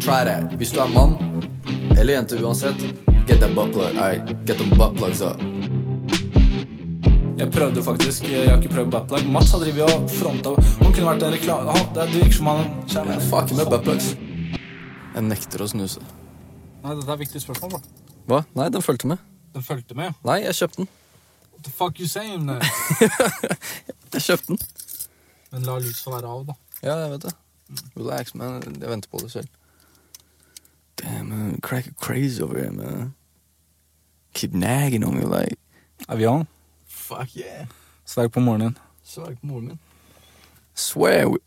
Try 0.00 0.24
that. 0.24 0.52
Hvis 0.58 0.72
du 0.72 0.80
er 0.80 0.88
mann 0.94 1.16
eller 1.98 2.14
jente 2.14 2.38
uansett, 2.40 2.80
get 3.28 3.40
that 3.40 3.52
butt 3.54 3.72
plug. 3.74 3.94
Get 4.48 4.56
them 4.58 4.70
butt 4.78 4.96
plugs 4.96 5.20
up. 5.20 5.40
Jeg 7.40 7.48
prøvde 7.54 7.82
faktisk, 7.82 8.24
jeg 8.28 8.48
har 8.50 8.58
ikke 8.60 8.72
prøvd 8.74 8.90
buttplug. 8.92 9.26
Mats 9.32 9.52
har 9.54 9.62
drevet 9.62 9.92
og 9.94 10.10
fronta 10.12 10.52
Han 10.82 10.92
kunne 10.92 11.06
vært 11.06 11.22
en 11.24 11.32
reklame 11.32 11.72
Han- 11.76 11.94
Det 11.94 12.08
virker 12.14 12.32
som 12.36 12.46
han 12.46 12.64
kjære. 12.86 13.12
Jeg 13.16 13.22
fucker 13.30 13.56
med 13.56 13.66
buttplugs. 13.72 14.08
Jeg 15.14 15.22
nekter 15.22 15.58
å 15.64 15.68
snuse. 15.68 16.00
Nei, 16.84 16.94
dette 16.94 17.08
er 17.08 17.12
et 17.14 17.20
viktig 17.20 17.40
spørsmål, 17.42 17.70
da. 17.70 17.78
Hva? 18.28 18.44
Nei, 18.54 18.68
den 18.68 18.82
fulgte 18.82 19.06
med. 19.06 19.18
Den 19.54 19.62
fulgte 19.62 19.94
med. 19.96 20.14
Nei, 20.24 20.40
jeg 20.44 20.54
kjøpte 20.54 20.76
den. 20.76 20.88
What 21.52 21.64
the 21.64 21.70
fuck 21.70 21.98
you 22.00 22.06
saying? 22.06 22.46
Jeg 24.14 24.22
kjøpte 24.22 24.46
den. 24.46 24.58
Men 25.52 25.62
la 25.62 25.78
lyset 25.78 26.06
være 26.12 26.26
av, 26.26 26.46
da. 26.46 26.54
Ja, 26.82 26.94
jeg 27.04 27.10
vet 27.10 27.22
det. 27.22 27.32
Relax, 27.96 28.34
men 28.34 28.62
Jeg 28.80 28.88
venter 28.90 29.08
på 29.12 29.20
det 29.20 29.30
selv. 29.30 29.48
Damn, 31.02 31.28
man. 31.28 31.60
Crack 31.62 31.84
crazy 32.00 32.42
over 32.42 32.58
here, 32.58 32.70
man. 32.72 33.14
Keep 34.34 34.52
nagging 34.54 35.04
on 35.04 35.14
me 35.18 35.24
like 35.24 35.56
Er 36.08 36.16
vi 36.16 36.26
on? 36.26 36.46
Fuck 36.86 37.36
yeah. 37.36 37.66
Sterk 38.06 38.32
på 38.32 38.40
morgenen. 38.40 38.76
Sverg 39.04 39.36
på 39.40 39.46
morgenen. 39.46 39.78
Swear. 40.74 41.26
we- 41.26 41.38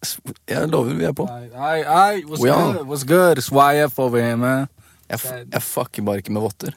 Jeg 0.47 0.67
lover 0.69 0.93
vi 0.93 1.03
er 1.05 1.11
på. 1.13 1.25
Nei, 1.25 1.81
nei, 1.83 2.21
what's 2.23 2.41
We 2.43 2.51
on. 2.51 2.73
good? 2.73 2.87
What's 2.87 3.03
good? 3.03 3.37
It's 3.37 3.51
over 3.99 4.21
here, 4.21 4.37
man. 4.37 4.67
Jeg, 5.09 5.19
f 5.19 5.25
jeg 5.53 5.61
fucker 5.61 6.03
bare 6.03 6.17
ikke 6.17 6.31
med 6.31 6.41
votter. 6.41 6.71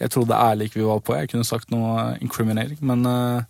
Jeg 0.00 0.10
trodde 0.10 0.34
ærlig 0.34 0.64
ikke 0.64 0.80
vi 0.80 0.84
var 0.86 0.98
på. 0.98 1.14
Jeg 1.14 1.28
kunne 1.30 1.44
sagt 1.44 1.70
noe 1.70 2.16
incriminating. 2.20 2.78
Men 2.84 3.06
eh, 3.06 3.42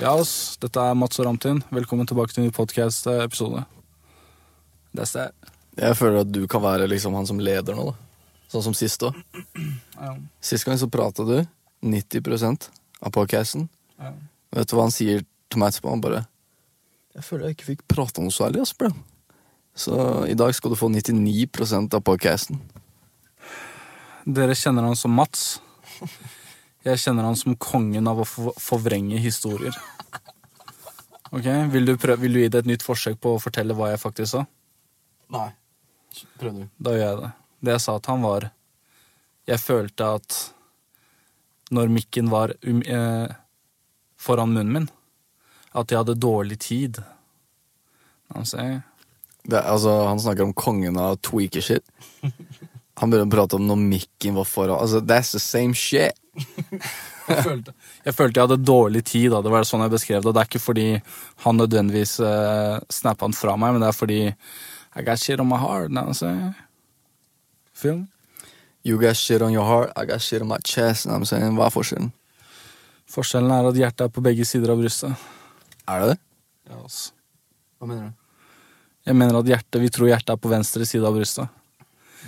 ja, 0.00 0.14
ass. 0.20 0.56
Dette 0.62 0.80
er 0.80 0.94
Mats 0.94 1.18
og 1.18 1.26
Ramtin. 1.26 1.62
Velkommen 1.70 2.06
tilbake 2.06 2.32
til 2.32 2.42
en 2.42 2.46
ny 2.48 2.52
podcast-episode. 2.52 3.64
That's 4.96 5.12
that. 5.12 5.32
Jeg 5.78 5.96
føler 5.96 6.20
at 6.20 6.32
du 6.34 6.46
kan 6.46 6.62
være 6.62 6.88
liksom 6.88 7.14
han 7.14 7.26
som 7.26 7.38
leder 7.38 7.74
nå, 7.74 7.84
da. 7.92 8.09
Sånn 8.50 8.64
som 8.66 8.74
sist 8.74 9.02
òg. 9.06 9.14
Ja, 9.94 10.16
Sist 10.42 10.66
gang 10.66 10.78
så 10.80 10.88
prata 10.90 11.24
du 11.28 11.36
90% 11.86 12.68
av 13.00 13.12
podcasten. 13.14 13.68
ja. 14.00 14.12
Vet 14.50 14.66
du 14.66 14.74
hva 14.74 14.82
han 14.88 14.90
sier 14.90 15.20
til 15.48 15.60
meg 15.62 15.70
etterpå? 15.70 15.92
Han 15.92 16.00
bare 16.02 16.24
Jeg 17.14 17.22
føler 17.22 17.46
jeg 17.46 17.54
ikke 17.56 17.68
fikk 17.68 17.84
prata 17.86 18.22
noe 18.22 18.34
særlig, 18.34 18.64
ass, 18.64 18.72
bro. 18.74 18.90
Så 19.78 19.94
i 20.26 20.34
dag 20.34 20.50
skal 20.54 20.72
du 20.72 20.76
få 20.76 20.88
99% 20.90 21.94
av 21.94 22.02
podcasten. 22.02 22.58
Dere 24.26 24.54
kjenner 24.58 24.82
han 24.88 24.98
som 24.98 25.14
Mats. 25.14 25.60
Jeg 26.84 26.98
kjenner 26.98 27.28
han 27.28 27.36
som 27.38 27.54
kongen 27.56 28.08
av 28.10 28.20
å 28.22 28.26
forvrenge 28.26 29.18
historier. 29.22 29.74
Ok, 31.30 31.46
vil 31.70 31.86
du, 31.86 31.94
prøve, 31.96 32.24
vil 32.24 32.34
du 32.34 32.40
gi 32.42 32.48
det 32.50 32.64
et 32.64 32.70
nytt 32.72 32.82
forsøk 32.82 33.20
på 33.22 33.36
å 33.36 33.40
fortelle 33.42 33.74
hva 33.78 33.92
jeg 33.92 34.02
faktisk 34.02 34.32
sa? 34.34 34.42
Nei. 35.30 35.48
Prøv 36.42 36.56
du. 36.58 36.64
Da 36.82 36.96
gjør 36.96 37.06
jeg 37.06 37.20
det. 37.22 37.30
Det 37.60 37.76
jeg 37.76 37.84
sa 37.84 37.98
til 37.98 38.16
han, 38.16 38.24
var 38.24 38.50
Jeg 39.48 39.60
følte 39.60 40.06
at 40.20 40.38
når 41.70 41.90
mikken 41.92 42.30
var 42.30 42.52
um, 42.66 42.82
eh, 42.82 43.30
foran 44.18 44.52
munnen 44.52 44.72
min, 44.74 44.88
at 45.72 45.90
jeg 45.90 46.00
hadde 46.02 46.18
dårlig 46.18 46.58
tid. 46.58 46.98
Altså, 48.34 48.80
Det, 49.42 49.60
altså, 49.60 50.06
han 50.06 50.20
snakker 50.20 50.44
om 50.44 50.54
kongen 50.54 50.98
av 50.98 51.16
tweaker 51.22 51.62
shit. 51.64 51.86
Han 53.00 53.08
begynner 53.08 53.30
å 53.30 53.32
prate 53.32 53.56
om 53.56 53.64
når 53.64 53.78
mikken 53.80 54.34
var 54.36 54.44
foran. 54.44 54.76
Altså, 54.76 55.00
that's 55.00 55.30
the 55.32 55.40
same 55.40 55.74
shit. 55.74 56.12
jeg, 57.30 57.38
følte, 57.46 57.72
jeg 58.04 58.14
følte 58.14 58.40
jeg 58.40 58.48
hadde 58.48 58.66
dårlig 58.66 59.04
tid. 59.08 59.30
Da. 59.32 59.40
Det 59.40 59.52
var 59.54 59.64
sånn 59.64 59.86
jeg 59.86 59.94
beskrev 59.94 60.26
det. 60.26 60.34
Det 60.36 60.42
er 60.42 60.50
ikke 60.50 60.62
fordi 60.62 60.88
han 61.46 61.60
nødvendigvis 61.62 62.18
uh, 62.20 62.76
snappa 62.92 63.24
han 63.24 63.36
fra 63.36 63.56
meg, 63.56 63.72
men 63.72 63.84
det 63.84 63.88
er 63.88 63.96
fordi 63.96 64.20
I 64.28 65.06
got 65.06 65.22
shit 65.22 65.40
on 65.40 65.48
my 65.48 65.56
heart. 65.62 65.94
Now, 65.94 66.12
me? 67.84 68.06
You 68.82 68.98
got 68.98 69.16
shit 69.16 69.42
on 69.42 69.52
your 69.52 69.64
heart, 69.64 69.92
I 69.96 70.06
got 70.06 70.20
shit 70.20 70.40
on 70.42 70.48
my 70.48 70.58
chest. 70.64 71.06
Know 71.06 71.14
I'm 71.14 71.24
saying? 71.24 71.56
Hva 71.56 71.66
er 71.66 71.74
forskjellen? 71.74 72.12
Forskjellen 73.10 73.52
er 73.52 73.68
at 73.68 73.76
hjertet 73.76 74.06
er 74.06 74.12
på 74.14 74.22
begge 74.24 74.46
sider 74.48 74.72
av 74.72 74.80
brystet. 74.80 75.12
Er 75.88 76.00
det 76.00 76.12
det? 76.12 76.18
Ja, 76.70 76.78
altså. 76.78 77.12
Hva 77.80 77.88
mener 77.90 78.08
du? 78.08 78.16
Jeg 79.08 79.16
mener 79.16 79.38
at 79.40 79.48
hjertet, 79.48 79.80
Vi 79.80 79.88
tror 79.88 80.08
hjertet 80.08 80.30
er 80.30 80.40
på 80.40 80.52
venstre 80.52 80.86
side 80.86 81.06
av 81.06 81.16
brystet. 81.16 81.48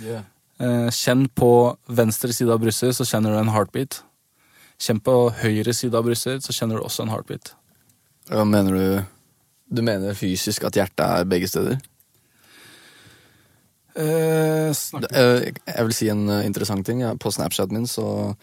Yeah. 0.01 0.25
Eh, 0.59 0.89
kjenn 0.89 1.27
på 1.29 1.77
venstre 1.87 2.33
side 2.33 2.51
av 2.53 2.61
brystet, 2.61 2.95
så 2.97 3.05
kjenner 3.05 3.33
du 3.33 3.39
en 3.39 3.53
heartbeat. 3.53 4.01
Kjenn 4.81 4.99
på 5.01 5.15
høyre 5.41 5.73
side 5.73 5.97
av 5.97 6.05
brystet, 6.05 6.43
så 6.43 6.53
kjenner 6.53 6.77
du 6.77 6.85
også 6.85 7.05
en 7.05 7.13
heartbeat. 7.13 7.53
Hva 8.29 8.45
mener 8.47 8.77
du? 8.77 9.03
Du 9.73 9.81
mener 9.81 10.13
fysisk 10.17 10.65
at 10.67 10.77
hjertet 10.77 11.05
er 11.05 11.29
begge 11.29 11.49
steder? 11.49 11.79
Eh, 13.95 14.73
Jeg 14.73 15.85
vil 15.85 15.93
si 15.93 16.09
en 16.09 16.29
eh, 16.29 16.45
interessant 16.47 16.85
ting. 16.85 17.03
På 17.19 17.31
Snapchat 17.31 17.71
min 17.71 17.87
så 17.89 18.35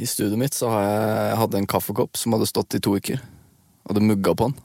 I 0.00 0.06
studioet 0.08 0.38
mitt 0.40 0.54
så 0.56 0.68
har 0.72 0.82
jeg, 0.86 1.00
jeg 1.30 1.38
hadde 1.42 1.58
en 1.60 1.70
kaffekopp 1.70 2.12
som 2.16 2.32
hadde 2.34 2.46
stått 2.48 2.74
i 2.78 2.82
to 2.82 2.90
uker. 2.96 3.18
Og 3.88 3.94
det 3.96 4.06
mugga 4.06 4.30
på 4.34 4.44
den. 4.48 4.56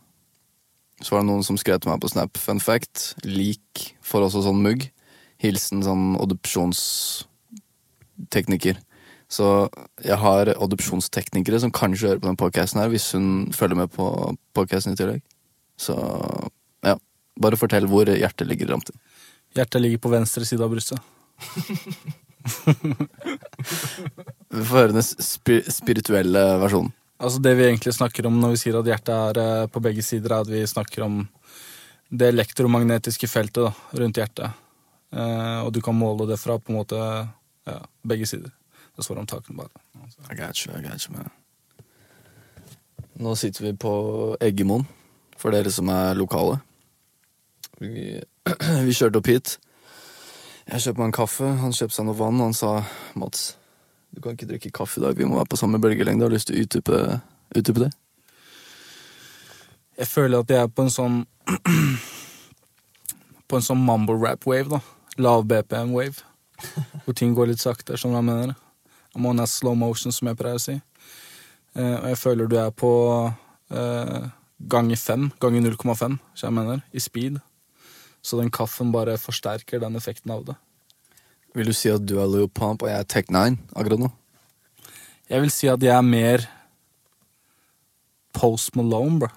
Så 1.04 1.10
var 1.12 1.20
det 1.22 1.30
noen 1.30 1.44
som 1.44 1.58
skrev 1.60 1.80
til 1.84 1.92
meg 1.92 2.02
på 2.02 2.12
Snap. 2.12 2.32
Fun 2.40 2.62
fact. 2.64 2.96
Lik 3.28 3.72
får 4.06 4.22
også 4.30 4.40
sånn 4.46 4.64
mugg. 4.64 4.82
Hilsen 5.44 5.80
sånn 5.84 6.06
adopsjonstekniker. 6.24 8.76
Så 9.28 9.46
jeg 10.06 10.18
har 10.22 10.44
adopsjonsteknikere 10.54 11.60
som 11.60 11.72
kanskje 11.76 12.08
hører 12.14 12.22
på 12.22 12.30
den 12.30 12.40
podcasten 12.40 12.80
her, 12.80 12.90
hvis 12.94 13.12
hun 13.18 13.28
følger 13.56 13.78
med 13.82 13.90
på 13.92 14.06
podcasten 14.56 14.94
i 14.96 15.00
tillegg. 15.00 15.22
Så. 15.82 15.96
Bare 17.42 17.60
fortell 17.60 17.88
hvor 17.92 18.08
hjertet 18.08 18.48
ligger, 18.48 18.68
Ramtin. 18.72 18.98
Hjertet 19.56 19.82
ligger 19.82 20.00
på 20.04 20.12
venstre 20.14 20.46
side 20.48 20.64
av 20.64 20.72
brystet. 20.72 21.00
Vi 24.56 24.64
får 24.64 24.78
høre 24.78 24.94
den 24.96 25.04
spi 25.04 25.60
spirituelle 25.72 26.44
versjonen. 26.62 26.94
Altså 27.18 27.40
Det 27.40 27.54
vi 27.56 27.64
egentlig 27.64 27.94
snakker 27.96 28.28
om 28.28 28.36
når 28.42 28.50
vi 28.54 28.60
sier 28.60 28.76
at 28.76 28.90
hjertet 28.90 29.14
er 29.16 29.40
eh, 29.40 29.68
på 29.72 29.80
begge 29.84 30.04
sider, 30.04 30.34
er 30.36 30.44
at 30.44 30.52
vi 30.52 30.68
snakker 30.68 31.06
om 31.06 31.22
det 32.12 32.28
elektromagnetiske 32.34 33.28
feltet 33.32 33.64
da, 33.64 33.72
rundt 34.02 34.20
hjertet. 34.20 34.50
Eh, 35.16 35.60
og 35.64 35.72
du 35.74 35.80
kan 35.84 35.96
måle 35.96 36.28
det 36.28 36.38
fra 36.42 36.60
på 36.60 36.74
en 36.74 36.80
måte 36.82 37.00
ja, 37.00 37.80
begge 38.04 38.28
sider. 38.28 38.52
Det 38.96 39.04
står 39.08 39.24
om 39.24 39.28
takene 39.32 39.64
bare. 39.64 39.72
I 40.30 40.36
got 40.36 40.60
you, 40.60 40.76
I 40.76 40.84
got 40.84 41.08
you, 41.08 41.16
man. 41.16 41.32
Nå 43.16 43.36
sitter 43.40 43.70
vi 43.70 43.74
på 43.80 43.96
Eggemoen, 44.44 44.84
for 45.40 45.56
dere 45.56 45.72
som 45.72 45.88
er 45.92 46.20
lokale. 46.20 46.60
Vi, 47.82 48.22
vi 48.88 48.96
kjørte 48.96 49.22
opp 49.22 49.30
hit. 49.30 49.58
Jeg 50.66 50.82
kjøpte 50.82 51.02
meg 51.02 51.12
en 51.12 51.20
kaffe, 51.20 51.52
han 51.62 51.76
kjøpte 51.76 51.98
seg 52.00 52.08
noe 52.08 52.18
vann, 52.18 52.40
og 52.42 52.50
han 52.50 52.58
sa 52.58 52.72
Mats, 53.20 53.54
du 54.16 54.22
kan 54.24 54.34
ikke 54.34 54.48
drikke 54.50 54.72
kaffe 54.74 55.02
i 55.02 55.04
dag, 55.04 55.18
vi 55.18 55.28
må 55.28 55.38
være 55.38 55.52
på 55.52 55.60
samme 55.60 55.80
bølgelengde. 55.82 56.24
Har 56.26 56.32
du 56.32 56.38
lyst 56.38 56.48
til 56.50 56.58
å 56.58 56.66
utdype, 56.66 57.00
utdype 57.54 57.84
det? 57.84 57.92
Jeg 60.00 60.08
føler 60.08 60.42
at 60.42 60.52
jeg 60.52 60.64
er 60.64 60.72
på 60.72 60.86
en 60.86 60.94
sånn 60.94 61.24
På 63.46 63.60
en 63.60 63.66
sånn 63.66 63.84
mambo 63.86 64.16
rap-wave, 64.18 64.66
da. 64.72 64.80
Lav 65.22 65.44
BPM-wave. 65.46 66.24
Hvor 67.06 67.14
ting 67.14 67.36
går 67.38 67.52
litt 67.52 67.62
sakte. 67.62 67.94
Skjønner 67.94 68.18
du 68.18 68.18
hva 68.18 68.24
jeg 68.24 68.30
mener? 68.32 68.56
I'm 69.14 69.28
on 69.30 69.44
a 69.44 69.46
slow 69.48 69.76
motion, 69.78 70.12
som 70.16 70.32
jeg 70.32 70.40
pleier 70.40 70.58
å 70.58 70.64
si. 70.64 70.80
Eh, 71.76 71.94
og 72.00 72.08
jeg 72.10 72.18
føler 72.18 72.50
du 72.50 72.56
er 72.58 72.72
på 72.74 72.90
uh, 73.30 74.26
ganger 74.74 74.98
fem, 74.98 75.30
ganger 75.40 75.70
0,5, 75.70 76.18
som 76.34 76.48
jeg 76.50 76.56
mener, 76.58 76.82
i 76.90 77.04
speed. 77.04 77.38
Så 78.26 78.40
den 78.42 78.50
kaffen 78.54 78.90
bare 78.94 79.20
forsterker 79.22 79.84
den 79.84 79.98
effekten 80.00 80.34
av 80.34 80.46
det. 80.48 80.56
Vil 81.56 81.70
du 81.70 81.76
si 81.78 81.92
at 81.94 82.04
du 82.04 82.18
er 82.20 82.28
Lil 82.28 82.50
Pump 82.50 82.82
og 82.84 82.90
jeg 82.90 83.00
er 83.00 83.08
Tech 83.08 83.30
9 83.32 83.60
akkurat 83.78 84.02
nå? 84.02 84.10
Jeg 85.30 85.42
vil 85.44 85.52
si 85.54 85.70
at 85.70 85.84
jeg 85.84 85.94
er 85.94 86.06
mer 86.06 86.46
Post 88.36 88.76
Malone, 88.76 89.20
bro. 89.20 89.30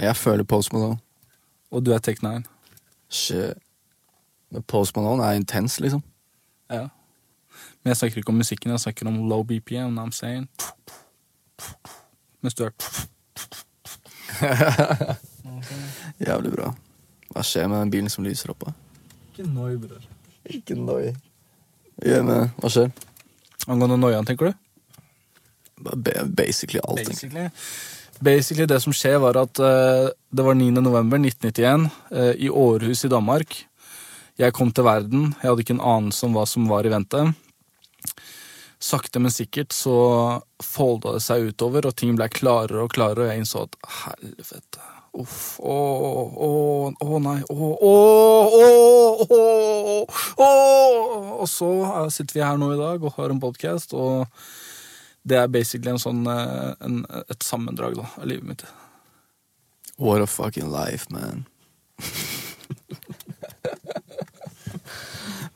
Jeg 0.00 0.16
føler 0.16 0.44
Post 0.48 0.72
Malone. 0.72 0.98
Og 1.70 1.84
du 1.84 1.92
er 1.92 2.00
Tech 2.02 2.22
9. 2.24 2.42
Shit. 3.08 3.60
Men 4.50 4.64
Post 4.64 4.96
Malone 4.96 5.22
er 5.24 5.38
intens, 5.38 5.78
liksom. 5.80 6.02
Ja. 6.70 6.88
Men 7.82 7.92
jeg 7.92 7.96
snakker 8.00 8.22
ikke 8.22 8.32
om 8.32 8.40
musikken, 8.40 8.72
jeg 8.72 8.80
snakker 8.80 9.06
om 9.06 9.28
low 9.28 9.44
BPM. 9.44 9.98
I'm 10.00 10.10
saying. 10.12 10.48
Mens 12.42 12.54
du 12.54 12.64
er 12.64 12.72
Jævlig 16.26 16.52
bra. 16.52 16.74
Hva 17.34 17.44
skjer 17.44 17.68
med 17.68 17.82
den 17.82 17.92
bilen 17.92 18.12
som 18.12 18.26
lyser 18.26 18.52
opp? 18.54 18.68
Ikke 19.30 19.46
noi, 19.48 19.74
bror. 19.80 20.04
Ikke 20.48 20.76
noi. 20.78 21.12
Ja, 22.04 22.22
men 22.24 22.50
hva 22.58 22.72
skjer? 22.72 22.90
Angående 23.68 23.98
noiaen, 24.00 24.26
tenker 24.26 24.50
du? 24.50 24.64
Basically 26.34 26.80
alt. 26.82 27.04
Basically. 27.06 27.48
Basically, 28.18 28.66
det 28.66 28.80
som 28.82 28.94
skjer, 28.96 29.18
var 29.22 29.38
at 29.38 29.60
uh, 29.62 30.08
det 30.30 30.44
var 30.44 30.56
9. 30.58 30.72
november 30.80 31.20
1991 31.22 31.86
eh, 32.10 32.32
i 32.46 32.48
Århus 32.50 33.04
i 33.06 33.10
Danmark. 33.12 33.54
Jeg 34.38 34.54
kom 34.54 34.72
til 34.74 34.86
verden. 34.86 35.28
Jeg 35.38 35.50
hadde 35.50 35.62
ikke 35.62 35.76
en 35.76 35.86
anelse 35.94 36.26
om 36.26 36.34
hva 36.34 36.44
som 36.46 36.66
var 36.70 36.86
i 36.86 36.92
vente. 36.92 37.22
Sakte, 38.82 39.22
men 39.22 39.34
sikkert 39.34 39.74
så 39.74 39.98
folda 40.62 41.16
det 41.16 41.22
seg 41.24 41.48
utover, 41.50 41.88
og 41.88 41.96
ting 41.98 42.18
ble 42.18 42.28
klarere 42.30 42.84
og 42.84 42.92
klarere, 42.94 43.26
og 43.26 43.32
jeg 43.32 43.42
innså 43.42 43.64
at 43.66 43.78
helvete 44.02 44.97
Uff. 45.16 45.58
Å, 45.60 45.76
å, 46.46 46.50
å 47.00 47.20
nei. 47.24 47.40
Å, 47.48 47.68
å, 47.88 47.94
å, 48.58 49.30
å. 50.36 50.48
Og 51.38 51.48
så 51.50 51.70
eh, 51.86 52.08
sitter 52.12 52.38
vi 52.38 52.44
her 52.44 52.58
nå 52.60 52.72
i 52.74 52.80
dag 52.80 53.04
og 53.04 53.14
har 53.16 53.32
en 53.32 53.40
podkast, 53.42 53.94
og 53.96 54.26
det 55.28 55.38
er 55.40 55.52
basically 55.52 55.92
en 55.92 56.02
sånn, 56.02 56.26
eh, 56.28 56.72
en, 56.84 57.02
et 57.24 57.46
sammendrag 57.46 57.96
da, 57.98 58.06
av 58.18 58.28
livet 58.28 58.46
mitt. 58.48 58.66
What 59.98 60.22
a 60.22 60.26
fucking 60.26 60.70
life, 60.70 61.08
man. 61.10 61.46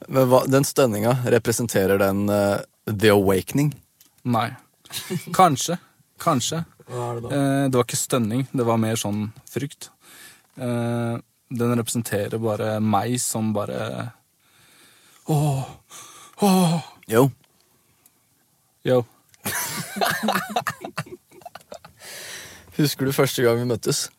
Men 0.07 0.27
hva, 0.29 0.43
den 0.51 0.65
stønninga, 0.67 1.15
representerer 1.31 1.97
den 2.01 2.27
uh, 2.29 2.59
The 2.89 3.13
Awakening? 3.13 3.71
Nei. 4.27 4.49
Kanskje. 5.33 5.77
Kanskje. 6.21 6.63
Hva 6.89 7.09
er 7.09 7.21
det 7.21 7.31
Eh, 7.31 7.65
det 7.69 7.77
var 7.77 7.85
ikke 7.87 7.99
stønning, 7.99 8.47
det 8.51 8.65
var 8.67 8.77
mer 8.81 8.95
sånn 8.99 9.31
frykt. 9.49 9.89
Eh, 10.57 11.15
den 11.53 11.75
representerer 11.77 12.41
bare 12.41 12.79
meg 12.81 13.19
som 13.21 13.53
bare 13.53 14.11
Åh, 15.31 15.63
åh. 16.41 16.81
Jo. 17.07 17.31
Yo. 18.83 19.05
Husker 22.77 23.05
du 23.05 23.13
første 23.15 23.43
gang 23.45 23.59
vi 23.61 23.69
møttes? 23.69 24.09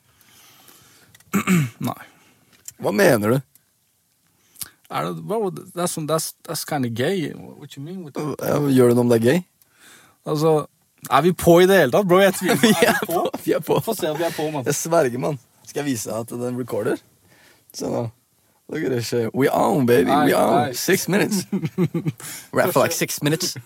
Nei. 1.84 2.00
Hva 2.80 2.92
mener 2.94 3.34
du? 3.34 3.40
Er 4.94 5.08
det, 5.08 5.22
bro, 5.26 5.50
that's, 5.74 5.96
that's, 6.06 6.34
that's 6.46 6.64
kind 6.64 6.86
of 6.86 6.94
gay. 6.94 7.32
What 7.34 7.76
you 7.76 7.82
mean 7.82 8.04
with 8.04 8.14
that? 8.14 8.38
Gjør 8.70 8.92
du 8.92 8.94
noe 8.94 9.04
om 9.06 9.10
det 9.10 9.18
er 9.20 9.24
gay? 9.24 9.42
Altså, 10.24 10.66
er 11.10 11.22
vi 11.22 11.32
på 11.32 11.58
i 11.62 11.66
det 11.70 11.76
hele 11.82 11.92
tatt, 11.94 12.06
bro? 12.08 12.18
Jeg 12.22 12.34
tviler. 12.38 12.60
Vi 12.64 12.72
Er 12.74 12.90
er 12.94 12.98
vi 13.00 13.06
på? 13.06 13.22
på. 13.30 13.38
Vi 13.44 13.52
er 13.52 13.60
på. 13.60 13.80
Få 13.84 13.94
se 13.98 14.10
om 14.10 14.18
vi 14.18 14.24
er 14.24 14.34
på, 14.36 14.50
mann. 14.50 14.64
Jeg 14.66 14.74
sverger, 14.78 15.18
mann. 15.20 15.38
Skal 15.66 15.82
jeg 15.82 15.92
vise 15.92 16.10
deg 16.10 16.20
at 16.20 16.36
den 16.44 16.58
recorder? 16.60 17.00
Se 17.74 17.88
nå. 17.90 18.06
Look 18.72 18.80
at 18.86 18.92
this 18.94 19.06
shit. 19.10 19.28
We 19.36 19.50
on, 19.52 19.84
baby. 19.84 20.08
Nei, 20.08 20.26
We 20.30 20.34
on. 20.34 20.54
nei. 20.54 20.72
Six 20.72 21.06
minutes. 21.12 21.42
Rap 22.56 22.70
for 22.72 22.80
like 22.82 22.92
six 22.96 23.20
minutes. 23.22 23.56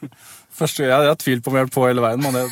Første 0.51 0.83
gang, 0.83 1.05
Jeg 1.05 1.09
har 1.13 1.15
tvilt 1.23 1.45
på 1.45 1.53
om 1.53 1.55
vi 1.55 1.61
har 1.63 1.69
på 1.71 1.85
hele 1.87 2.03
veien. 2.03 2.19
Man. 2.25 2.51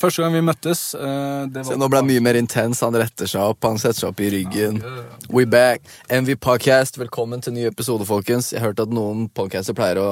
Første 0.00 0.22
gang 0.24 0.32
vi 0.32 0.40
møttes 0.40 0.84
det 0.96 1.60
var 1.60 1.66
Se, 1.68 1.76
nå 1.76 1.88
ble 1.92 2.00
det 2.00 2.08
mye 2.08 2.22
mer 2.24 2.38
intens. 2.40 2.80
Han 2.86 2.96
retter 2.96 3.28
seg 3.28 3.44
opp, 3.52 3.60
han 3.68 3.76
setter 3.82 4.00
seg 4.00 4.14
opp 4.14 4.22
i 4.24 4.30
ryggen. 4.32 4.80
We 5.28 5.44
back. 5.44 5.84
MV 6.08 6.38
Podcast, 6.40 6.96
velkommen 6.98 7.44
til 7.44 7.52
ny 7.58 7.66
episode, 7.68 8.06
folkens. 8.08 8.54
Jeg 8.56 8.64
hørte 8.64 8.88
at 8.88 8.94
noen 8.96 9.26
podcaster 9.36 9.76
pleier 9.76 10.00
å 10.00 10.08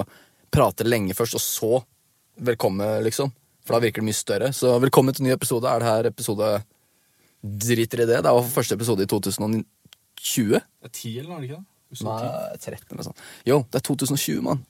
prate 0.52 0.84
lenge 0.84 1.16
først, 1.16 1.40
og 1.40 1.46
så 1.46 1.80
velkommen, 2.52 3.00
liksom. 3.08 3.32
For 3.62 3.76
da 3.76 3.82
virker 3.84 4.02
det 4.02 4.08
mye 4.10 4.18
større. 4.18 4.48
Så 4.56 4.72
velkommen 4.82 5.14
til 5.14 5.26
ny 5.26 5.32
episode. 5.34 5.68
Er 5.70 5.82
det 5.82 5.88
her 5.88 6.08
episode 6.10 6.48
Driter 7.42 8.02
i 8.04 8.06
det? 8.10 8.20
Det 8.24 8.32
var 8.34 8.48
første 8.50 8.74
episode 8.78 9.04
i 9.04 9.10
2020. 9.10 9.64
Det 10.52 10.62
er 10.88 10.92
10, 10.92 11.12
eller 11.18 11.30
var 11.34 11.40
det 11.42 11.50
ikke 11.50 11.60
det? 11.60 11.68
Nei, 12.06 12.56
13 12.56 12.94
eller 12.94 13.04
sånn. 13.04 13.16
Jo, 13.46 13.58
det 13.68 13.80
er 13.82 13.84
2020, 13.84 14.38
mann. 14.46 14.62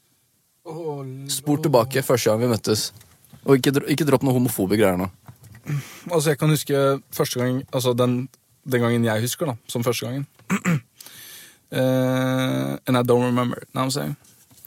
Spor 1.30 1.60
tilbake 1.62 2.02
første 2.06 2.30
gang 2.32 2.40
vi 2.42 2.48
møttes. 2.50 2.88
Og 3.46 3.58
ikke, 3.58 3.72
dro- 3.76 3.88
ikke 3.90 4.06
dropp 4.08 4.24
noe 4.26 4.34
homofobe 4.36 4.78
greier 4.80 4.98
nå. 5.00 5.08
Altså, 6.10 6.32
jeg 6.32 6.38
kan 6.40 6.50
huske 6.50 6.78
første 7.14 7.38
gang 7.38 7.60
Altså, 7.70 7.92
den, 7.94 8.16
den 8.66 8.82
gangen 8.82 9.04
jeg 9.06 9.22
husker, 9.22 9.52
da, 9.52 9.54
som 9.70 9.84
første 9.86 10.08
gangen. 10.10 10.26
Eh, 11.72 12.76
and 12.86 12.98
I 12.98 13.02
don't 13.02 13.24
remember. 13.24 13.62
Now 13.72 13.86
I'm 13.86 13.90
saying? 13.90 14.16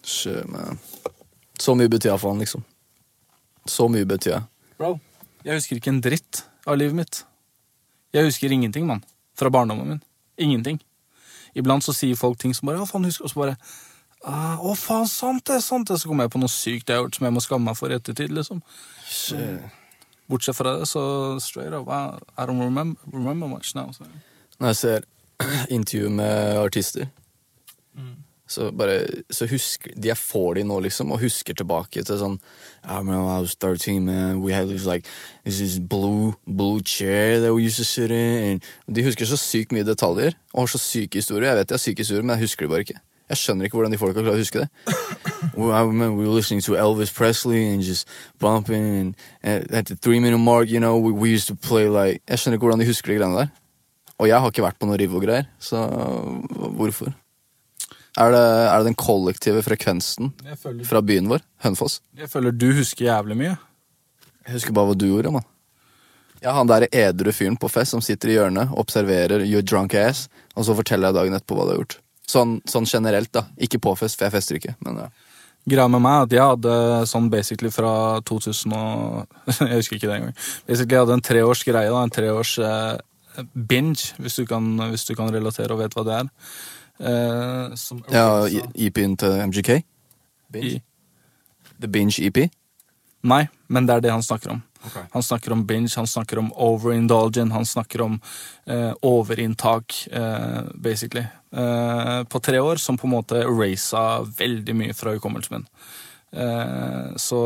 Sjø, 0.01 0.39
man. 0.49 0.79
Så 1.61 1.75
mye 1.77 1.85
betyr 1.93 2.09
iallfall, 2.09 2.39
liksom. 2.41 2.63
Så 3.65 3.87
mye 3.89 4.05
betyr 4.05 4.31
jeg. 4.31 4.43
Bro, 4.77 4.97
jeg 5.45 5.57
husker 5.57 5.79
ikke 5.79 5.93
en 5.93 6.03
dritt 6.03 6.43
av 6.67 6.77
livet 6.77 6.97
mitt. 6.97 7.23
Jeg 8.13 8.27
husker 8.27 8.51
ingenting, 8.53 8.85
mann. 8.87 9.03
Fra 9.35 9.49
barndommen 9.49 9.95
min. 9.95 10.03
Ingenting. 10.37 10.79
Iblant 11.55 11.83
så 11.83 11.93
sier 11.95 12.15
folk 12.19 12.39
ting 12.39 12.53
som 12.53 12.67
bare 12.67 12.79
'Å, 12.79 12.87
faen, 12.87 13.05
husker 13.05 13.23
Og 13.23 13.29
så 13.31 13.39
bare 13.39 13.55
ah, 14.23 14.57
'Å, 14.59 14.75
faen, 14.75 15.07
sant 15.07 15.45
det, 15.45 15.63
sant 15.63 15.87
det.' 15.87 15.99
Så 15.99 16.07
kommer 16.07 16.23
jeg 16.23 16.31
på 16.31 16.39
noe 16.39 16.51
sykt 16.51 16.89
jeg 16.89 16.97
har 16.97 17.03
gjort 17.03 17.15
som 17.15 17.25
jeg 17.25 17.33
må 17.33 17.39
skamme 17.39 17.65
meg 17.65 17.77
for 17.77 17.89
i 17.89 17.95
ettertid, 17.95 18.29
liksom. 18.29 18.61
Shit. 19.07 19.61
Bortsett 20.29 20.55
fra 20.55 20.77
det, 20.79 20.87
så 20.87 21.39
straight 21.39 21.73
up 21.73 21.87
I, 21.87 22.45
don't 22.45 22.59
remember, 22.59 22.99
remember 23.11 23.47
much 23.47 23.75
now. 23.75 23.91
Så. 23.91 24.03
Når 24.59 24.67
jeg 24.67 24.75
ser 24.75 25.01
intervju 25.77 26.09
med 26.09 26.57
artister, 26.57 27.07
så 28.47 28.71
bare 28.71 29.05
Så 29.31 29.47
husker 29.49 29.91
De 29.97 30.07
jeg 30.07 30.17
får 30.17 30.53
de 30.55 30.63
nå, 30.63 30.79
liksom, 30.79 31.11
og 31.11 31.19
husker 31.19 31.53
tilbake 31.53 32.03
til 32.05 32.19
sånn 32.19 32.37
I 32.83 32.99
remember 32.99 33.25
I 33.25 33.41
was 33.41 33.55
13, 33.55 34.05
man. 34.05 34.41
We 34.41 34.53
had 34.53 34.69
this 34.69 34.85
like 34.85 35.07
this 35.43 35.59
is 35.59 35.79
blue 35.79 36.35
blue 36.45 36.81
chair 36.85 37.39
that 37.41 37.53
we 37.53 37.65
used 37.65 37.77
to 37.77 37.83
sit 37.83 38.11
in. 38.11 38.61
De 38.87 39.03
husker 39.03 39.25
så 39.25 39.37
sykt 39.37 39.73
mye 39.73 39.83
detaljer 39.83 40.37
og 40.53 40.65
har 40.65 40.67
så 40.67 40.77
syke 40.77 41.17
historier. 41.17 41.49
Jeg 41.49 41.57
vet 41.57 41.69
de 41.69 41.73
har 41.73 41.81
syke 41.81 42.05
historier, 42.05 42.23
men 42.23 42.37
jeg 42.37 42.45
husker 42.45 42.65
det 42.65 42.69
bare 42.69 42.85
ikke. 42.85 42.99
Jeg 43.29 43.37
skjønner 43.41 43.65
ikke 43.65 43.79
hvordan 43.79 43.91
de 43.91 43.97
folka 43.97 44.21
klarer 44.21 44.37
å 44.37 44.43
huske 44.43 44.61
det. 44.61 44.69
Well, 45.57 45.71
I 45.71 45.81
remember 45.81 46.17
we 46.17 46.27
were 46.27 46.35
listening 46.35 46.61
to 46.65 46.75
Elvis 46.75 47.13
Presley 47.13 47.73
and 47.73 47.81
just 47.81 48.07
bumping 48.39 48.85
and, 48.99 49.15
and 49.41 49.71
at 49.71 49.85
the 49.85 49.95
three 49.95 50.19
minute 50.19 50.37
mark, 50.37 50.69
you 50.69 50.79
know, 50.79 50.97
we, 50.97 51.11
we 51.11 51.29
used 51.29 51.47
to 51.47 51.55
play 51.55 51.87
like 51.87 52.21
Jeg 52.27 52.39
skjønner 52.39 52.57
ikke 52.57 52.67
hvordan 52.67 52.79
de 52.79 52.85
husker 52.85 53.13
de 53.13 53.19
greiene 53.19 53.37
der. 53.37 53.47
Og 54.19 54.27
jeg 54.27 54.39
har 54.39 54.51
ikke 54.51 54.63
vært 54.63 54.79
på 54.79 54.87
noe 54.87 54.99
og 55.09 55.23
greier 55.23 55.47
så 55.59 55.81
hvorfor? 56.77 57.13
Er 58.15 58.31
det, 58.31 58.43
er 58.43 58.77
det 58.79 58.87
den 58.87 58.95
kollektive 58.99 59.63
frekvensen 59.65 60.31
føler, 60.61 60.85
fra 60.87 61.01
byen 61.03 61.27
vår, 61.27 61.43
Hønefoss? 61.65 61.99
jeg 62.15 62.29
føler 62.31 62.55
du 62.55 62.69
husker 62.77 63.09
jævlig 63.09 63.35
mye. 63.41 63.57
Jeg 64.45 64.55
husker 64.55 64.75
bare 64.77 64.91
hva 64.91 64.95
du 64.95 65.07
gjorde, 65.09 65.33
mann. 65.35 65.47
Ja, 66.43 66.53
han 66.55 66.69
der 66.69 66.85
edru 66.93 67.31
fyren 67.33 67.57
på 67.59 67.67
fest 67.71 67.95
som 67.95 68.03
sitter 68.05 68.31
i 68.31 68.37
hjørnet, 68.37 68.71
observerer 68.77 69.43
your 69.43 69.65
drunk 69.65 69.95
ass, 69.99 70.27
og 70.55 70.67
så 70.67 70.75
forteller 70.77 71.09
jeg 71.09 71.17
dagen 71.17 71.37
etterpå 71.37 71.57
hva 71.57 71.65
du 71.65 71.73
har 71.73 71.79
gjort. 71.81 71.97
Sånn, 72.29 72.59
sånn 72.69 72.87
generelt, 72.89 73.31
da. 73.35 73.47
Ikke 73.61 73.81
på 73.81 73.95
fest, 73.99 74.19
for 74.19 74.27
jeg 74.27 74.35
fester 74.35 74.59
ikke. 74.59 74.75
Men 74.85 75.01
ja. 75.03 75.09
Greia 75.65 75.87
med 75.89 76.03
meg 76.05 76.13
er 76.13 76.27
at 76.27 76.33
jeg 76.35 76.45
hadde 76.51 76.75
sånn 77.09 77.27
basically 77.33 77.71
fra 77.73 78.21
2000 78.29 78.73
og 78.77 79.39
Jeg 79.71 79.79
husker 79.79 79.97
ikke 79.97 80.09
det 80.11 80.17
engang. 80.19 80.37
Basically 80.69 80.93
jeg 80.93 81.05
hadde 81.07 81.17
en 81.17 81.25
treårs 81.25 81.63
greie, 81.65 81.89
da, 81.89 82.03
en 82.05 82.13
treårs 82.13 82.53
eh, 82.61 83.43
binge, 83.73 84.13
hvis 84.21 84.37
du, 84.37 84.45
kan, 84.49 84.67
hvis 84.91 85.07
du 85.09 85.15
kan 85.17 85.33
relatere 85.33 85.73
og 85.73 85.81
vet 85.81 85.97
hva 85.97 86.05
det 86.05 86.19
er. 86.19 86.29
Som 86.95 87.99
ja 88.07 88.45
EP-en 88.47 89.17
til 89.19 89.33
MGK? 89.49 89.71
i, 90.55 90.81
The 91.81 91.87
Binge 91.87 92.21
EP? 92.23 92.45
Nei, 93.25 93.47
men 93.67 93.87
det 93.87 93.97
er 93.97 94.05
det 94.05 94.13
han 94.13 94.23
snakker 94.23 94.53
om. 94.53 94.63
Han 95.11 95.23
snakker 95.23 95.51
om 95.51 95.63
binge, 95.65 95.89
han 95.95 96.07
snakker 96.07 96.37
om 96.37 96.51
overindulgent, 96.53 97.53
han 97.53 97.65
snakker 97.65 98.03
om 98.05 98.19
eh, 98.65 98.91
overinntak, 99.01 100.07
eh, 100.11 100.59
basically. 100.73 101.25
Eh, 101.51 102.23
på 102.23 102.39
tre 102.39 102.59
år, 102.59 102.75
som 102.75 102.97
på 102.97 103.07
en 103.07 103.15
måte 103.15 103.41
erasa 103.41 104.21
veldig 104.37 104.75
mye 104.77 104.93
fra 104.93 105.15
hukommelsen 105.15 105.57
min. 105.57 105.65
Eh, 106.37 107.15
så 107.15 107.41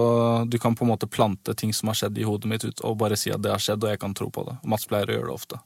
du 0.51 0.59
kan 0.59 0.75
på 0.75 0.83
en 0.83 0.91
måte 0.91 1.07
plante 1.07 1.55
ting 1.55 1.71
som 1.73 1.87
har 1.87 2.01
skjedd 2.01 2.19
i 2.19 2.27
hodet 2.27 2.51
mitt, 2.51 2.67
ut, 2.67 2.83
og 2.83 2.99
bare 2.99 3.15
si 3.15 3.31
at 3.31 3.39
det 3.43 3.55
har 3.55 3.63
skjedd, 3.63 3.87
og 3.87 3.95
jeg 3.95 4.03
kan 4.03 4.17
tro 4.17 4.27
på 4.35 4.43
det. 4.49 4.59
Mats 4.67 4.89
pleier 4.89 5.07
å 5.07 5.15
gjøre 5.15 5.31
det 5.31 5.39
ofte. 5.39 5.63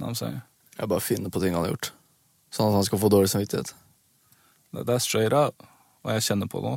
Jeg 0.00 0.90
bare 0.90 1.06
finner 1.06 1.30
på 1.30 1.42
ting 1.44 1.54
han 1.54 1.68
har 1.68 1.76
gjort. 1.76 1.92
Sånn 2.50 2.70
at 2.70 2.78
han 2.80 2.86
skal 2.86 3.00
få 3.02 3.10
dårlig 3.12 3.30
samvittighet. 3.32 3.72
Det, 4.74 4.84
det 4.86 4.94
er 4.94 5.02
straight 5.02 5.34
up, 5.34 5.66
og 6.04 6.14
jeg 6.14 6.26
kjenner 6.30 6.50
på 6.50 6.62
nå. 6.64 6.76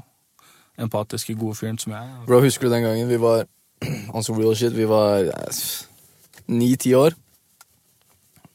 Empatiske, 0.82 1.36
gode 1.38 1.58
fyren 1.58 1.77
som 1.82 1.94
jeg 1.94 2.01
er. 2.01 2.24
Bro, 2.27 2.42
husker 2.46 2.68
du 2.68 2.74
den 2.74 2.86
gangen 2.86 3.10
vi 3.10 3.20
var 3.22 3.46
On 4.15 4.24
some 4.24 4.39
real 4.39 4.56
shit. 4.56 4.74
Vi 4.74 4.86
var 4.89 5.27
ni-ti 6.48 6.94
år. 6.96 7.18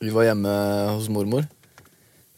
Vi 0.01 0.11
var 0.15 0.29
hjemme 0.29 0.55
hos 0.95 1.11
mormor. 1.13 1.45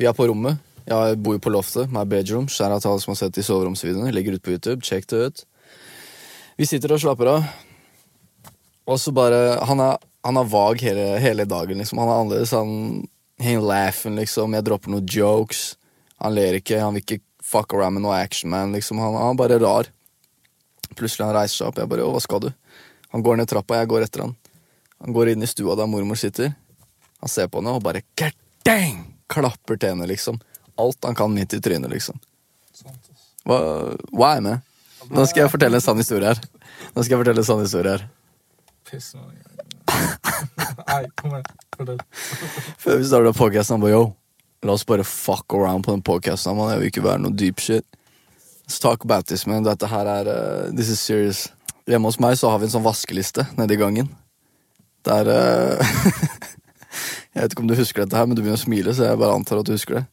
Vi 0.00 0.08
er 0.08 0.16
på 0.16 0.26
rommet. 0.26 0.58
Jeg 0.88 1.18
bor 1.22 1.37
jo 1.37 1.42
på 1.44 1.52
loftet. 1.52 1.90
My 1.92 2.02
bedroom. 2.08 2.49
Skjær 2.50 2.75
av 2.75 2.82
alle 2.82 3.02
som 3.02 3.12
har 3.12 3.20
sett 3.20 3.37
de 3.37 3.44
soveromsvideoene. 3.46 4.12
Legger 4.16 4.37
ut 4.37 4.44
på 4.44 4.56
YouTube. 4.56 4.80
Check 4.87 5.06
det 5.12 5.20
ut. 5.22 5.42
Vi 6.58 6.66
sitter 6.68 6.96
og 6.96 7.02
slapper 7.02 7.30
av. 7.37 7.50
Og 8.90 8.99
så 8.99 9.12
bare 9.14 9.60
Han 9.68 9.80
er, 9.80 10.00
han 10.25 10.37
er 10.37 10.49
vag 10.50 10.82
hele, 10.82 11.06
hele 11.22 11.46
dagen, 11.46 11.78
liksom. 11.78 12.00
Han 12.02 12.10
er 12.10 12.22
annerledes. 12.25 12.56
Han 12.56 13.06
he 13.40 13.54
ain't 13.54 13.66
laughing, 13.66 14.16
liksom. 14.20 14.54
Jeg 14.54 14.66
dropper 14.68 14.92
noen 14.92 15.09
jokes. 15.09 15.75
Han 16.20 16.37
ler 16.37 16.59
ikke. 16.61 16.80
Han 16.80 16.97
vil 16.97 17.04
ikke 17.04 17.23
fuck 17.42 17.75
around 17.75 17.99
med 17.99 18.04
noe 18.04 18.18
action 18.20 18.52
man, 18.52 18.75
liksom. 18.76 19.00
Han, 19.02 19.16
han 19.18 19.35
er 19.35 19.40
bare 19.40 19.59
rar. 19.62 19.90
Plutselig 20.94 21.26
han 21.26 21.37
reiser 21.37 21.56
seg 21.62 21.70
opp. 21.70 21.80
Jeg 21.80 21.90
bare 21.90 22.04
'Å, 22.06 22.12
hva 22.14 22.23
skal 22.23 22.44
du?' 22.44 22.52
Han 23.11 23.25
går 23.26 23.40
ned 23.40 23.49
trappa, 23.50 23.80
jeg 23.80 23.88
går 23.90 24.04
etter 24.06 24.23
han. 24.23 24.37
Han 25.02 25.14
går 25.16 25.32
inn 25.32 25.42
i 25.42 25.49
stua 25.50 25.75
der 25.75 25.88
mormor 25.90 26.18
sitter. 26.18 26.54
Han 27.20 27.28
ser 27.28 27.49
på 27.50 27.59
henne 27.59 27.75
og 27.75 27.82
bare 27.82 28.04
God! 28.14 28.37
Klapper 29.30 29.78
til 29.80 29.94
henne, 29.94 30.06
liksom. 30.06 30.38
Alt 30.78 31.04
han 31.04 31.16
kan 31.18 31.32
midt 31.35 31.56
i 31.56 31.61
trynet, 31.61 31.90
liksom. 31.90 32.20
Hva, 33.49 33.59
hva 34.14 34.37
er 34.37 34.44
med? 34.44 34.66
Nå 35.11 35.25
skal 35.26 35.44
jeg 35.44 35.52
fortelle 35.52 35.80
en 35.80 35.85
sann 35.85 35.99
historie 35.99 36.30
her. 36.30 36.38
Nå 36.94 37.02
skal 37.02 37.16
jeg 37.16 37.23
fortelle 37.25 37.42
en 37.42 37.49
sann 37.49 37.64
historie 37.64 37.97
her. 37.97 38.06
Nei, 40.78 41.04
kom 41.18 41.36
igjen. 41.36 42.02
Før 42.80 42.98
vi 43.00 43.06
starta 43.08 43.32
podkasten, 43.36 43.76
han 43.76 43.84
bare 43.84 43.94
yo, 43.94 44.02
la 44.66 44.74
oss 44.76 44.86
bare 44.86 45.06
fuck 45.06 45.54
around 45.56 45.86
på 45.86 45.94
den 45.94 46.04
podkasten. 46.06 46.60
Jeg 46.70 46.82
vil 46.82 46.92
ikke 46.92 47.06
være 47.06 47.22
noe 47.24 47.36
deep 47.36 47.62
shit. 47.62 47.86
Let's 48.66 48.78
talk 48.82 49.04
about 49.04 49.26
this, 49.26 49.46
man. 49.50 49.66
Dette 49.66 49.88
her 49.90 50.06
er 50.06 50.30
uh, 50.30 50.70
This 50.70 50.92
is 50.92 51.00
serious. 51.02 51.48
Hjemme 51.90 52.06
hos 52.06 52.20
meg 52.22 52.36
så 52.38 52.52
har 52.52 52.60
vi 52.60 52.68
en 52.68 52.74
sånn 52.76 52.86
vaskeliste 52.86 53.48
nede 53.58 53.74
i 53.74 53.80
gangen. 53.80 54.12
Der 55.08 55.26
uh, 55.26 55.94
Jeg 57.34 57.44
vet 57.44 57.52
ikke 57.54 57.64
om 57.64 57.70
du 57.70 57.78
husker 57.78 58.04
dette 58.04 58.18
her, 58.18 58.26
men 58.26 58.36
du 58.36 58.42
begynner 58.42 58.58
å 58.58 58.62
smile, 58.62 58.94
så 58.94 59.06
jeg 59.06 59.18
bare 59.20 59.34
antar 59.38 59.60
at 59.60 59.68
du 59.68 59.74
husker 59.74 60.00
det. 60.00 60.04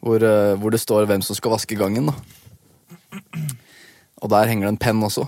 hvor, 0.00 0.22
uh, 0.22 0.54
hvor 0.58 0.74
det 0.74 0.80
står 0.82 1.08
hvem 1.10 1.22
som 1.26 1.38
skal 1.38 1.54
vaske 1.54 1.78
gangen. 1.78 2.10
da. 2.10 2.14
Og 4.22 4.30
der 4.30 4.48
henger 4.50 4.66
det 4.66 4.74
en 4.74 4.84
penn 4.86 5.02
også. 5.02 5.26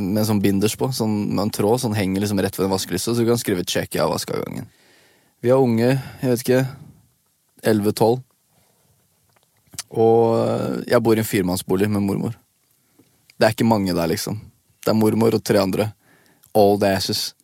Med 0.00 0.26
sånn 0.26 0.42
binders 0.42 0.74
på, 0.78 0.88
sånn, 0.94 1.14
med 1.34 1.44
en 1.44 1.52
tråd. 1.54 1.82
Sånn 1.84 1.94
henger 1.96 2.24
liksom 2.24 2.40
rett 2.42 2.56
ved 2.58 2.66
en 2.66 2.74
vaskeliste, 2.74 3.12
så 3.12 3.22
du 3.22 3.28
kan 3.28 3.38
skrive 3.38 3.64
'check, 3.64 3.94
jeg 3.94 4.02
har 4.02 4.10
vaska 4.10 4.40
gangen'. 4.42 4.66
Vi 5.42 5.50
har 5.50 5.62
unge, 5.62 6.02
jeg 6.22 6.30
vet 6.30 6.42
ikke, 6.42 6.66
11-12. 7.62 8.22
Og 9.90 10.22
eh, 10.40 10.82
jeg 10.90 11.02
bor 11.02 11.14
i 11.14 11.22
en 11.22 11.28
firmannsbolig 11.28 11.88
med 11.90 12.02
mormor. 12.02 12.34
Det 13.36 13.46
er 13.46 13.54
ikke 13.54 13.68
mange 13.68 13.94
der, 13.94 14.08
liksom. 14.08 14.40
Det 14.82 14.90
er 14.90 14.98
mormor 14.98 15.34
og 15.36 15.44
tre 15.44 15.60
andre. 15.60 15.92
Old 16.54 16.82
asses. 16.82 17.34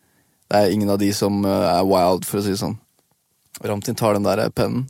Det 0.49 0.57
er 0.57 0.73
ingen 0.73 0.89
av 0.89 0.99
de 0.99 1.11
som 1.13 1.45
eh, 1.45 1.69
er 1.77 1.85
wild, 1.85 2.25
for 2.25 2.41
å 2.41 2.43
si 2.43 2.55
det 2.55 2.61
sånn. 2.61 2.79
Ramtin 3.63 3.95
tar 3.95 4.17
den 4.17 4.25
der 4.25 4.49
pennen, 4.49 4.87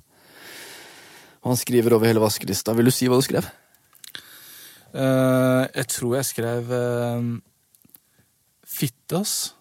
og 1.43 1.51
han 1.51 1.59
skriver 1.59 1.97
over 1.97 2.07
hele 2.07 2.23
vaskelista. 2.23 2.73
Vil 2.73 2.88
du 2.88 2.93
si 2.95 3.09
hva 3.12 3.19
du 3.19 3.25
skrev? 3.25 3.50
Eh, 4.93 5.63
jeg 5.73 5.88
tror 5.89 6.15
jeg 6.19 6.27
skrev 6.29 6.69
uh, 6.69 7.23
fitte, 8.62 9.17
ass. 9.17 9.55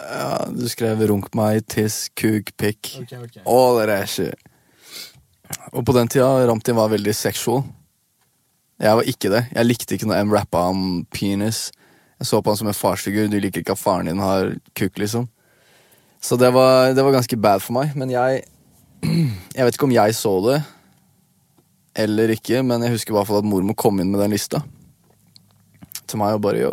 Ja, 0.00 0.48
du 0.48 0.64
skrev 0.68 1.04
'runk 1.06 1.28
meg, 1.36 1.66
tiss, 1.68 2.08
kuk, 2.16 2.54
pikk'. 2.58 3.02
Okay, 3.04 3.20
okay. 3.20 3.42
All 3.46 3.78
that 3.78 4.08
shit. 4.08 4.34
Og 5.72 5.84
på 5.84 5.92
den 5.92 6.08
tida, 6.08 6.48
Ramtin 6.48 6.76
var 6.76 6.88
veldig 6.88 7.14
sexual. 7.14 7.62
Jeg 8.80 8.96
var 8.96 9.06
ikke 9.06 9.30
det. 9.30 9.44
Jeg 9.52 9.66
likte 9.66 9.94
ikke 9.94 10.08
når 10.08 10.24
M 10.24 10.32
rappa 10.32 10.64
om 10.72 11.04
penis. 11.12 11.70
Jeg 12.18 12.26
så 12.26 12.40
på 12.40 12.50
han 12.50 12.56
som 12.56 12.70
en 12.70 12.74
farsfigur. 12.74 13.28
Du 13.28 13.38
liker 13.38 13.60
ikke 13.60 13.76
at 13.76 13.78
faren 13.78 14.08
din 14.08 14.18
har 14.18 14.54
kuk, 14.74 14.98
liksom. 14.98 15.28
Så 16.22 16.36
det 16.36 16.52
var, 16.54 16.94
det 16.94 17.04
var 17.04 17.12
ganske 17.12 17.36
bad 17.36 17.60
for 17.60 17.76
meg. 17.76 17.94
Men 17.94 18.10
jeg 18.10 18.42
Jeg 19.56 19.64
vet 19.66 19.74
ikke 19.74 19.86
om 19.90 19.94
jeg 19.94 20.14
så 20.14 20.32
det 20.46 20.62
eller 21.94 22.32
ikke, 22.32 22.62
men 22.64 22.82
jeg 22.86 22.94
husker 22.94 23.12
i 23.12 23.16
hvert 23.18 23.28
fall 23.28 23.42
at 23.42 23.48
mormor 23.48 23.76
kom 23.78 24.00
inn 24.00 24.10
med 24.12 24.20
den 24.22 24.32
lista. 24.32 24.62
Til 26.08 26.20
meg 26.20 26.36
og 26.38 26.42
bare 26.44 26.62
yo. 26.62 26.72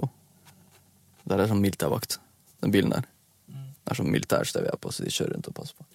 Der 1.30 1.42
er 1.44 1.50
sånn 1.52 1.62
militærvakt. 1.64 2.18
Den 2.64 2.72
bilen 2.74 2.94
der. 2.94 3.08
Det 3.50 3.94
er 3.96 4.00
sånn 4.00 4.12
militærsted 4.14 4.64
vi 4.66 4.70
er 4.72 4.78
på, 4.82 4.92
så 4.94 5.04
de 5.06 5.12
kjører 5.14 5.36
rundt 5.36 5.50
og 5.52 5.56
passer 5.58 5.76
på. 5.76 5.86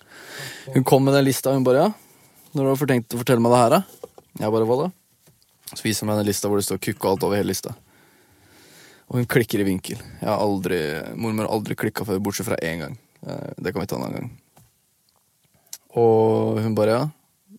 Hun 0.75 0.85
kom 0.89 1.05
med 1.07 1.15
den 1.17 1.27
lista, 1.29 1.51
og 1.53 1.61
hun 1.61 1.67
bare 1.67 1.83
ja. 1.87 1.89
Når 2.55 2.69
har 2.71 2.79
du 2.79 2.91
tenkt 2.93 3.15
å 3.17 3.21
fortelle 3.21 3.43
meg 3.43 3.55
det 3.55 3.61
her, 3.63 3.75
da? 3.75 4.13
Jeg 4.41 4.55
bare 4.55 4.69
hva 4.69 4.77
da? 4.85 4.91
Så 5.75 5.83
viser 5.87 6.05
hun 6.05 6.13
meg 6.13 6.21
den 6.21 6.29
lista 6.29 6.51
hvor 6.51 6.61
det 6.61 6.67
står 6.69 6.81
kukk 6.83 7.01
og 7.05 7.11
alt 7.13 7.27
over 7.27 7.39
hele 7.41 7.51
lista. 7.51 7.75
Og 9.11 9.19
hun 9.21 9.29
klikker 9.31 9.61
i 9.63 9.67
vinkel. 9.69 9.99
Jeg 10.21 10.29
har 10.29 10.41
aldri, 10.41 10.79
Mormor 11.21 11.47
har 11.49 11.57
aldri 11.57 11.77
klikka 11.79 12.07
før, 12.09 12.23
bortsett 12.25 12.49
fra 12.49 12.59
én 12.65 12.81
gang. 12.85 12.95
Eh, 13.27 13.51
Det 13.59 13.73
kan 13.75 13.83
vi 13.83 13.87
ta 13.91 13.97
en 13.99 14.07
annen 14.07 14.21
gang. 14.21 14.31
Og 16.01 16.61
hun 16.65 16.75
bare 16.75 16.95
ja. 16.97 17.03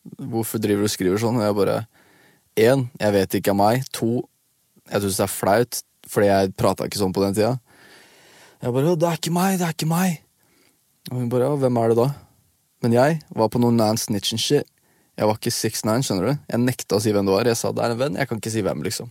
Hvorfor 0.05 0.62
driver 0.62 0.85
du 0.85 0.89
og 0.89 0.93
skriver 0.93 1.21
sånn? 1.21 1.39
Og 1.41 1.45
jeg 1.47 1.57
bare 1.57 1.77
Én, 2.55 2.85
jeg 3.01 3.12
vet 3.12 3.35
ikke 3.35 3.51
av 3.51 3.57
meg. 3.59 3.88
To, 3.97 4.21
jeg 4.88 5.03
syns 5.03 5.17
det 5.19 5.25
er 5.25 5.33
flaut, 5.33 5.79
fordi 6.07 6.29
jeg 6.29 6.53
prata 6.55 6.85
ikke 6.88 7.01
sånn 7.01 7.15
på 7.15 7.24
den 7.25 7.35
tida. 7.35 7.57
Jeg 8.62 8.71
bare 8.71 8.95
'Det 8.95 9.07
er 9.09 9.17
ikke 9.19 9.33
meg, 9.35 9.59
det 9.59 9.67
er 9.67 9.74
ikke 9.75 9.91
meg'. 9.91 10.21
Og 11.12 11.17
hun 11.17 11.29
bare 11.29 11.43
'ja, 11.43 11.55
hvem 11.55 11.77
er 11.77 11.88
det 11.89 11.97
da?' 11.97 12.15
Men 12.81 12.91
jeg 12.93 13.21
var 13.35 13.50
på 13.50 13.59
noe 13.59 13.71
nan 13.71 13.97
snitch 13.97 14.31
and 14.31 14.39
shit. 14.39 14.67
Jeg 15.17 15.27
var 15.27 15.35
ikke 15.35 15.51
6'9, 15.51 16.03
skjønner 16.03 16.27
du. 16.27 16.39
Jeg 16.50 16.59
nekta 16.59 16.95
å 16.95 17.01
si 17.01 17.12
hvem 17.12 17.25
det 17.25 17.33
var. 17.33 17.43
Jeg 17.43 17.57
sa 17.57 17.71
'det 17.71 17.83
er 17.83 17.91
en 17.91 17.97
venn', 17.97 18.17
jeg 18.17 18.27
kan 18.27 18.38
ikke 18.38 18.51
si 18.51 18.62
hvem, 18.62 18.83
liksom. 18.83 19.09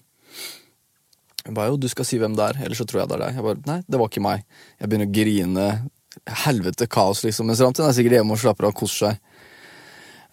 Hun 1.47 1.55
bare 1.55 1.69
'jo, 1.69 1.77
du 1.77 1.89
skal 1.89 2.05
si 2.05 2.19
hvem 2.19 2.35
det 2.35 2.45
er, 2.45 2.65
ellers 2.65 2.79
så 2.79 2.87
tror 2.87 3.01
jeg 3.01 3.09
det 3.09 3.21
er 3.21 3.25
deg'. 3.25 3.35
Jeg 3.35 3.43
bare 3.43 3.63
'nei, 3.67 3.85
det 3.89 3.99
var 3.99 4.09
ikke 4.09 4.23
meg'. 4.23 4.43
Jeg 4.81 4.89
begynner 4.89 5.07
å 5.07 5.13
grine. 5.13 5.91
Helvete 6.27 6.89
kaos, 6.89 7.23
liksom. 7.23 7.47
Mens 7.47 7.61
Ramtin 7.61 7.85
er 7.85 7.93
sikkert 7.93 8.13
hjemme 8.13 8.33
og 8.33 8.39
slapper 8.39 8.65
av 8.65 8.73
og 8.73 8.77
koser 8.77 9.09
seg. 9.09 9.19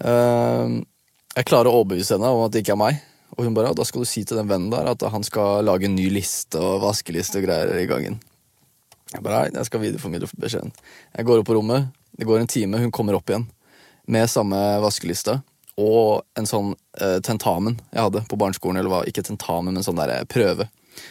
Ehm, 0.07 0.81
jeg 1.35 1.47
klarer 1.47 1.69
å 1.69 1.81
overbevise 1.81 2.17
henne 2.17 2.31
om 2.33 2.43
at 2.45 2.53
det 2.53 2.63
ikke 2.63 2.75
er 2.75 2.81
meg. 2.81 2.99
Og 3.37 3.45
hun 3.45 3.55
bare 3.55 3.71
ja, 3.71 3.77
da 3.77 3.85
skal 3.87 4.03
du 4.03 4.09
si 4.09 4.25
til 4.27 4.39
den 4.41 4.49
vennen 4.49 4.71
der 4.73 4.89
at 4.91 5.05
han 5.13 5.23
skal 5.23 5.63
lage 5.63 5.87
en 5.87 5.95
ny 5.95 6.09
liste 6.11 6.59
og 6.59 6.81
vaskeliste 6.83 7.39
og 7.39 7.47
greier 7.47 7.71
i 7.79 7.87
gangen. 7.89 8.19
Jeg 9.11 9.23
bare 9.23 9.45
nei, 9.45 9.55
jeg 9.59 9.67
skal 9.67 9.83
videreformidle 9.83 10.27
beskjeden. 10.39 10.73
Jeg 11.15 11.27
går 11.27 11.41
opp 11.41 11.47
på 11.47 11.55
rommet, 11.55 11.87
det 12.19 12.27
går 12.27 12.41
en 12.41 12.51
time, 12.51 12.79
hun 12.79 12.93
kommer 12.95 13.15
opp 13.17 13.31
igjen. 13.31 13.47
Med 14.11 14.27
samme 14.31 14.59
vaskeliste 14.83 15.37
og 15.79 16.25
en 16.37 16.47
sånn 16.47 16.73
eh, 16.99 17.19
tentamen 17.23 17.77
jeg 17.93 18.03
hadde 18.03 18.23
på 18.27 18.39
barneskolen. 18.39 18.79
Eller 18.81 18.91
hva, 18.91 19.03
ikke 19.07 19.23
tentamen, 19.25 19.75
men 19.75 19.85
sånn 19.85 19.99
der 19.99 20.15
eh, 20.17 20.27
prøve. 20.27 20.67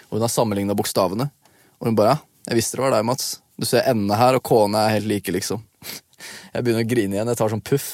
Og 0.08 0.18
hun 0.18 0.24
har 0.26 0.32
sammenligna 0.32 0.76
bokstavene. 0.76 1.30
Og 1.80 1.88
hun 1.88 1.96
bare 1.96 2.14
ja, 2.14 2.18
jeg 2.50 2.60
visste 2.60 2.76
det 2.76 2.84
var 2.84 2.94
deg, 2.96 3.06
Mats. 3.08 3.38
Du 3.60 3.66
ser 3.68 3.88
endene 3.88 4.18
her, 4.20 4.36
og 4.36 4.44
K-ene 4.44 4.84
er 4.84 4.94
helt 4.98 5.08
like, 5.08 5.32
liksom. 5.34 5.64
Jeg 6.54 6.64
begynner 6.66 6.86
å 6.86 6.90
grine 6.90 7.16
igjen. 7.16 7.30
Jeg 7.32 7.40
tar 7.40 7.52
sånn 7.52 7.64
puff. 7.64 7.90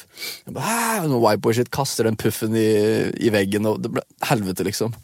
Jeg 0.46 0.54
bare, 0.56 0.66
«Hæ?» 0.66 1.08
Noe 1.10 1.22
whiteboard 1.22 1.58
shit, 1.58 1.72
Kaster 1.74 2.08
den 2.08 2.18
puffen 2.20 2.56
i, 2.58 2.68
i 3.16 3.32
veggen. 3.34 3.68
Og 3.70 3.82
det 3.84 3.92
ble 3.94 4.04
helvete, 4.28 4.66
liksom. 4.66 4.94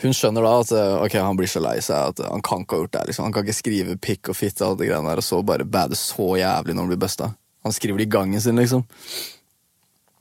Hun 0.00 0.16
skjønner 0.16 0.46
da 0.46 0.52
at 0.62 0.70
eh, 0.72 0.94
ok, 1.04 1.18
han 1.20 1.36
blir 1.36 1.50
så 1.50 1.60
lei 1.60 1.76
seg 1.84 2.14
at 2.14 2.22
han 2.24 2.40
kan 2.44 2.64
ikke 2.64 2.76
ha 2.76 2.84
gjort 2.84 2.94
det. 2.94 3.02
liksom. 3.10 3.26
Han 3.26 3.34
kan 3.36 3.44
ikke 3.44 3.58
skrive 3.58 3.98
pikk 4.00 4.32
og 4.32 4.38
fitte 4.38 4.64
og 4.64 4.72
alt 4.72 4.80
det 4.80 4.88
greiene 4.88 5.12
der, 5.12 5.20
og 5.20 5.26
så 5.26 5.42
bare 5.44 5.68
bade 5.68 5.98
så 5.98 6.32
jævlig 6.40 6.76
når 6.76 6.86
han 6.86 6.92
blir 6.94 7.02
busta. 7.04 7.32
Han 7.66 7.76
skriver 7.76 8.00
det 8.00 8.08
i 8.08 8.14
gangen 8.14 8.40
sin, 8.40 8.56
liksom. 8.56 8.86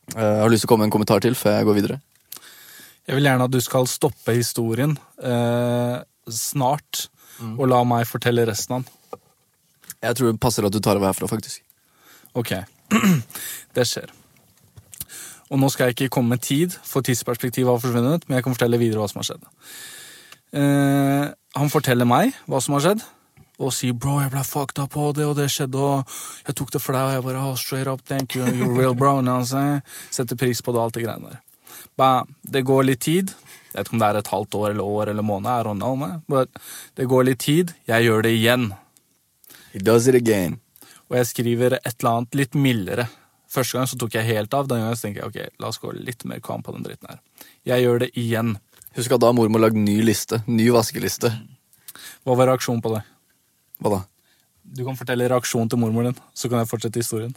Jeg 0.09 0.41
har 0.41 0.49
du 0.49 0.55
lyst 0.55 0.65
til 0.65 0.67
å 0.67 0.73
komme 0.73 0.83
med 0.83 0.89
en 0.89 0.97
kommentar 0.97 1.23
til 1.23 1.37
før 1.37 1.59
jeg 1.59 1.67
går 1.69 1.77
videre? 1.77 1.99
Jeg 3.07 3.17
vil 3.17 3.29
gjerne 3.29 3.45
at 3.47 3.53
du 3.53 3.59
skal 3.63 3.87
stoppe 3.89 4.35
historien 4.35 4.97
eh, 5.23 5.97
snart, 6.29 7.07
og 7.55 7.69
la 7.71 7.79
meg 7.87 8.09
fortelle 8.09 8.43
resten 8.49 8.75
av 8.75 8.83
den. 8.83 8.98
Jeg 10.03 10.15
tror 10.15 10.31
det 10.31 10.39
passer 10.39 10.65
at 10.65 10.73
du 10.73 10.79
tar 10.79 10.99
over 10.99 11.09
herfra, 11.09 11.27
faktisk. 11.27 11.61
Ok, 12.37 12.53
det 13.75 13.85
skjer. 13.87 14.11
Og 15.49 15.57
nå 15.59 15.69
skal 15.73 15.89
jeg 15.89 15.97
ikke 15.97 16.13
komme 16.13 16.35
med 16.35 16.43
tid, 16.45 16.75
for 16.85 17.01
tidsperspektivet 17.05 17.71
har 17.71 17.81
forsvunnet, 17.81 18.27
men 18.27 18.37
jeg 18.37 18.45
kan 18.45 18.55
fortelle 18.55 18.79
videre 18.81 19.01
hva 19.01 19.09
som 19.09 19.21
har 19.21 19.29
skjedd. 19.31 19.47
Eh, 20.59 21.25
han 21.57 21.71
forteller 21.73 22.07
meg 22.09 22.37
hva 22.49 22.61
som 22.61 22.77
har 22.77 22.85
skjedd, 22.85 23.03
og 23.59 23.73
sier 23.75 23.93
'bro, 23.93 24.21
jeg 24.21 24.31
ble 24.31 24.43
fucked 24.43 24.79
up 24.79 24.93
på 24.93 25.11
det, 25.15 25.25
og 25.25 25.35
det 25.35 25.49
skjedde', 25.51 25.75
og 25.75 26.07
'jeg 26.45 26.55
tok 26.55 26.71
det 26.71 26.81
for 26.81 26.93
deg', 26.93 27.07
og 27.07 27.13
jeg 27.13 27.23
bare 27.23 27.49
oh, 27.49 27.55
'straight 27.57 27.87
up, 27.87 28.01
thank 28.05 28.35
you, 28.35 28.45
you're 28.45 28.77
real 28.77 28.95
bro', 28.95 29.43
saying? 29.51 29.81
Setter 30.11 30.35
pris 30.35 30.61
på 30.61 30.71
det, 30.71 30.79
og 30.79 30.85
alt 30.85 30.93
det 30.93 31.03
greiene 31.03 31.29
der. 31.29 31.39
Bam. 31.97 32.35
Det 32.53 32.65
går 32.65 32.83
litt 32.83 33.01
tid. 33.01 33.33
Jeg 33.73 33.77
vet 33.77 33.87
ikke 33.87 33.93
om 33.93 33.99
det 33.99 34.07
er 34.07 34.17
et 34.17 34.27
halvt 34.27 34.55
år 34.55 34.69
eller 34.69 34.83
år 34.83 35.09
eller 35.09 35.21
måned, 35.21 36.21
but 36.27 36.49
det 36.97 37.07
går 37.07 37.23
litt 37.23 37.39
tid. 37.39 37.73
Jeg 37.87 38.03
gjør 38.03 38.21
det 38.21 38.31
igjen. 38.31 38.73
He 39.73 39.79
does 39.79 40.07
it 40.07 40.17
again. 40.17 40.59
Og 41.09 41.17
jeg 41.17 41.29
skriver 41.31 41.77
et 41.79 41.95
eller 41.95 42.11
annet 42.11 42.37
litt 42.37 42.57
mildere. 42.57 43.07
Første 43.49 43.77
gang 43.77 43.87
så 43.89 43.97
tok 43.97 44.13
jeg 44.13 44.27
helt 44.29 44.53
av. 44.53 44.67
Denne 44.69 44.85
gangen 44.85 44.97
så 44.97 45.07
tenker 45.07 45.23
jeg 45.23 45.31
ok, 45.31 45.59
la 45.61 45.69
oss 45.71 45.81
gå 45.81 45.93
litt 45.97 46.25
mer 46.29 46.41
kam 46.45 46.61
på 46.65 46.73
den 46.75 46.85
dritten 46.85 47.09
her. 47.09 47.21
Jeg 47.65 47.85
gjør 47.85 48.03
det 48.05 48.11
igjen. 48.19 48.55
Husk 48.97 49.15
at 49.15 49.23
da 49.23 49.31
har 49.31 49.37
mormor 49.37 49.63
lagd 49.63 49.77
ny 49.77 49.99
liste. 50.05 50.41
Ny 50.49 50.69
vaskeliste. 50.73 51.31
Hva 52.25 52.37
var 52.37 52.51
reaksjonen 52.51 52.81
på 52.85 52.93
det? 52.93 53.03
Hva 53.81 53.93
da? 53.95 54.01
Du 54.69 54.83
kan 54.85 54.97
fortelle 54.99 55.29
reaksjonen 55.31 55.69
til 55.71 55.81
mormor 55.81 56.05
din, 56.05 56.17
så 56.37 56.49
kan 56.49 56.61
jeg 56.61 56.69
fortsette 56.69 57.01
historien. 57.01 57.33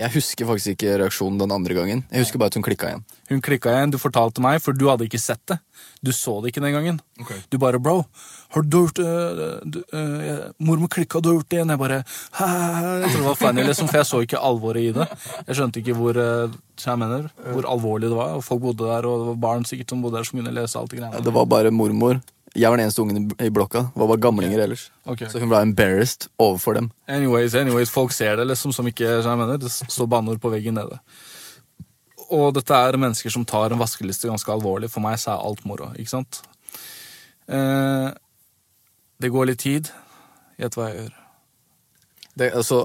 Jeg 0.00 0.08
husker 0.14 0.48
faktisk 0.48 0.72
ikke 0.72 0.94
reaksjonen 1.02 1.36
den 1.42 1.52
andre 1.52 1.74
gangen. 1.76 2.00
Jeg 2.08 2.24
husker 2.24 2.40
bare 2.40 2.48
at 2.48 2.56
hun 2.56 2.64
klikka 2.64 2.88
igjen. 2.88 3.02
Hun 3.28 3.42
klikka 3.44 3.74
igjen, 3.74 3.92
du 3.92 3.98
fortalte 4.00 4.40
meg, 4.44 4.56
for 4.64 4.76
du 4.76 4.86
hadde 4.88 5.04
ikke 5.04 5.20
sett 5.20 5.42
det. 5.52 5.58
Du 6.00 6.10
så 6.16 6.38
det 6.40 6.52
ikke 6.52 6.62
den 6.64 6.72
gangen. 6.72 7.00
Du 7.52 7.58
bare 7.60 7.78
'bro, 7.78 8.04
har 8.56 8.62
du 8.62 8.78
gjort 8.78 8.98
uh, 8.98 9.60
du, 9.64 9.82
uh, 9.92 10.50
Mormor 10.58 10.88
klikka, 10.88 11.20
du 11.20 11.28
har 11.28 11.36
gjort 11.36 11.50
det 11.50 11.58
igjen. 11.60 11.74
Jeg 11.74 11.78
bare 11.78 12.02
hæ. 12.38 12.48
Jeg 13.04 13.10
tror 13.12 13.20
det 13.20 13.28
var 13.28 13.40
funny, 13.44 13.62
liksom, 13.68 13.88
for 13.88 14.00
jeg 14.00 14.06
så 14.06 14.22
ikke 14.24 14.40
alvoret 14.40 14.82
i 14.82 14.92
det. 14.96 15.08
Jeg 15.46 15.56
skjønte 15.56 15.82
ikke 15.82 15.96
hvor 15.98 16.16
uh, 16.16 16.50
jeg 16.80 16.98
mener, 16.98 17.28
hvor 17.52 17.68
alvorlig 17.68 18.08
det 18.08 18.16
var. 18.16 18.36
Og 18.38 18.44
folk 18.44 18.62
bodde 18.64 18.88
der, 18.88 19.06
og 19.06 19.20
det 19.20 19.28
var 19.34 19.42
barn 19.48 19.68
sikkert 19.68 19.92
som 19.92 20.02
bodde 20.02 20.16
der 20.16 20.24
som 20.24 20.40
kunne 20.40 20.54
lese 20.56 20.78
alt 20.78 20.90
det 20.90 21.02
greiene. 21.02 21.24
Det 21.24 21.34
var 21.36 21.44
bare 21.46 21.70
mormor. 21.70 22.22
Jeg 22.54 22.68
var 22.68 22.76
den 22.76 22.84
eneste 22.84 23.00
ungen 23.00 23.30
i- 23.40 23.48
blokka. 23.50 23.80
Det 23.94 23.96
var 24.02 24.08
bare 24.10 24.20
gamlinger 24.20 24.60
ellers. 24.60 24.90
Okay. 25.06 25.26
Så 25.28 25.40
hun 25.40 25.48
ble 25.48 25.60
embarrassed 25.64 26.28
overfor 26.38 26.74
dem. 26.74 26.90
Anyways, 27.08 27.54
anyways, 27.54 27.88
folk 27.90 28.12
ser 28.12 28.36
det 28.36 28.46
liksom 28.46 28.74
som 28.74 28.86
ikke 28.86 29.06
jeg 29.22 29.38
mener, 29.38 29.56
Det 29.58 29.70
står 29.70 30.06
banneord 30.06 30.40
på 30.40 30.50
veggen 30.52 30.74
nede. 30.74 30.98
Og 32.30 32.52
dette 32.54 32.70
er 32.74 32.96
mennesker 32.96 33.30
som 33.30 33.44
tar 33.44 33.72
en 33.72 33.78
vaskeliste 33.78 34.28
ganske 34.28 34.52
alvorlig. 34.52 34.90
For 34.90 35.00
meg 35.00 35.16
så 35.18 35.32
er 35.32 35.44
alt 35.46 35.64
moro. 35.64 35.92
ikke 35.96 36.08
sant? 36.12 36.42
Eh, 37.48 38.10
det 39.20 39.30
går 39.32 39.46
litt 39.46 39.58
tid. 39.64 39.90
Gjett 40.60 40.76
hva 40.76 40.90
jeg 40.90 40.98
gjør. 41.02 41.18
Det, 42.34 42.48
altså, 42.56 42.78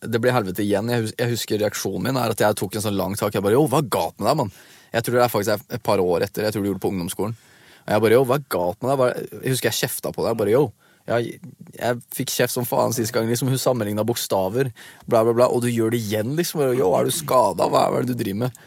det 0.00 0.20
blir 0.20 0.32
helvete 0.32 0.62
igjen. 0.64 0.88
Jeg, 0.88 1.02
hus 1.04 1.12
jeg 1.18 1.30
husker 1.34 1.58
reaksjonen 1.60 2.02
min 2.08 2.16
er 2.16 2.32
at 2.32 2.40
jeg 2.40 2.56
tok 2.56 2.76
en 2.76 2.84
sånn 2.86 2.96
lang 2.96 3.16
tak. 3.16 3.34
Jeg 3.36 3.44
bare, 3.44 3.52
jo, 3.58 3.66
hva 3.68 3.82
er 3.82 3.90
galt 3.92 4.16
med 4.20 4.28
deg, 4.30 4.36
mann? 4.40 4.52
Jeg 4.94 5.04
tror 5.04 5.18
det 5.18 5.24
er 5.24 5.32
faktisk 5.32 5.66
et 5.76 5.82
par 5.84 6.00
år 6.00 6.24
etter. 6.24 6.46
Jeg 6.46 6.52
tror 6.54 6.62
du 6.64 6.68
gjorde 6.70 6.80
det 6.80 6.86
på 6.86 6.92
ungdomsskolen. 6.94 7.36
Og 7.84 7.92
jeg 7.92 8.02
bare, 8.04 8.16
jo, 8.16 8.24
hva 8.28 8.38
er 8.40 8.48
galt 8.52 8.80
med 8.80 8.90
deg? 8.90 9.00
Bare, 9.02 9.24
jeg 9.44 9.54
husker 9.54 9.70
jeg 9.70 9.80
kjefta 9.82 10.12
på 10.14 10.24
deg. 10.24 10.32
Jeg 10.32 10.40
bare, 10.40 10.54
jo, 10.54 10.64
jeg, 11.04 11.40
jeg 11.76 12.00
fikk 12.16 12.32
kjeft 12.32 12.54
som 12.54 12.68
faen 12.68 12.94
sist 12.96 13.12
gang. 13.12 13.28
Liksom, 13.28 13.50
hun 13.52 13.60
sammenligna 13.60 14.06
bokstaver, 14.08 14.70
bla, 15.04 15.20
bla, 15.20 15.34
bla. 15.36 15.48
Og 15.52 15.64
du 15.64 15.68
gjør 15.68 15.92
det 15.92 16.00
igjen, 16.00 16.32
liksom. 16.38 16.64
Yo, 16.78 16.92
er 16.96 17.08
du 17.08 17.12
skada? 17.12 17.68
Hva 17.68 17.86
er 17.90 18.06
det 18.06 18.14
du 18.14 18.22
driver 18.22 18.46
med? 18.46 18.62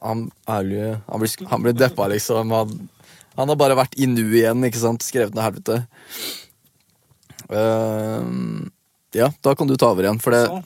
Han, 0.00 0.26
ærlig, 0.48 0.82
han, 1.06 1.22
blir, 1.22 1.48
han 1.52 1.64
ble 1.64 1.74
deppa, 1.76 2.08
liksom. 2.12 2.52
Han, 2.56 2.76
han 3.40 3.52
har 3.52 3.60
bare 3.60 3.78
vært 3.80 3.96
i 4.00 4.08
nu 4.10 4.26
igjen, 4.26 4.64
ikke 4.68 4.82
sant? 4.82 5.06
Skrevet 5.06 5.36
noe 5.36 5.46
helvete. 5.48 5.80
Uh, 7.50 8.68
ja, 9.16 9.32
da 9.42 9.56
kan 9.58 9.70
du 9.70 9.74
ta 9.80 9.90
over 9.94 10.06
igjen, 10.06 10.20
for 10.22 10.36
det 10.36 10.44
Så. 10.50 10.60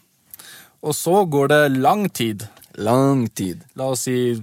Og 0.85 0.93
så 0.93 1.23
går 1.25 1.49
det 1.49 1.63
lang 1.79 2.09
tid. 2.13 2.45
Lang 2.77 3.25
tid. 3.33 3.63
La 3.79 3.87
oss 3.95 4.03
si 4.05 4.35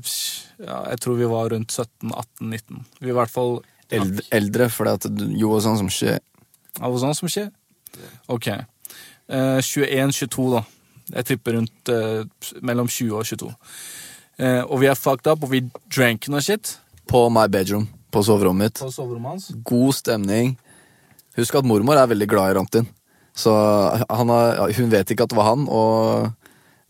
ja, 0.65 0.79
Jeg 0.91 1.01
tror 1.03 1.17
vi 1.19 1.29
var 1.29 1.49
rundt 1.53 1.73
17-18-19. 1.73 2.83
Vi 3.01 3.09
i 3.11 3.15
hvert 3.17 3.33
fall 3.33 3.59
Eldre, 3.91 4.23
eldre 4.31 4.69
fordi 4.71 4.91
at 4.95 5.07
du 5.11 5.25
gjorde 5.35 5.65
sånn 5.65 5.79
som 5.81 5.89
skjer. 5.91 6.21
Av 6.79 6.93
sånn 6.95 7.15
som 7.17 7.27
skjer? 7.27 7.49
Ok. 8.31 8.47
Eh, 8.47 9.57
21-22, 9.59 10.45
da. 10.53 10.61
Jeg 11.17 11.27
tipper 11.27 11.57
rundt 11.57 11.91
eh, 11.91 12.21
mellom 12.63 12.87
20 12.87 13.17
og 13.19 13.27
22. 13.27 13.49
Eh, 14.39 14.61
og 14.63 14.79
vi 14.79 14.87
er 14.87 14.95
fucked 14.95 15.27
up, 15.27 15.43
og 15.43 15.51
vi 15.51 15.65
drank 15.91 16.29
noe 16.31 16.39
shit. 16.45 16.77
På 17.11 17.25
my 17.33 17.49
bedroom. 17.51 17.89
På 18.11 18.23
soverommet 18.23 18.71
mitt. 18.71 18.79
På 18.79 18.91
soverommet 18.91 19.35
hans. 19.35 19.49
God 19.67 19.95
stemning. 19.99 20.55
Husk 21.35 21.59
at 21.59 21.67
mormor 21.67 21.99
er 21.99 22.09
veldig 22.11 22.27
glad 22.31 22.53
i 22.53 22.57
Ramtin. 22.59 22.87
Så 23.35 23.51
han 23.51 24.31
har, 24.31 24.63
hun 24.75 24.91
vet 24.91 25.11
ikke 25.11 25.27
at 25.27 25.31
det 25.31 25.39
var 25.39 25.51
han, 25.53 25.67
og 25.71 26.31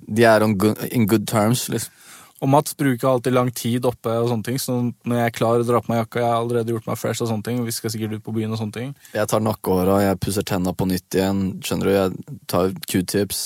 de 0.01 0.25
er 0.25 0.46
on 0.46 0.56
good, 0.58 0.78
in 0.90 1.06
good 1.10 1.28
terms. 1.30 1.68
liksom. 1.70 1.94
Og 2.41 2.50
Mats 2.50 2.74
bruker 2.77 3.05
alltid 3.07 3.36
lang 3.36 3.51
tid 3.53 3.86
oppe, 3.86 4.10
og 4.17 4.31
sånne 4.31 4.48
ting 4.48 4.57
så 4.57 4.79
når 5.05 5.19
jeg 5.19 5.29
er 5.29 5.36
klar 5.36 5.62
og 5.62 5.67
drar 5.67 5.83
på 5.86 5.91
meg 5.93 6.00
jakka 6.01 6.24
Jeg 6.24 6.29
har 6.31 6.39
allerede 6.39 6.74
gjort 6.74 6.88
meg 6.89 6.98
fresh, 6.98 7.21
og 7.21 7.29
sånne 7.29 7.45
ting 7.45 7.62
vi 7.65 7.75
skal 7.75 7.93
sikkert 7.93 8.17
ut 8.17 8.25
på 8.25 8.33
byen. 8.33 8.51
og 8.55 8.57
sånne 8.57 8.74
ting 8.74 8.95
Jeg 9.13 9.29
tar 9.29 9.43
nakkehåra, 9.45 10.01
jeg 10.07 10.19
pusser 10.25 10.45
tenna 10.48 10.74
på 10.74 10.89
nytt 10.89 11.17
igjen. 11.17 11.41
Skjønner 11.62 11.86
du, 11.86 11.93
Jeg 11.93 12.38
tar 12.48 12.74
q-tips. 12.89 13.41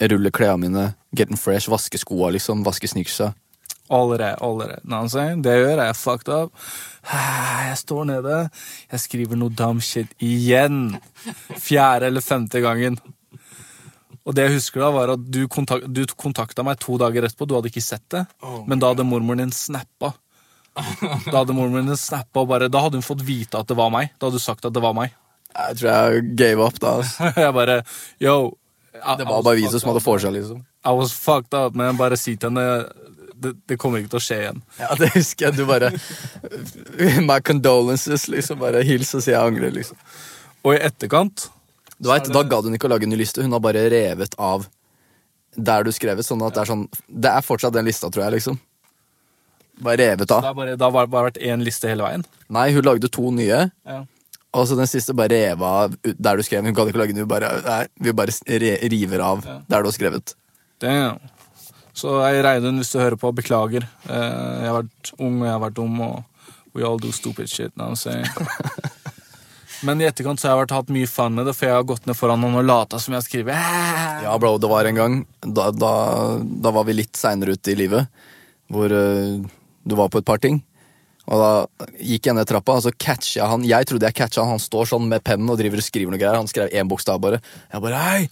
Jeg 0.00 0.10
ruller 0.12 0.34
klærne 0.34 0.66
mine. 0.66 0.86
Getting 1.16 1.38
fresh. 1.38 1.70
Vasker 1.70 2.02
skoa, 2.02 2.30
liksom. 2.34 2.64
Vasker 2.66 2.90
sneaksa. 2.90 3.32
Allerede, 3.88 4.36
allerede. 4.42 4.80
What 4.84 5.14
I'm? 5.14 5.42
Det 5.42 5.52
jeg 5.54 5.62
gjør, 5.62 5.78
er 5.86 5.92
fucked 5.92 6.28
up. 6.34 6.52
Jeg 7.06 7.76
står 7.78 8.04
nede, 8.04 8.38
jeg 8.90 9.00
skriver 9.00 9.38
noe 9.38 9.54
dumb 9.54 9.80
shit 9.80 10.10
igjen. 10.18 10.96
Fjerde 11.54 12.10
eller 12.10 12.20
femte 12.20 12.60
gangen. 12.60 12.98
Og 14.26 14.34
det 14.34 14.42
jeg 14.48 14.56
husker 14.56 14.82
da, 14.82 14.90
var 14.94 15.12
at 15.14 15.26
du, 15.30 15.44
kontak 15.52 15.84
du 15.86 16.02
kontakta 16.18 16.64
meg 16.66 16.80
to 16.82 16.96
dager 16.98 17.22
etterpå. 17.28 17.46
Du 17.46 17.54
hadde 17.54 17.70
ikke 17.70 17.84
sett 17.84 18.02
det, 18.10 18.24
men 18.66 18.78
da 18.82 18.90
hadde 18.92 19.06
mormoren 19.06 19.44
din 19.44 19.54
snappa. 19.54 20.12
Da 20.76 21.38
hadde 21.40 21.54
mormoren 21.56 21.86
din 21.88 21.96
snappa, 22.00 22.42
og 22.42 22.50
bare, 22.50 22.68
da 22.72 22.82
hadde 22.84 22.98
hun 22.98 23.06
fått 23.06 23.22
vite 23.26 23.60
at 23.60 23.70
det 23.70 23.78
var 23.78 23.92
meg. 23.94 24.10
Da 24.18 24.26
hadde 24.28 24.40
du 24.40 24.44
sagt 24.44 24.66
at 24.66 24.74
det 24.76 24.82
var 24.84 24.96
meg. 24.98 25.14
Jeg 25.56 25.78
tror 25.80 25.88
jeg 25.92 26.24
gave 26.36 26.66
up 26.66 26.80
da. 26.82 26.96
altså. 27.00 27.30
Jeg 27.46 27.54
bare 27.56 27.76
Yo. 28.20 28.34
I- 28.96 29.16
Det 29.20 29.26
var 29.28 29.42
bare 29.44 29.56
vi 29.60 29.68
som 29.72 29.90
hadde 29.92 30.02
seg, 30.20 30.32
liksom. 30.34 30.60
I 30.84 30.92
was 30.96 31.12
fucked 31.12 31.54
up, 31.56 31.74
men 31.76 31.96
bare 31.96 32.16
si 32.20 32.34
til 32.36 32.50
henne 32.50 32.86
det, 33.36 33.52
det 33.68 33.76
kommer 33.78 34.00
ikke 34.00 34.14
til 34.14 34.20
å 34.20 34.24
skje 34.24 34.36
igjen. 34.42 34.60
Ja, 34.80 34.94
det 34.96 35.10
husker 35.14 35.46
jeg. 35.50 35.56
Du 35.58 35.66
bare 35.68 35.90
My 37.24 37.38
condolences, 37.44 38.26
liksom. 38.32 38.58
Bare 38.62 38.82
hils 38.86 39.12
og 39.16 39.24
si 39.24 39.32
jeg 39.34 39.40
angrer, 39.40 39.72
liksom. 39.74 39.98
Og 40.64 40.74
i 40.74 40.80
etterkant 40.88 41.48
Du 42.00 42.08
vet, 42.10 42.28
Da 42.32 42.42
gadd 42.44 42.64
hun 42.68 42.74
ikke 42.76 42.88
å 42.88 42.92
lage 42.92 43.04
en 43.08 43.10
ny 43.14 43.16
liste. 43.16 43.42
Hun 43.42 43.52
har 43.56 43.60
bare 43.64 43.86
revet 43.90 44.34
av 44.38 44.66
der 45.56 45.84
du 45.86 45.90
skrevet. 45.96 46.26
Sånn 46.26 46.42
at 46.46 46.54
det 46.54 46.60
er 46.66 46.70
sånn 46.72 46.88
Det 47.08 47.30
er 47.30 47.40
fortsatt 47.46 47.72
den 47.72 47.86
lista, 47.88 48.10
tror 48.12 48.26
jeg, 48.26 48.32
liksom. 48.40 48.58
Bare 49.80 49.96
revet 49.96 50.28
Det 50.28 50.32
av. 50.36 50.42
har 50.44 50.54
bare, 50.54 50.76
det 50.76 50.80
har 50.84 50.90
bare 50.92 51.30
vært 51.30 51.40
én 51.40 51.62
liste 51.64 51.88
hele 51.88 52.02
veien. 52.04 52.24
Nei, 52.48 52.70
hun 52.72 52.84
lagde 52.84 53.08
to 53.12 53.30
nye. 53.30 53.70
Ja. 53.86 54.04
Og 54.56 54.66
så 54.68 54.76
den 54.76 54.86
siste 54.88 55.12
bare 55.16 55.28
rev 55.28 55.62
av 55.62 55.96
der 56.02 56.36
du 56.36 56.42
skrev. 56.42 56.64
Hun 56.64 56.72
gadd 56.76 56.88
ikke 56.88 56.96
å 56.96 57.02
lage 57.04 57.12
den. 57.16 57.24
Hun 57.26 57.28
bare, 57.28 57.50
nei, 57.64 57.86
vi 58.00 58.12
bare 58.12 58.32
re 58.48 58.76
river 58.88 59.20
av 59.20 59.44
Ja. 59.44 59.58
der 59.68 59.82
du 59.82 59.88
har 59.90 59.92
skrevet. 59.92 60.34
Damn. 60.80 61.18
Så 61.96 62.12
jeg 62.30 62.44
Reidun, 62.44 62.76
hvis 62.78 62.92
du 62.92 62.98
hører 62.98 63.16
på, 63.16 63.32
beklager. 63.34 63.84
Eh, 64.08 64.62
jeg 64.62 64.68
har 64.68 64.82
vært 64.82 65.12
ung, 65.18 65.40
og 65.40 65.46
jeg 65.46 65.52
har 65.52 65.60
vært 65.60 65.74
dum, 65.74 66.00
og 66.00 66.24
we 66.74 66.82
all 66.84 66.98
do 66.98 67.10
stupid 67.12 67.48
shit. 67.48 67.72
Now. 67.76 67.94
Men 69.84 70.00
i 70.00 70.06
etterkant 70.08 70.40
så 70.40 70.48
har 70.48 70.54
jeg 70.54 70.62
vært 70.64 70.76
hatt 70.76 70.92
mye 70.94 71.08
fun 71.10 71.34
med 71.36 71.48
det, 71.48 71.56
for 71.56 71.68
jeg 71.68 71.76
har 71.76 71.88
gått 71.88 72.06
ned 72.08 72.16
foran 72.16 72.40
noen 72.40 72.60
og 72.62 72.64
lata 72.64 73.00
som 73.02 73.12
jeg 73.12 73.20
har 73.20 73.26
skrevet. 73.26 73.74
Ja, 74.26 74.32
bro, 74.40 74.54
det 74.58 74.68
var 74.70 74.88
en 74.88 74.96
gang 74.96 75.16
Da, 75.44 75.68
da, 75.70 75.90
da 76.40 76.70
var 76.72 76.86
vi 76.88 76.94
litt 76.96 77.18
seinere 77.18 77.54
ute 77.54 77.74
i 77.74 77.76
livet, 77.78 78.08
hvor 78.72 78.90
uh, 78.90 79.36
du 79.84 79.94
var 79.98 80.08
på 80.10 80.22
et 80.22 80.26
par 80.26 80.40
ting. 80.42 80.62
Og 81.26 81.42
da 81.42 81.86
gikk 81.98 82.28
jeg 82.28 82.38
ned 82.38 82.46
trappa, 82.48 82.78
og 82.78 82.84
så 82.86 82.92
catcha 82.94 83.48
han. 83.50 83.66
Jeg 83.66 83.88
trodde 83.90 84.06
jeg 84.06 84.16
catcha 84.16 84.44
han. 84.44 84.54
Han 84.54 84.62
står 84.62 84.90
sånn 84.92 85.08
med 85.10 85.24
pennen 85.26 85.50
og 85.50 85.58
driver 85.58 85.82
og 85.82 85.86
skriver 85.86 86.14
noe 86.14 86.20
greier. 86.22 86.38
Han 86.38 86.50
skrev 86.50 86.70
én 86.70 86.90
bokstav 86.90 87.18
bare. 87.22 87.40
Jeg 87.72 87.82
bare 87.82 88.02
hei! 88.02 88.28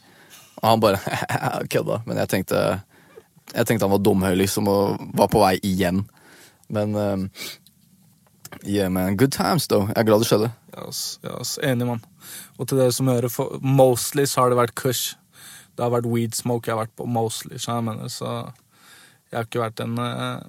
Og 0.63 0.69
han 0.69 0.83
bare 0.83 1.01
kødda. 1.73 2.01
Men 2.07 2.23
jeg 2.23 2.31
tenkte 2.31 2.61
Jeg 3.51 3.67
tenkte 3.67 3.85
han 3.85 3.93
var 3.93 4.03
dumhøy, 4.03 4.33
liksom, 4.41 4.71
og 4.71 5.03
var 5.19 5.31
på 5.33 5.43
vei 5.43 5.57
igjen. 5.67 6.05
Men 6.73 6.95
um, 6.95 7.27
Yeah, 8.65 8.89
man. 8.89 9.17
Good 9.17 9.33
times, 9.33 9.67
though. 9.67 9.89
Jeg 9.89 9.99
er 10.01 10.09
glad 10.09 10.23
det 10.23 10.29
skjedde. 10.29 10.51
Yes, 10.79 11.19
yes. 11.25 11.59
Enig, 11.63 11.87
mann. 11.89 12.03
Og 12.59 12.69
til 12.69 12.81
dere 12.81 12.95
som 12.95 13.11
hører, 13.11 13.31
for, 13.33 13.59
mostly 13.61 14.25
så 14.29 14.45
har 14.45 14.53
det 14.53 14.61
vært 14.61 14.75
kush. 14.79 15.15
Det 15.75 15.83
har 15.83 15.93
vært 15.93 16.09
weed 16.09 16.37
smoke 16.39 16.71
jeg 16.71 16.77
har 16.77 16.85
vært 16.85 16.97
på, 16.97 17.07
mostly. 17.11 17.59
Så 17.59 17.75
jeg 17.75 17.87
mener, 17.89 18.11
så 18.13 18.35
jeg 19.31 19.39
har 19.39 19.49
ikke 19.49 19.65
vært 19.65 19.83
en 19.83 19.97
uh, 19.99 20.45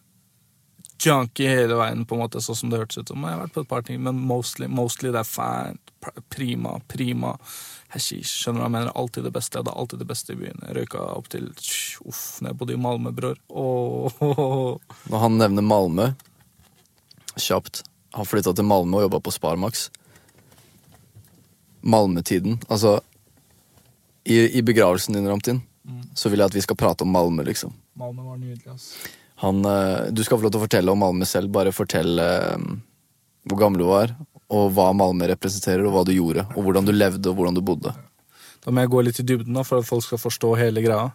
junkie 1.01 1.49
hele 1.49 1.77
veien, 1.79 2.05
på 2.05 2.17
en 2.17 2.23
måte, 2.23 2.41
sånn 2.43 2.59
som 2.59 2.71
det 2.71 2.83
hørtes 2.83 3.01
ut 3.01 3.11
som. 3.11 3.25
Jeg 3.25 3.37
har 3.37 3.41
vært 3.45 3.55
på 3.55 3.65
et 3.65 3.71
par 3.71 3.87
ting, 3.87 4.03
men 4.05 4.21
mostly, 4.29 4.69
mostly 4.69 5.11
det 5.15 5.23
er 5.23 5.29
fint. 5.29 5.81
Prima, 6.29 6.77
prima. 6.91 7.33
Hashish. 7.95 8.29
Skjønner 8.43 8.59
du 8.59 8.61
hva 8.61 8.69
jeg 8.69 8.75
mener? 8.75 8.93
Alltid 9.01 9.25
det 9.25 9.33
beste. 9.33 9.63
Det 9.65 9.71
er 9.73 9.81
alltid 9.81 10.03
det 10.03 10.09
beste 10.11 10.35
i 10.35 10.39
byen. 10.39 10.61
Jeg 10.67 10.77
røyka 10.77 11.01
opp 11.15 11.31
til 11.33 11.49
Uff, 12.05 12.23
når 12.41 12.51
jeg 12.51 12.59
bodde 12.59 12.75
i 12.75 12.81
Malmö, 12.85 13.13
bror. 13.15 13.39
Oh. 13.49 14.77
Når 15.09 15.23
han 15.25 15.37
nevner 15.41 15.65
Malmö 15.65 16.11
kjapt 17.41 17.83
Har 18.15 18.27
flytta 18.27 18.53
til 18.55 18.67
Malmö 18.67 19.01
og 19.01 19.05
jobba 19.07 19.19
på 19.19 19.33
Sparmax. 19.35 19.89
Malmö-tiden. 21.83 22.57
Altså 22.69 23.01
i, 24.23 24.57
I 24.57 24.61
begravelsen 24.61 25.13
din, 25.13 25.27
Ramtin, 25.27 25.61
så 26.15 26.31
vil 26.31 26.39
jeg 26.41 26.49
at 26.49 26.55
vi 26.55 26.63
skal 26.63 26.77
prate 26.79 27.03
om 27.03 27.11
Malmö, 27.13 27.43
liksom. 27.45 27.75
Malmö 27.99 28.23
var 28.25 28.39
nydelig, 28.39 28.71
ass. 28.71 28.93
Han, 29.43 29.59
eh, 29.65 30.07
du 30.15 30.23
skal 30.23 30.39
få 30.39 30.47
lov 30.47 30.55
til 30.55 30.61
å 30.61 30.65
fortelle 30.65 30.95
om 30.95 31.03
Malmö 31.03 31.27
selv. 31.27 31.51
Bare 31.53 31.75
fortell 31.75 32.19
eh, 32.23 32.55
hvor 33.45 33.59
gammel 33.59 33.83
du 33.83 33.89
var, 33.89 34.15
og 34.49 34.71
hva 34.73 34.89
Malmö 34.97 35.27
representerer, 35.29 35.85
og 35.85 35.93
hva 35.93 36.05
du 36.07 36.15
gjorde, 36.15 36.47
og 36.55 36.65
hvordan 36.65 36.87
du 36.87 36.93
levde, 36.95 37.29
og 37.29 37.37
hvordan 37.37 37.59
du 37.59 37.61
bodde. 37.65 37.93
Da 38.65 38.73
må 38.73 38.81
jeg 38.81 38.93
gå 38.95 39.01
litt 39.05 39.19
i 39.21 39.27
dybden 39.27 39.59
da, 39.59 39.61
for 39.67 39.83
at 39.83 39.89
folk 39.89 40.07
skal 40.07 40.21
forstå 40.23 40.55
hele 40.57 40.81
greia. 40.81 41.11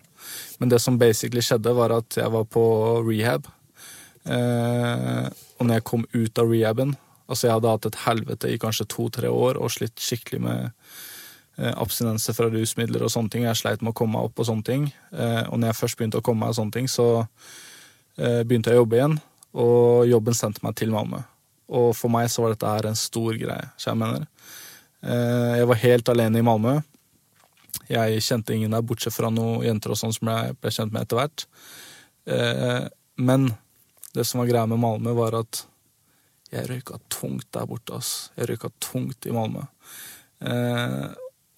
Men 0.63 0.71
det 0.71 0.79
som 0.85 1.01
basically 1.01 1.43
skjedde, 1.43 1.73
var 1.75 1.97
at 1.97 2.21
jeg 2.21 2.31
var 2.31 2.47
på 2.47 2.63
rehab. 3.09 3.49
Eh, 4.29 5.29
og 5.59 5.67
når 5.67 5.79
jeg 5.79 5.89
kom 5.89 6.05
ut 6.13 6.39
av 6.43 6.51
rehaben 6.53 6.93
Altså, 7.31 7.47
jeg 7.47 7.55
hadde 7.55 7.71
hatt 7.71 7.87
et 7.87 8.03
helvete 8.05 8.51
i 8.51 8.59
kanskje 8.59 8.89
to-tre 8.91 9.31
år 9.31 9.59
og 9.63 9.71
slitt 9.71 10.03
skikkelig 10.03 10.41
med 10.43 10.65
eh, 10.67 11.71
abstinenser 11.71 12.35
fra 12.35 12.49
rusmidler 12.51 13.05
og 13.07 13.13
sånne 13.15 13.31
ting. 13.31 13.47
Jeg 13.47 13.61
sleit 13.61 13.85
med 13.85 13.93
å 13.93 13.99
komme 14.01 14.19
meg 14.19 14.27
opp 14.27 14.43
og 14.43 14.49
sånne 14.49 14.67
ting. 14.67 14.89
Eh, 15.15 15.45
og 15.47 15.61
når 15.61 15.71
jeg 15.71 15.79
først 15.79 16.01
begynte 16.01 16.19
å 16.19 16.25
komme 16.27 16.43
meg 16.43 16.51
og 16.51 16.59
sånne 16.59 16.75
ting, 16.75 16.91
så 16.91 17.07
eh, 18.19 18.43
begynte 18.43 18.75
jeg 18.75 18.81
å 18.81 18.83
jobbe 18.83 18.99
igjen. 18.99 19.17
Og 19.63 20.11
jobben 20.11 20.39
sendte 20.41 20.67
meg 20.67 20.75
til 20.83 20.91
Malmö. 20.97 21.23
Og 21.71 21.95
for 21.95 22.11
meg 22.11 22.27
så 22.35 22.43
var 22.43 22.57
dette 22.57 22.75
her 22.75 22.91
en 22.91 22.99
stor 22.99 23.39
greie. 23.39 23.71
Så 23.79 23.93
jeg 23.93 24.03
mener. 24.03 24.27
Jeg 25.01 25.67
var 25.71 25.79
helt 25.81 26.11
alene 26.13 26.43
i 26.43 26.45
Malmö. 26.45 26.75
Jeg 27.89 28.25
kjente 28.27 28.53
ingen 28.53 28.75
der, 28.75 28.83
bortsett 28.85 29.15
fra 29.15 29.31
noen 29.33 29.63
jenter 29.65 29.95
og 29.95 29.99
sånn 30.03 30.13
som 30.13 30.29
jeg 30.35 30.59
ble 30.59 30.73
kjent 30.75 30.93
med 30.93 31.07
etter 31.07 31.21
hvert. 31.21 31.47
Men 33.23 33.47
det 34.15 34.27
som 34.27 34.43
var 34.43 34.51
greia 34.51 34.67
med 34.67 34.81
Malmö, 34.83 35.15
var 35.17 35.37
at 35.39 35.65
jeg 36.51 36.67
røyka 36.67 36.99
tungt 37.13 37.47
der 37.55 37.67
borte. 37.71 37.95
ass. 37.95 38.31
Jeg 38.37 38.51
røyka 38.51 38.71
tungt 38.83 39.27
i 39.27 39.35
Malmö. 39.35 39.67
Eh, 40.41 41.11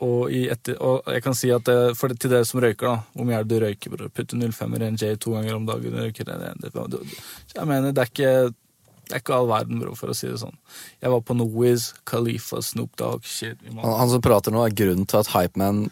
og, 0.02 0.32
i 0.34 0.48
etter, 0.50 0.76
og 0.82 1.06
jeg 1.06 1.22
kan 1.22 1.36
si 1.38 1.52
at 1.54 1.64
det, 1.68 1.94
for 1.96 2.10
det, 2.10 2.18
til 2.20 2.32
dere 2.32 2.46
som 2.48 2.60
røyker, 2.60 2.88
da, 2.88 3.12
hvor 3.14 3.28
mye 3.28 3.38
er 3.38 3.46
det 3.46 3.54
du 3.54 3.64
røyker? 3.64 3.94
bror? 3.94 4.10
Putte 4.12 4.36
05 4.36 4.74
i 4.76 4.82
en 4.88 4.98
J 4.98 5.14
to 5.16 5.36
ganger 5.36 5.56
om 5.56 5.68
dagen. 5.68 5.96
Røyker 5.96 6.28
det, 6.28 6.56
det, 6.64 6.72
det, 6.74 7.22
jeg 7.54 7.70
mener, 7.70 7.94
det 7.94 8.04
er 8.04 8.12
ikke 8.12 8.34
det 9.12 9.18
er 9.18 9.22
ikke 9.26 9.34
all 9.36 9.48
verden, 9.50 9.80
bro, 9.82 9.92
for 9.98 10.08
å 10.08 10.14
si 10.16 10.28
det 10.30 10.38
sånn. 10.40 10.54
Jeg 11.02 11.12
var 11.12 11.24
på 11.26 11.34
noe 11.36 11.72
Khalifa, 12.08 12.62
Snoop 12.64 12.94
Dogg, 12.96 13.26
shit. 13.28 13.58
Han, 13.68 13.82
han 13.98 14.08
som 14.08 14.22
prater 14.24 14.54
nå, 14.54 14.62
er 14.64 14.76
grunnen 14.76 15.08
til 15.10 15.18
at 15.20 15.32
Hypeman 15.34 15.82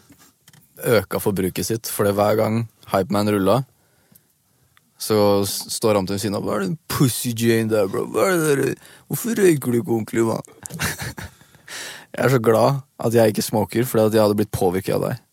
øka 0.89 1.19
forbruket 1.21 1.67
sitt. 1.67 1.91
Fordi 1.91 2.15
hver 2.17 2.39
gang 2.39 2.63
Hypeman 2.89 3.29
rulla, 3.35 3.59
så 5.01 5.17
står 5.49 5.97
han 5.97 6.07
til 6.09 6.19
siden 6.21 6.37
av 6.37 6.45
Hva 6.45 6.59
er 6.59 6.67
det 6.67 6.75
pussy 6.91 7.31
Jane 7.33 7.71
der, 7.71 7.87
bro? 7.89 8.03
Hva 8.13 8.27
er 8.29 8.37
det 8.37 8.51
der? 8.59 8.91
Hvorfor 9.09 9.39
røyker 9.39 9.73
du 9.73 9.79
ikke 9.79 9.95
ordentlig, 9.95 10.25
mann? 10.27 10.45
jeg 12.13 12.21
er 12.27 12.33
så 12.35 12.41
glad 12.43 12.83
at 13.01 13.17
jeg 13.17 13.33
ikke 13.33 13.45
smoker, 13.47 13.87
fordi 13.89 14.05
at 14.11 14.19
jeg 14.19 14.23
hadde 14.25 14.37
blitt 14.37 14.53
påvirket 14.53 14.99
av 14.99 15.07
deg. 15.07 15.25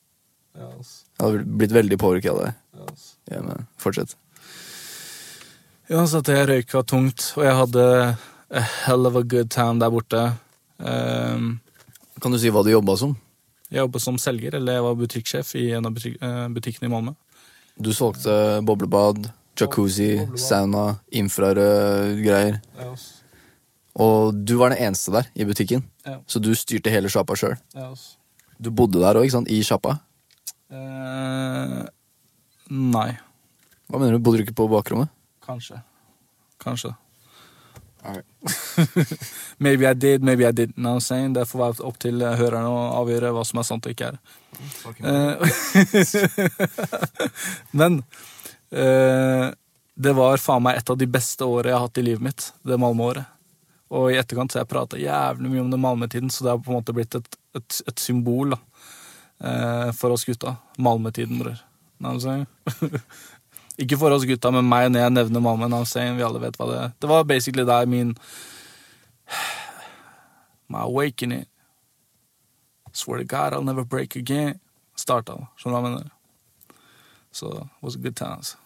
Ja. 0.57 0.71
Jeg 0.73 1.27
hadde 1.27 1.45
blitt 1.61 1.77
veldig 1.77 2.01
påvirket 2.01 2.33
av 2.33 2.43
deg. 2.47 2.59
Ja. 2.81 2.89
Ja, 3.29 3.45
men 3.45 3.69
fortsett. 3.77 4.17
Ja, 5.89 6.03
så 6.09 6.23
at 6.23 6.33
jeg 6.33 6.49
røyka 6.49 6.83
tungt, 6.89 7.31
og 7.37 7.45
jeg 7.45 7.57
hadde 7.61 7.85
a 8.49 8.67
hell 8.87 9.09
of 9.09 9.17
a 9.21 9.25
good 9.25 9.51
time 9.53 9.81
der 9.83 9.93
borte. 9.93 10.23
Um, 10.81 11.59
Kan 12.23 12.33
du 12.33 12.41
si 12.41 12.49
hva 12.53 12.65
du 12.65 12.73
jobba 12.73 12.97
som? 12.97 13.17
jeg 13.69 13.83
jobbet 13.83 14.01
som 14.03 14.19
selger, 14.21 14.55
eller 14.57 14.79
jeg 14.79 14.85
var 14.87 14.95
butikksjef 14.97 15.51
i 15.61 15.67
en 15.77 15.89
av 15.89 15.93
butik 15.97 16.15
eh, 16.25 16.45
butikkene 16.55 16.89
i 16.89 16.93
Malmö. 16.93 17.13
Du 17.77 17.91
solgte 17.95 18.33
boblebad, 18.67 19.29
jacuzzi, 19.59 20.11
sauna, 20.39 20.99
infrarød 21.11 22.19
greier. 22.25 22.61
Og 23.99 24.35
du 24.47 24.57
var 24.61 24.75
den 24.75 24.85
eneste 24.87 25.13
der 25.15 25.27
i 25.35 25.47
butikken, 25.49 25.83
så 26.27 26.39
du 26.43 26.53
styrte 26.55 26.93
hele 26.95 27.11
sjappa 27.11 27.37
sjøl. 27.39 27.57
Du 28.59 28.71
bodde 28.75 29.03
der 29.03 29.19
òg? 29.19 29.27
I 29.51 29.63
sjappa? 29.67 29.99
Eh, 30.71 31.83
nei. 32.71 33.11
Hva 33.89 34.01
mener 34.01 34.19
du? 34.19 34.23
Bodde 34.23 34.41
du 34.41 34.47
ikke 34.47 34.57
på 34.59 34.69
bakrommet? 34.71 35.11
Kanskje. 35.47 35.81
Kanskje. 36.63 36.95
maybe 39.59 39.87
I 39.87 39.95
did, 39.95 40.23
maybe 40.23 40.47
I 40.47 40.53
didn't. 40.53 40.79
No, 40.79 41.01
saying? 41.01 41.33
Det 41.35 41.49
får 41.49 41.59
være 41.59 41.87
opp 41.89 41.99
til 42.01 42.23
hørerne 42.23 42.71
å 42.71 42.83
avgjøre 43.03 43.33
hva 43.35 43.45
som 43.47 43.61
er 43.61 43.67
sant 43.69 43.87
og 43.87 43.95
ikke 43.95 44.13
er. 44.13 44.19
Eh, 45.03 45.35
Men 47.79 48.03
det 48.71 50.13
var 50.15 50.39
faen 50.39 50.63
meg 50.63 50.77
et 50.79 50.91
av 50.93 50.99
de 51.01 51.07
beste 51.11 51.47
årene 51.47 51.73
jeg 51.73 51.79
har 51.79 51.87
hatt 51.87 52.01
i 52.01 52.05
livet 52.05 52.25
mitt. 52.27 52.49
Det 52.63 52.77
Malmö-året. 52.79 53.25
Og 53.89 54.13
i 54.13 54.19
etterkant 54.21 54.53
så 54.53 54.59
har 54.59 54.67
jeg 54.67 54.73
prata 54.75 55.01
jævlig 55.01 55.51
mye 55.51 55.65
om 55.65 55.71
den 55.73 55.81
Malmö-tiden, 55.81 56.31
så 56.31 56.45
det 56.45 56.53
har 56.53 56.61
på 56.61 56.73
en 56.73 56.79
måte 56.79 56.95
blitt 56.97 57.17
et, 57.17 57.39
et, 57.57 57.81
et 57.89 58.03
symbol 58.03 58.53
da, 58.53 58.59
eh, 59.41 59.89
for 59.97 60.13
oss 60.13 60.27
gutta. 60.29 60.59
Malmö-tiden, 60.77 61.41
bror. 61.41 61.57
Ikke 63.83 63.99
for 63.99 64.13
oss 64.13 64.27
gutta, 64.29 64.53
men 64.55 64.69
meg 64.69 64.91
når 64.93 65.07
jeg 65.07 65.15
nevner 65.17 65.45
Malmö. 65.45 65.71
Vi 65.89 66.27
alle 66.27 66.43
vet 66.43 66.61
hva 66.61 66.69
det 66.69 66.79
er. 66.83 66.93
Det 67.01 67.11
var 67.11 67.25
basically 67.25 67.65
der 67.65 67.87
min 67.87 68.15
My 70.69 70.85
awakening. 70.85 71.47
Swear 72.93 73.19
to 73.19 73.25
God, 73.25 73.53
I'll 73.55 73.65
never 73.65 73.85
break 73.85 74.17
again. 74.17 74.61
Starta. 74.97 75.47
Skjønner 75.57 75.79
du 75.79 75.81
hva 75.81 75.81
jeg 75.81 75.97
mener? 75.97 76.18
Så 77.33 77.53
it 77.57 77.85
was 77.85 77.97
good 77.97 78.17
times. 78.17 78.57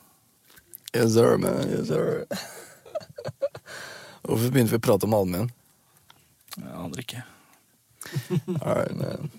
Yes, 0.95 1.15
sir, 1.15 1.37
man. 1.37 1.69
Yes, 1.69 1.89
sir. 1.89 2.27
Hvorfor 4.23 4.51
begynte 4.53 4.75
vi 4.75 4.81
å 4.81 4.85
prate 4.85 5.09
om 5.09 5.15
Malmö 5.15 5.39
igjen? 5.39 5.53
Jeg 6.57 6.75
aner 6.85 7.01
ikke. 7.03 7.23
Alright, 8.61 8.95
man. 8.99 9.33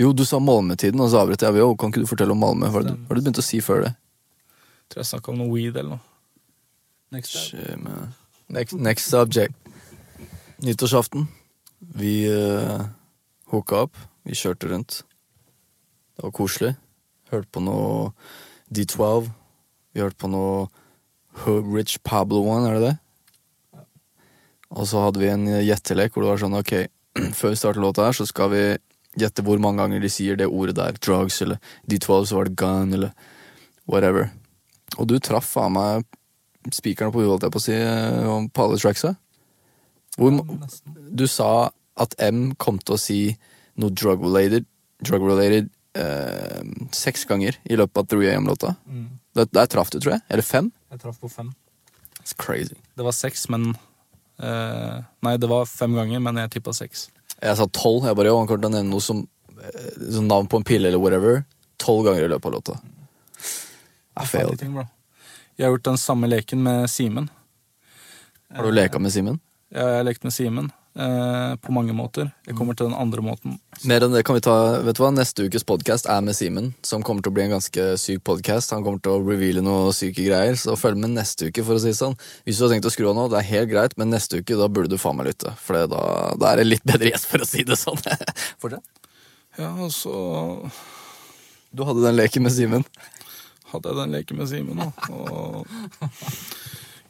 Jo, 0.00 0.10
du 0.12 0.24
sa 0.26 0.40
Malmö-tiden, 0.42 0.98
og 1.00 1.12
så 1.12 1.20
avbrøt 1.22 1.44
jeg. 1.44 1.60
Jo, 1.60 1.68
kan 1.78 1.92
ikke 1.92 2.02
du 2.02 2.10
fortelle 2.10 2.34
om 2.34 2.40
Malmö? 2.42 2.66
Hva 2.72 2.80
har 2.80 2.88
du, 2.88 2.96
du 2.96 3.20
begynt 3.20 3.38
å 3.38 3.44
si 3.46 3.60
før 3.62 3.84
det? 3.86 3.92
Tror 4.90 5.04
jeg 5.04 5.10
snakka 5.12 5.30
om 5.30 5.38
noe 5.42 5.52
weed 5.52 5.76
eller 5.76 5.96
noe. 5.96 6.02
Next 7.14 7.30
step. 7.30 7.60
Shit, 7.60 7.82
man. 7.84 8.14
Next, 8.50 8.74
next 8.74 9.12
subject. 9.12 9.54
Nyttårsaften. 10.64 11.28
Vi 11.94 12.14
uh, 12.32 12.88
hooka 13.52 13.84
opp. 13.86 14.00
Vi 14.26 14.34
kjørte 14.38 14.72
rundt. 14.72 15.02
Det 16.16 16.26
var 16.26 16.34
koselig. 16.34 16.74
Hørte 17.30 17.50
på 17.54 17.62
noe 17.62 18.10
D12. 18.74 19.30
Vi 19.94 20.02
hørte 20.02 20.20
på 20.20 20.30
noe 20.30 20.66
Rich 21.46 22.00
Pablo 22.06 22.44
One, 22.46 22.70
er 22.70 22.78
det 22.78 22.88
det? 22.88 22.96
Og 24.74 24.88
så 24.90 25.04
hadde 25.04 25.22
vi 25.22 25.30
en 25.30 25.46
gjettelek 25.46 26.14
hvor 26.14 26.24
det 26.24 26.32
var 26.32 26.42
sånn 26.42 26.58
ok, 26.58 26.74
før 27.38 27.54
vi 27.54 27.60
starter 27.60 27.82
låta 27.82 28.08
her, 28.08 28.16
så 28.16 28.26
skal 28.26 28.50
vi 28.54 28.64
gjette 29.20 29.44
hvor 29.46 29.60
mange 29.62 29.82
ganger 29.82 30.02
de 30.02 30.10
sier 30.10 30.38
det 30.38 30.50
ordet 30.50 30.76
der. 30.78 30.98
Drugs, 30.98 31.38
eller 31.44 31.60
D12, 31.90 32.26
så 32.30 32.40
var 32.40 32.50
det 32.50 32.58
gun, 32.58 32.94
eller 32.96 33.14
whatever. 33.90 34.32
Og 34.98 35.06
du 35.10 35.18
traff 35.22 35.46
faen 35.54 35.76
meg 35.76 36.74
spikeren 36.74 37.12
på 37.14 37.22
huet, 37.22 37.30
holdt 37.30 37.46
jeg 37.46 37.54
på 37.54 37.62
å 37.62 37.66
si, 37.66 37.78
eh, 37.78 38.34
på 38.50 38.66
alle 38.66 38.80
tracksa. 38.80 39.14
Hvor, 40.18 40.38
du 41.10 41.26
sa 41.30 41.70
at 42.00 42.14
M 42.22 42.54
kom 42.58 42.78
til 42.82 42.96
å 42.96 43.02
si 43.02 43.18
noe 43.78 43.94
drug-related 43.94 44.66
drug 45.04 45.22
related, 45.22 45.70
eh, 45.94 46.62
seks 46.92 47.24
ganger 47.24 47.58
i 47.64 47.76
løpet 47.78 48.00
av 48.02 48.06
3 48.14 48.30
AM-låta. 48.34 48.74
Mm. 48.86 49.06
Der, 49.34 49.48
der 49.50 49.66
traff 49.70 49.90
du, 49.90 49.98
tror 50.00 50.16
jeg. 50.16 50.24
Eller 50.28 50.46
fem. 50.46 50.70
Jeg 50.92 51.02
traff 51.02 51.20
på 51.20 51.30
fem. 51.32 51.52
It's 52.22 52.34
crazy. 52.38 52.76
Det 52.96 53.04
var 53.04 53.12
seks, 53.16 53.48
men 53.52 53.74
eh, 54.38 55.02
Nei, 55.26 55.36
det 55.40 55.50
var 55.50 55.66
fem 55.68 55.96
ganger, 55.96 56.22
men 56.24 56.40
jeg 56.44 56.54
tippa 56.56 56.74
seks. 56.76 57.08
Jeg 57.40 57.58
sa 57.58 57.68
tolv. 57.68 58.06
Jeg 58.08 58.16
bare, 58.16 58.32
jo, 58.32 58.40
han 58.40 58.50
kommer 58.50 58.66
til 58.66 58.72
å 58.72 58.76
nevne 58.76 58.94
noe 58.94 59.04
som 59.04 59.24
eh, 59.58 59.94
som 60.14 60.28
navn 60.30 60.50
på 60.50 60.60
en 60.60 60.66
pille 60.66 60.90
eller 60.90 61.02
whatever. 61.02 61.42
Tolv 61.82 62.06
ganger 62.08 62.28
i 62.28 62.32
løpet 62.32 62.50
av 62.50 62.58
låta. 62.58 62.78
I 64.22 64.26
failed. 64.30 64.60
ting. 64.60 64.76
Jeg 65.58 65.66
har 65.66 65.74
gjort 65.74 65.90
den 65.90 65.98
samme 65.98 66.30
leken 66.30 66.62
med 66.62 66.86
Simen. 66.90 67.28
Har 68.54 68.66
du 68.66 68.70
leka 68.70 69.00
med 69.02 69.12
Simen? 69.12 69.40
Jeg 69.74 69.82
har 69.82 70.06
lekt 70.06 70.22
med 70.22 70.34
Simen 70.34 70.70
eh, 70.96 71.54
på 71.60 71.72
mange 71.74 71.94
måter. 71.96 72.30
Jeg 72.46 72.56
kommer 72.58 72.76
til 72.78 72.88
den 72.88 72.96
andre 72.98 73.22
måten. 73.24 73.58
Mer 73.88 74.04
enn 74.06 74.14
det 74.14 74.22
kan 74.26 74.36
vi 74.38 74.42
ta 74.44 74.54
Vet 74.84 74.96
du 74.98 75.02
hva, 75.02 75.10
Neste 75.14 75.46
ukes 75.48 75.64
podkast 75.66 76.06
er 76.10 76.20
med 76.24 76.36
Simen, 76.38 76.72
som 76.86 77.02
kommer 77.06 77.24
til 77.24 77.32
å 77.32 77.36
bli 77.36 77.44
en 77.46 77.54
ganske 77.56 77.86
syk 78.00 78.22
podkast. 78.26 78.72
Han 78.74 78.84
kommer 78.86 79.02
til 79.02 79.14
å 79.16 79.22
reveale 79.24 79.62
noe 79.64 79.92
syke 79.96 80.24
greier, 80.26 80.54
så 80.60 80.76
følg 80.78 81.00
med 81.02 81.14
neste 81.16 81.50
uke. 81.50 81.64
for 81.66 81.76
å 81.76 81.82
si 81.82 81.90
det 81.92 81.98
sånn 82.00 82.16
Hvis 82.46 82.58
du 82.58 82.66
har 82.66 82.74
tenkt 82.74 82.86
å 82.88 82.94
skru 82.94 83.08
av 83.10 83.16
nå, 83.18 83.28
det 83.32 83.40
er 83.42 83.50
helt 83.52 83.72
greit, 83.72 83.96
men 83.98 84.10
neste 84.14 84.38
uke 84.42 84.58
da 84.60 84.68
burde 84.68 84.94
du 84.94 84.98
faen 84.98 85.16
meg 85.18 85.32
lytte. 85.32 85.54
For 85.60 85.86
da, 85.90 86.02
da 86.38 86.52
er 86.52 86.62
det 86.62 86.68
litt 86.70 86.84
bedre 86.86 87.10
gjest, 87.10 87.26
for 87.30 87.42
å 87.42 87.48
si 87.48 87.64
det 87.66 87.78
sånn. 87.80 87.98
Fortsett. 88.62 88.84
Ja, 89.58 89.70
altså 89.70 90.70
Du 91.74 91.84
hadde 91.86 92.02
den 92.02 92.16
leken 92.18 92.42
med 92.42 92.52
Simen. 92.54 92.84
hadde 93.70 93.90
jeg 93.90 93.98
den 93.98 94.12
leken 94.14 94.38
med 94.38 94.48
Simen, 94.50 94.78
da. 94.78 94.90
Og 95.14 95.66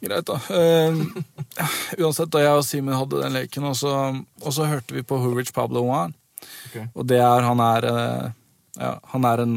greit, 0.05 0.27
da. 0.29 0.39
Uh, 0.49 1.65
uansett, 2.01 2.31
da 2.33 2.43
jeg 2.43 2.59
og 2.59 2.65
Simen 2.67 2.97
hadde 2.97 3.21
den 3.23 3.35
leken, 3.35 3.67
og 3.69 3.77
så, 3.79 3.93
og 4.41 4.55
så 4.55 4.69
hørte 4.69 4.95
vi 4.95 5.05
på 5.05 5.19
Hoorich 5.21 5.53
Pablo 5.55 5.85
Juan. 5.85 6.15
Okay. 6.69 6.87
Og 6.93 7.07
det 7.09 7.17
er 7.23 7.45
Han 7.45 7.61
er 7.63 7.85
uh, 7.89 8.25
Ja, 8.77 8.97
han 9.13 9.25
er 9.25 9.41
en 9.41 9.53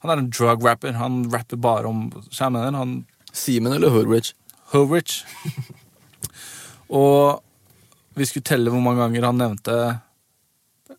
Han 0.00 0.12
er 0.12 0.22
en 0.22 0.30
drug-rapper. 0.30 0.94
Han 0.96 1.24
rapper 1.32 1.56
bare 1.56 1.90
om 1.90 2.08
skjermen 2.30 2.62
mener, 2.62 2.78
han 2.78 3.06
Simen 3.36 3.72
eller 3.72 3.90
Hoodrich? 3.90 4.32
Hoorich. 4.72 5.24
og 6.88 7.42
vi 8.16 8.24
skulle 8.24 8.46
telle 8.46 8.70
hvor 8.72 8.80
mange 8.80 9.02
ganger 9.02 9.26
han 9.26 9.40
nevnte 9.40 9.76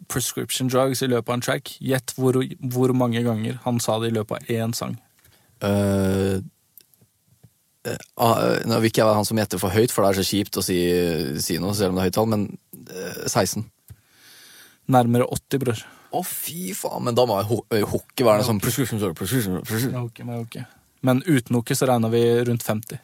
prescription 0.08 0.70
drugs 0.70 1.02
i 1.02 1.10
løpet 1.10 1.30
av 1.30 1.38
en 1.38 1.46
track. 1.46 1.74
Gjett 1.84 2.14
hvor, 2.18 2.38
hvor 2.74 2.94
mange 2.94 3.24
ganger 3.26 3.58
han 3.64 3.80
sa 3.84 3.98
det 4.02 4.12
i 4.12 4.18
løpet 4.18 4.38
av 4.38 4.52
én 4.54 4.76
sang. 4.78 4.98
Uh, 5.64 6.44
nå 8.68 8.80
vil 8.82 8.90
ikke 8.90 9.02
jeg 9.04 9.08
være 9.10 9.20
han 9.20 9.28
som 9.28 9.38
gjetter 9.40 9.62
for 9.62 9.74
høyt, 9.74 9.94
for 9.94 10.04
det 10.04 10.10
er 10.12 10.20
så 10.22 10.28
kjipt 10.28 10.58
å 10.60 10.64
si, 10.66 10.78
si 11.44 11.58
noe, 11.62 11.76
selv 11.78 11.94
om 11.94 12.00
det 12.00 12.04
er 12.04 12.10
høyt 12.10 12.18
tall, 12.18 12.30
men 12.32 12.48
eh, 12.90 13.22
16. 13.30 13.66
Nærmere 14.94 15.28
80, 15.36 15.60
bror. 15.64 15.84
Å, 16.16 16.22
fy 16.24 16.72
faen, 16.78 17.04
men 17.04 17.16
da 17.18 17.26
må 17.28 17.38
ho 17.44 17.60
eh, 17.76 17.84
hockey 17.84 18.24
være 18.28 18.40
noe 18.42 18.48
sånn 18.48 18.62
prescription. 18.64 19.02
Men 21.06 21.22
uten 21.28 21.56
hockey 21.60 21.76
så 21.78 21.88
regner 21.92 22.12
vi 22.14 22.24
rundt 22.48 22.64
50. 22.66 23.00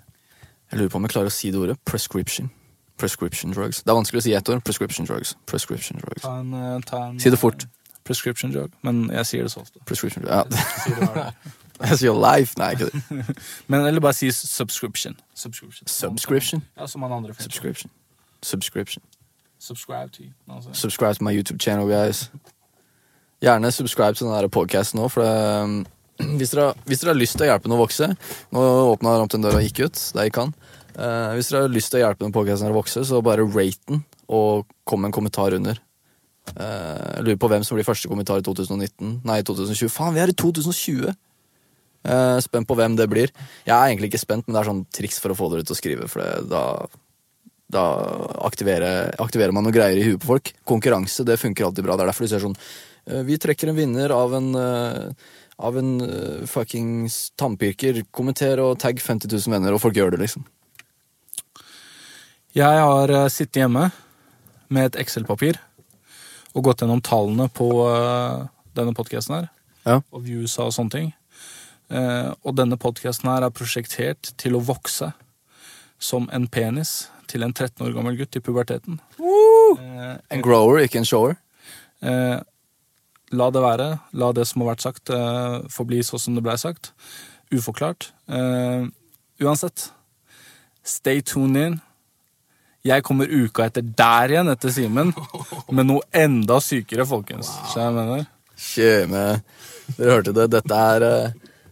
Jeg 0.72 0.80
lurer 0.80 0.90
på 0.90 0.98
om 0.98 1.06
jeg 1.06 1.14
klarer 1.14 1.30
å 1.30 1.36
si 1.36 1.52
det 1.54 1.60
ordet. 1.60 1.78
Prescription. 1.86 2.50
Prescription 2.98 3.52
drugs. 3.54 3.84
Det 3.84 3.92
er 3.92 3.98
vanskelig 4.00 4.22
å 4.24 4.26
si 4.26 4.34
ett 4.38 4.50
ord. 4.50 4.64
Prescription 4.66 5.06
drugs. 5.10 5.36
Prescription 5.50 6.00
drugs. 6.02 6.24
Ta 6.24 6.40
en, 6.40 6.54
eh, 6.54 6.80
ta 6.88 7.04
en 7.10 7.20
Si 7.20 7.30
det 7.30 7.40
fort. 7.42 7.64
eh, 7.68 8.00
Prescription 8.04 8.52
drug. 8.52 8.72
Men 8.84 9.10
jeg 9.10 9.26
sier 9.30 9.44
det 9.44 9.52
så 9.54 9.62
ofte. 9.62 9.80
Prescription 9.86 10.24
drug. 10.26 10.32
Ja. 10.32 11.32
Jeg 11.90 11.98
sier 12.00 12.14
life. 12.18 12.54
Nei, 12.60 12.72
ikke 12.76 12.90
det. 12.92 13.36
Men 13.72 13.86
eller 13.90 14.02
bare 14.04 14.14
si 14.14 14.30
subscription. 14.32 15.16
Subscription. 15.36 15.88
Subscription. 15.90 16.64
Ja, 16.78 16.88
som 16.88 17.02
han 17.02 17.12
andre. 17.12 17.34
Subscription. 17.40 17.92
Subscription. 18.44 19.04
Subscribe 19.60 20.10
to. 20.12 20.24
Altså. 20.50 20.70
Subscribe 20.74 21.16
to 21.16 21.24
my 21.24 21.32
YouTube 21.32 21.60
channel, 21.60 21.88
guys. 21.88 22.30
Gjerne 23.44 23.72
subscribe 23.72 24.16
til 24.16 24.28
denne 24.28 24.50
podcasten 24.50 25.00
nå, 25.00 25.08
for 25.12 25.24
det, 25.24 25.34
um, 25.64 26.38
hvis, 26.38 26.52
dere, 26.54 26.70
har- 26.70 26.78
hvis 26.88 27.00
dere 27.02 27.12
har 27.14 27.20
lyst 27.20 27.38
til 27.40 27.46
å 27.48 27.50
hjelpe 27.50 27.68
den 27.68 27.76
å 27.76 27.80
vokse 27.82 28.08
Nå 28.54 28.62
åpna 28.94 29.16
Ramten 29.20 29.44
døra 29.44 29.60
og 29.60 29.66
gikk 29.66 29.82
ut. 29.88 30.04
Det 30.16 30.28
gikk 30.30 30.40
han. 30.44 30.54
Uh, 30.94 31.34
hvis 31.36 31.50
dere 31.52 31.66
har 31.66 31.74
lyst 31.74 31.92
til 31.92 32.00
å 32.00 32.04
hjelpe 32.06 32.24
den 32.28 32.36
podcasten 32.36 32.70
å 32.70 32.76
vokse, 32.78 33.04
så 33.08 33.24
bare 33.26 33.48
rate 33.48 33.82
den, 33.90 34.04
og 34.30 34.68
kom 34.88 35.02
med 35.04 35.10
en 35.12 35.18
kommentar 35.18 35.56
under. 35.58 35.80
Uh, 36.54 37.24
lurer 37.24 37.40
på 37.40 37.50
hvem 37.52 37.64
som 37.64 37.76
blir 37.80 37.88
første 37.88 38.12
kommentar 38.12 38.40
i 38.44 38.46
2019. 38.46 39.22
Nei, 39.26 39.40
2020. 39.48 39.90
Faen, 39.92 40.14
vi 40.16 40.24
er 40.24 40.32
i 40.32 40.36
2020! 40.38 41.16
Eh, 42.04 42.38
spent 42.44 42.68
på 42.68 42.76
hvem 42.76 42.98
det 43.00 43.08
blir. 43.12 43.32
Jeg 43.64 43.74
er 43.76 43.88
egentlig 43.88 44.12
ikke 44.12 44.26
spent, 44.26 44.48
men 44.48 44.58
det 44.58 44.62
er 44.64 44.70
sånn 44.72 44.84
triks 44.92 45.22
for 45.24 45.32
å 45.32 45.38
få 45.40 45.48
dere 45.54 45.64
til 45.64 45.76
å 45.76 45.80
skrive, 45.80 46.10
for 46.12 46.24
det, 46.24 46.50
da 46.52 46.64
da 47.74 47.84
aktiverer, 48.46 49.16
aktiverer 49.18 49.54
man 49.56 49.66
noen 49.66 49.74
greier 49.74 49.98
i 49.98 50.04
huet 50.06 50.20
på 50.22 50.30
folk. 50.36 50.52
Konkurranse 50.68 51.24
det 51.26 51.40
funker 51.42 51.66
alltid 51.66 51.88
bra. 51.88 51.96
Det 51.98 52.06
er 52.06 52.12
derfor 52.12 52.28
du 52.28 52.30
ser 52.30 52.44
sånn 52.44 52.58
eh, 52.60 53.24
Vi 53.26 53.40
trekker 53.42 53.72
en 53.72 53.80
vinner 53.80 54.14
av 54.14 54.36
en 54.38 54.52
eh, 54.60 55.32
Av 55.64 55.78
en 55.78 55.90
uh, 56.02 56.46
fuckings 56.50 57.32
tannpirker. 57.40 58.02
Kommenter 58.12 58.60
og 58.60 58.80
tagg 58.82 58.98
50 59.00 59.30
000 59.30 59.54
venner, 59.54 59.76
og 59.76 59.82
folk 59.84 59.96
gjør 59.96 60.16
det, 60.16 60.20
liksom. 60.24 60.44
Jeg 62.58 62.82
har 62.82 63.14
sittet 63.32 63.62
hjemme 63.62 63.86
med 64.74 64.90
et 64.90 64.98
Excel-papir 65.06 65.62
og 66.58 66.66
gått 66.66 66.82
gjennom 66.82 67.04
tallene 67.06 67.48
på 67.54 67.70
denne 68.76 68.98
podkasten 68.98 69.38
her. 69.38 69.48
Ja. 69.86 70.02
Og 70.10 70.26
views 70.26 70.58
og 70.58 70.74
sånne 70.74 70.98
ting. 70.98 71.14
Eh, 71.92 72.32
og 72.44 72.56
denne 72.58 72.78
podkasten 72.80 73.30
her 73.30 73.44
er 73.46 73.54
prosjektert 73.54 74.32
til 74.42 74.56
å 74.58 74.64
vokse 74.64 75.12
som 76.04 76.30
en 76.34 76.48
penis 76.48 77.08
til 77.32 77.44
en 77.46 77.54
13 77.54 77.86
år 77.88 77.94
gammel 77.96 78.18
gutt 78.20 78.36
i 78.36 78.42
puberteten. 78.44 79.00
Eh, 79.20 80.18
En 80.32 80.42
grower, 80.44 80.82
ikke 80.84 81.00
en 81.02 81.06
shower. 81.08 81.36
Eh, 82.02 82.40
la 83.34 83.50
det 83.50 83.62
være. 83.64 83.88
La 84.14 84.32
det 84.36 84.46
som 84.48 84.62
har 84.62 84.74
vært 84.76 84.86
sagt, 84.86 85.10
forbli 85.74 86.04
sånn 86.06 86.20
som 86.22 86.36
det 86.36 86.44
blei 86.46 86.58
sagt. 86.62 86.92
Uforklart. 87.54 88.12
Eh, 88.30 88.86
uansett, 89.42 89.92
stay 90.84 91.22
tuned 91.22 91.58
in. 91.58 91.82
Jeg 92.84 93.04
kommer 93.08 93.30
uka 93.32 93.70
etter 93.70 93.82
der 93.96 94.34
igjen, 94.34 94.50
etter 94.52 94.70
Simen, 94.76 95.14
med 95.72 95.88
noe 95.88 96.02
enda 96.12 96.58
sykere, 96.60 97.06
folkens. 97.08 97.48
Så 97.72 97.80
jeg 97.80 97.94
mener. 97.96 98.26
Shit. 98.60 99.08
Dere 99.98 100.12
hørte 100.12 100.34
det. 100.36 100.50
Dette 100.52 100.76
er 100.76 101.06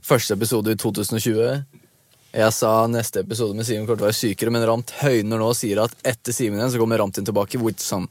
første 0.02 0.36
episode 0.36 0.74
i 0.74 0.80
2020. 0.80 1.64
Jeg 2.32 2.56
sa 2.56 2.72
neste 2.88 3.22
episode 3.26 3.56
med 3.58 3.68
Simen 3.68 3.84
kommer 3.86 4.00
til 4.00 4.06
å 4.06 4.10
være 4.10 4.20
sykere, 4.20 4.54
men 4.56 4.64
Ramt 4.68 4.94
høyner 5.02 5.42
nå 5.42 5.50
og 5.52 5.58
sier 5.60 5.82
at 5.84 5.96
etter 6.08 6.36
Simen 6.36 6.60
igjen 6.60 6.72
så 6.74 6.80
kommer 6.80 7.02
Ramt 7.02 7.20
inn 7.20 7.28
tilbake 7.28 7.60
with 7.60 7.84
some, 7.84 8.08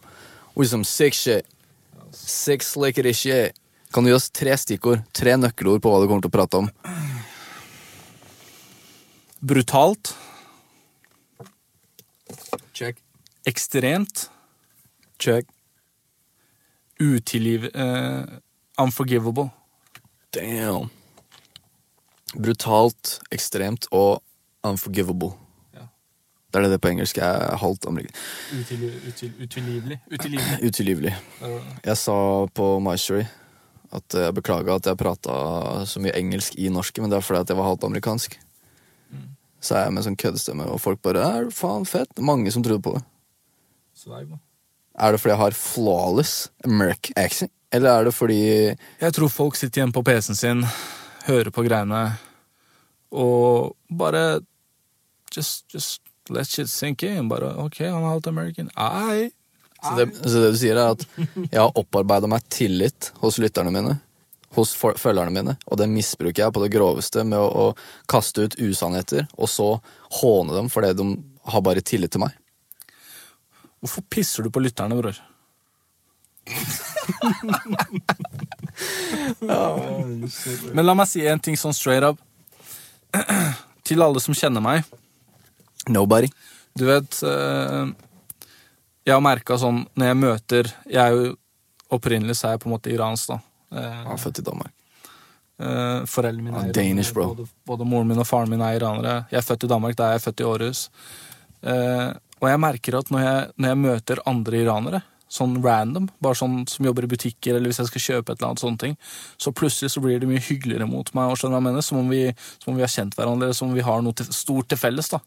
with 0.55 0.71
some 0.71 0.85
sick 0.85 1.17
shit. 1.17 1.49
Sick 2.13 2.65
slickety 2.67 3.15
shit. 3.17 3.57
Kan 3.95 4.05
du 4.05 4.13
gi 4.13 4.19
oss 4.19 4.29
tre 4.31 4.55
stikkord, 4.61 5.03
tre 5.17 5.35
nøkkelord 5.41 5.81
på 5.83 5.93
hva 5.93 6.03
du 6.03 6.07
kommer 6.11 6.27
til 6.27 6.31
å 6.31 6.37
prate 6.37 6.61
om? 6.61 6.69
Brutalt. 9.41 10.13
Check. 12.77 13.01
Ekstremt. 13.49 14.29
Check. 15.19 15.49
Utilgiv... 17.01 17.71
Uh, 17.75 18.39
unforgivable. 18.79 19.51
Damn. 20.33 20.91
Brutalt, 22.37 23.19
ekstremt 23.35 23.89
og 23.91 24.21
unforgivable. 24.67 25.33
Ja. 25.75 25.89
Det 26.51 26.61
er 26.61 26.67
det 26.67 26.73
det 26.77 26.81
på 26.85 26.91
engelsk 26.93 27.19
er 27.19 27.57
halvt 27.59 27.89
amerikansk. 27.91 28.19
utilgivelig. 28.55 30.01
Utilgivelig. 30.13 30.61
Utilgivelig. 30.69 31.15
Jeg 31.85 31.97
sa 31.97 32.17
på 32.55 32.73
MyStory 32.85 33.25
at 33.91 34.15
jeg 34.15 34.35
beklaga 34.37 34.77
at 34.79 34.87
jeg 34.87 34.99
prata 35.01 35.33
så 35.91 36.03
mye 36.03 36.15
engelsk 36.15 36.55
i 36.59 36.69
norsk, 36.71 37.01
men 37.03 37.11
det 37.11 37.19
er 37.19 37.27
fordi 37.27 37.41
at 37.43 37.51
jeg 37.51 37.59
var 37.59 37.67
halvt 37.73 37.89
amerikansk. 37.89 38.37
Mm. 39.11 39.25
Så 39.61 39.75
er 39.75 39.89
jeg 39.89 39.97
med 39.97 40.07
sånn 40.07 40.19
køddestemme, 40.21 40.69
og 40.71 40.79
folk 40.83 41.03
bare 41.03 41.25
er 41.27 41.51
faen 41.55 41.89
fett. 41.89 42.23
Mange 42.23 42.53
som 42.55 42.63
trodde 42.63 42.85
på 42.85 42.95
det. 42.95 43.03
Sveig. 43.99 44.31
Er 45.01 45.13
det 45.13 45.21
fordi 45.21 45.35
jeg 45.35 45.41
har 45.41 45.57
flawless 45.57 46.51
American 46.65 47.19
accent, 47.19 47.53
eller 47.73 47.91
er 47.91 48.09
det 48.09 48.15
fordi 48.15 48.41
Jeg 49.01 49.13
tror 49.15 49.29
folk 49.31 49.57
sitter 49.57 49.83
hjemme 49.83 49.95
på 49.95 50.03
PC-en 50.07 50.39
sin, 50.39 50.65
hører 51.27 51.51
på 51.55 51.65
greiene, 51.67 52.05
og 53.11 53.75
bare 53.91 54.41
Just, 55.31 55.63
just 55.71 56.01
let 56.29 56.49
shit 56.49 56.67
sink 56.67 57.05
in. 57.07 57.29
Bare 57.31 57.53
OK, 57.63 57.77
han 57.85 58.03
er 58.03 58.09
halvt 58.11 58.27
American. 58.27 58.71
I, 58.75 59.29
Så 59.79 59.93
det, 59.97 60.09
så 60.27 60.41
det 60.43 60.49
du 60.51 60.57
sier, 60.59 60.77
er 60.77 60.91
at 60.97 61.05
jeg 61.47 61.61
har 61.61 61.71
opparbeida 61.79 62.27
meg 62.27 62.43
tillit 62.51 63.13
hos 63.23 63.39
lytterne 63.39 63.71
mine. 63.71 63.95
Hos 64.59 64.73
følgerne 64.75 65.31
mine, 65.31 65.55
og 65.71 65.79
det 65.79 65.87
misbruker 65.87 66.43
jeg 66.43 66.55
på 66.57 66.65
det 66.65 66.73
groveste 66.75 67.23
med 67.23 67.39
å, 67.39 67.71
å 67.71 68.09
kaste 68.11 68.43
ut 68.43 68.59
usannheter, 68.59 69.29
og 69.39 69.47
så 69.47 69.69
håne 70.19 70.51
dem 70.57 70.67
fordi 70.75 70.91
de 70.99 71.07
har 71.55 71.63
bare 71.63 71.87
tillit 71.87 72.11
til 72.11 72.25
meg. 72.25 72.35
Hvorfor 73.79 74.03
pisser 74.11 74.43
du 74.43 74.51
på 74.51 74.67
lytterne, 74.67 74.99
bror? 74.99 75.15
Men 80.75 80.87
la 80.87 80.95
meg 80.97 81.09
si 81.11 81.25
en 81.29 81.41
ting 81.43 81.57
sånn 81.59 81.75
straight 81.77 82.05
up. 82.07 82.19
Til 83.87 84.03
alle 84.05 84.21
som 84.23 84.35
kjenner 84.37 84.63
meg. 84.65 84.85
Nobody. 85.91 86.29
Du 86.79 86.85
vet 86.87 87.17
eh, 87.27 87.87
Jeg 89.09 89.15
har 89.17 89.23
merka 89.25 89.57
sånn 89.59 89.81
når 89.99 90.07
jeg 90.07 90.19
møter 90.21 90.69
Jeg 90.87 91.01
er 91.03 91.17
jo 91.17 91.33
opprinnelig 91.91 92.37
så 92.39 92.47
er 92.47 92.53
jeg 92.55 92.61
på 92.63 92.69
en 92.69 92.75
måte 92.77 92.93
iransk, 92.93 93.33
da. 93.33 93.39
Eh, 93.75 93.97
Han 94.05 94.13
er 94.15 94.21
født 94.23 94.39
i 94.39 94.45
Danmark. 94.47 94.71
eh, 95.59 96.05
foreldrene 96.07 96.45
mine 96.47 96.63
er 96.69 96.77
Danish, 96.77 97.11
bro. 97.17 97.33
Både, 97.35 97.49
både 97.67 97.89
moren 97.91 98.07
min 98.13 98.23
og 98.23 98.29
faren 98.29 98.53
min 98.53 98.63
er 98.63 98.77
iranere. 98.79 99.17
Jeg 99.33 99.41
er 99.41 99.49
født 99.49 99.67
i 99.67 99.71
Danmark, 99.73 99.97
da 99.99 100.11
er 100.13 100.19
jeg 100.19 100.25
født 100.29 100.45
i 100.45 100.47
Århus. 100.53 100.85
Og 102.41 102.47
jeg 102.49 102.61
merker 102.63 102.97
at 103.01 103.11
når 103.13 103.21
jeg, 103.27 103.49
når 103.61 103.69
jeg 103.73 103.81
møter 103.83 104.23
andre 104.31 104.63
iranere, 104.63 105.01
sånn 105.31 105.57
random, 105.63 106.09
bare 106.23 106.39
sånn 106.39 106.65
som 106.69 106.87
jobber 106.89 107.07
i 107.07 107.11
butikker, 107.13 107.55
eller 107.55 107.71
hvis 107.71 107.79
jeg 107.79 107.91
skal 107.93 108.03
kjøpe 108.07 108.33
et 108.35 108.41
eller 108.41 108.51
annet 108.51 108.63
sånne 108.65 108.83
ting, 108.83 108.97
så 109.39 109.53
plutselig 109.55 109.93
så 109.95 110.03
blir 110.03 110.19
de 110.19 110.29
mye 110.31 110.43
hyggeligere 110.43 110.89
mot 110.91 111.13
meg, 111.15 111.31
og 111.31 111.39
skjønner 111.39 111.55
hva 111.57 111.61
jeg 111.63 111.69
mener? 111.69 111.87
Som 111.87 112.01
om 112.03 112.11
vi, 112.11 112.23
som 112.59 112.73
om 112.73 112.79
vi 112.81 112.85
har 112.85 112.91
kjent 112.91 113.15
hverandre, 113.19 113.53
som 113.55 113.71
om 113.71 113.77
vi 113.79 113.85
har 113.87 114.03
noe 114.03 114.17
til, 114.19 114.31
stort 114.35 114.71
til 114.73 114.81
felles, 114.81 115.11
da. 115.13 115.21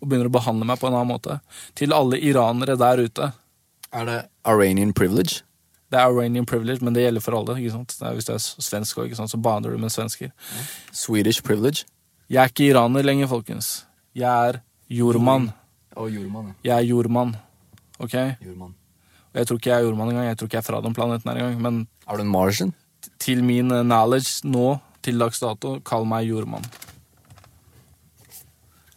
Og 0.00 0.06
begynner 0.08 0.30
å 0.30 0.34
behandle 0.34 0.68
meg 0.68 0.80
på 0.80 0.88
en 0.88 0.96
annen 0.96 1.12
måte. 1.12 1.38
Til 1.76 1.92
alle 1.96 2.20
iranere 2.20 2.76
der 2.80 3.04
ute. 3.04 3.32
Er 3.94 4.08
det 4.08 4.20
Iranian 4.48 4.94
privilege? 4.96 5.42
Det 5.92 6.00
er 6.00 6.10
Iranian 6.10 6.46
privilege, 6.48 6.82
men 6.84 6.96
det 6.96 7.04
gjelder 7.04 7.22
for 7.24 7.36
alle. 7.38 7.58
ikke 7.60 7.74
sant? 7.76 7.96
Er, 8.00 8.16
hvis 8.16 8.28
du 8.28 8.32
er 8.34 8.40
svensk 8.42 9.02
òg, 9.04 9.12
så 9.14 9.40
baner 9.40 9.70
du 9.70 9.78
med 9.78 9.92
svensker. 9.92 10.32
Swedish 10.92 11.44
privilege? 11.44 11.84
Jeg 12.28 12.40
er 12.42 12.52
ikke 12.52 12.70
iraner 12.72 13.04
lenger, 13.04 13.28
folkens. 13.30 13.84
Jeg 14.16 14.48
er 14.48 14.62
jordmann. 14.88 15.52
Oh, 15.96 16.08
jordmann, 16.10 16.54
ja. 16.64 16.72
Jeg 16.72 16.76
er 16.78 16.88
jordmann. 16.88 17.36
Ok? 18.00 18.16
Jordmann. 18.42 18.74
Jeg 19.34 19.48
tror 19.48 19.58
ikke 19.58 19.70
jeg 19.70 19.80
er 19.82 19.86
jordmann 19.88 20.12
engang. 20.12 20.28
Jeg 20.28 20.38
tror 20.38 20.48
ikke 20.48 20.58
jeg 20.60 20.64
er 20.64 20.68
fra 20.70 20.80
den 20.84 20.94
planeten 20.94 21.30
her 21.30 21.40
engang. 21.40 21.60
Men 21.62 21.88
Er 22.06 22.16
du 22.16 22.22
en 22.22 22.30
martian? 22.30 22.74
til 23.20 23.42
min 23.44 23.70
eh, 23.70 23.82
knowledge 23.84 24.48
nå, 24.48 24.78
til 25.04 25.18
dags 25.20 25.40
dato, 25.42 25.78
kall 25.84 26.06
meg 26.08 26.28
jordmann. 26.28 26.64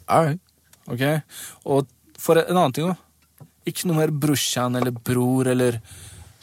Alright. 0.08 0.40
Ok? 0.88 1.04
Og 1.66 1.88
for 2.20 2.40
en 2.40 2.56
annen 2.56 2.74
ting, 2.76 2.88
da. 2.88 3.48
Ikke 3.68 3.90
noe 3.90 3.98
mer 4.00 4.14
brorsan 4.16 4.78
eller 4.80 4.92
bror 4.96 5.50
eller 5.52 5.82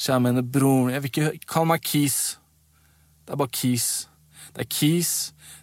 jeg 0.04 0.20
mener 0.20 0.42
broren 0.42 0.90
Jeg 0.92 1.02
vil 1.02 1.10
ikke 1.12 1.46
Kall 1.48 1.66
meg 1.70 1.80
Kis. 1.80 2.38
Det 3.24 3.32
er 3.32 3.38
bare 3.40 3.54
Kis. 3.54 4.08
Det 4.52 4.66
er 4.66 4.68
Kis. 4.68 5.12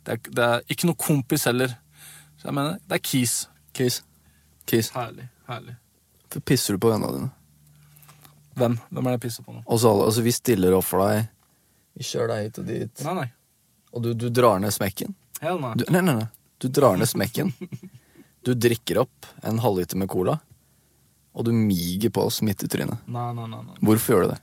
Det 0.05 0.15
er, 0.15 0.31
det 0.31 0.45
er 0.47 0.63
ikke 0.71 0.87
noe 0.89 0.97
kompis 0.97 1.45
heller. 1.45 1.75
Så 2.39 2.47
jeg 2.47 2.55
mener, 2.57 2.79
det 2.89 2.97
er 2.97 3.03
Kis. 3.05 3.35
Kis. 3.77 3.99
Kiss. 4.65 4.89
Herlig. 4.95 5.27
Herlig. 5.47 5.75
Hvorfor 6.31 6.45
pisser 6.47 6.73
du 6.73 6.81
på 6.81 6.89
vennene 6.89 7.13
dine? 7.19 7.29
Hvem? 8.59 8.75
Hvem 8.89 9.05
er 9.07 9.13
det 9.13 9.17
jeg 9.19 9.23
pisser 9.27 9.45
på 9.47 9.53
nå? 9.55 9.61
Og 9.65 9.79
så 9.79 9.91
alle, 9.93 10.09
altså 10.09 10.23
Vi 10.25 10.33
stiller 10.35 10.75
opp 10.75 10.87
for 10.87 11.05
deg. 11.05 11.29
Vi 11.97 12.07
kjører 12.07 12.31
deg 12.33 12.43
hit 12.45 12.59
og 12.61 12.69
dit. 12.71 13.03
Nei, 13.07 13.15
nei. 13.21 13.27
Og 13.91 14.03
du, 14.05 14.13
du 14.15 14.29
drar 14.31 14.59
ned 14.63 14.73
smekken. 14.75 15.15
Hell 15.41 15.59
nei. 15.61 15.73
Du, 15.79 15.85
nei, 15.91 16.01
nei, 16.05 16.15
nei. 16.21 16.29
Du 16.61 16.67
drar 16.69 16.99
ned 16.99 17.09
smekken. 17.09 17.51
Du 18.41 18.53
drikker 18.57 18.97
opp 19.03 19.27
en 19.45 19.59
halvliter 19.61 19.99
med 20.01 20.09
cola, 20.09 20.39
og 21.37 21.45
du 21.45 21.51
miger 21.53 22.09
på 22.13 22.23
oss 22.25 22.39
midt 22.41 22.63
i 22.65 22.69
trynet. 22.71 23.03
Nei, 23.05 23.27
nei, 23.37 23.45
nei, 23.51 23.59
nei. 23.67 23.75
Hvorfor 23.85 24.15
gjør 24.15 24.23
du 24.25 24.31
det? 24.31 24.39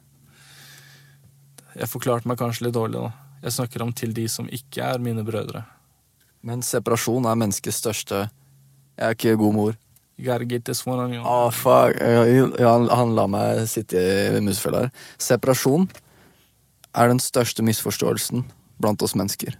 Jeg 1.80 1.90
forklarte 1.90 2.30
meg 2.30 2.38
kanskje 2.38 2.68
litt 2.68 2.76
dårlig, 2.76 3.00
da. 3.02 3.10
Jeg 3.42 3.54
snakker 3.56 3.82
om 3.84 3.90
til 3.94 4.14
de 4.14 4.24
som 4.30 4.46
ikke 4.50 4.86
er 4.86 5.02
mine 5.02 5.24
brødre. 5.26 5.64
Men 6.46 6.62
separasjon 6.62 7.26
er 7.26 7.38
menneskets 7.38 7.80
største 7.82 8.20
Jeg 8.22 9.02
er 9.08 9.16
ikke 9.16 9.34
god 9.38 9.54
mor. 9.56 9.76
You 10.18 10.26
gotta 10.26 10.44
get 10.44 10.64
this 10.64 10.84
one 10.84 10.98
on 10.98 11.12
you. 11.14 11.22
Å, 11.22 11.50
fuck. 11.54 11.94
Ja, 12.02 12.72
han, 12.72 12.88
han 12.90 13.14
la 13.14 13.28
meg 13.30 13.62
sitte 13.70 14.02
i 14.02 14.40
musefella 14.42 14.88
her. 14.88 14.90
Separasjon 15.22 15.86
er 16.98 17.12
den 17.12 17.22
største 17.22 17.62
misforståelsen 17.62 18.42
blant 18.82 19.02
oss 19.06 19.14
mennesker. 19.14 19.54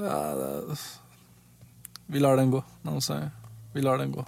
Ja, 0.00 0.20
det... 0.38 0.80
Vi 2.10 2.24
lar 2.24 2.40
den 2.40 2.50
gå. 2.50 2.64
Vi 3.72 3.84
lar 3.84 4.00
den 4.00 4.16
gå. 4.16 4.24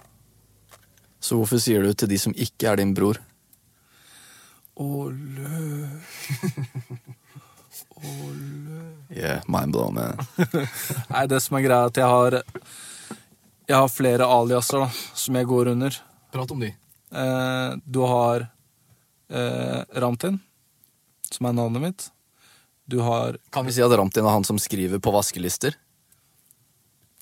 Så 1.19 1.35
hvorfor 1.39 1.57
sier 1.59 1.81
du 1.81 1.89
til 1.97 2.13
de 2.13 2.19
som 2.21 2.37
ikke 2.37 2.69
er 2.69 2.77
din 2.79 2.93
bror? 2.93 3.17
Ole 4.77 5.89
Ole 8.03 8.79
Yeah, 9.13 9.41
mind 9.47 9.73
blown, 9.73 9.93
man. 9.97 10.17
Nei, 11.09 11.25
det 11.29 11.41
som 11.43 11.57
er 11.57 11.65
greia, 11.65 11.89
at 11.89 11.97
jeg 11.97 12.07
har 12.09 12.39
Jeg 13.67 13.79
har 13.79 13.87
flere 13.87 14.25
aliaser 14.27 14.83
da, 14.83 14.89
som 15.15 15.35
jeg 15.39 15.47
går 15.47 15.71
under. 15.71 15.95
Prat 16.33 16.51
om 16.51 16.59
de. 16.59 16.73
Eh, 17.13 17.75
du 17.85 18.01
har 18.09 18.47
eh, 19.29 19.81
Ramtin, 20.03 20.39
som 21.31 21.47
er 21.47 21.55
navnet 21.55 21.81
mitt. 21.81 22.09
Du 22.85 22.99
har 22.99 23.37
Kan 23.49 23.65
vi 23.65 23.71
si 23.71 23.81
at 23.81 23.91
Ramtin 23.95 24.25
er 24.25 24.35
han 24.35 24.43
som 24.43 24.59
skriver 24.59 24.99
på 24.99 25.13
vaskelister? 25.15 25.77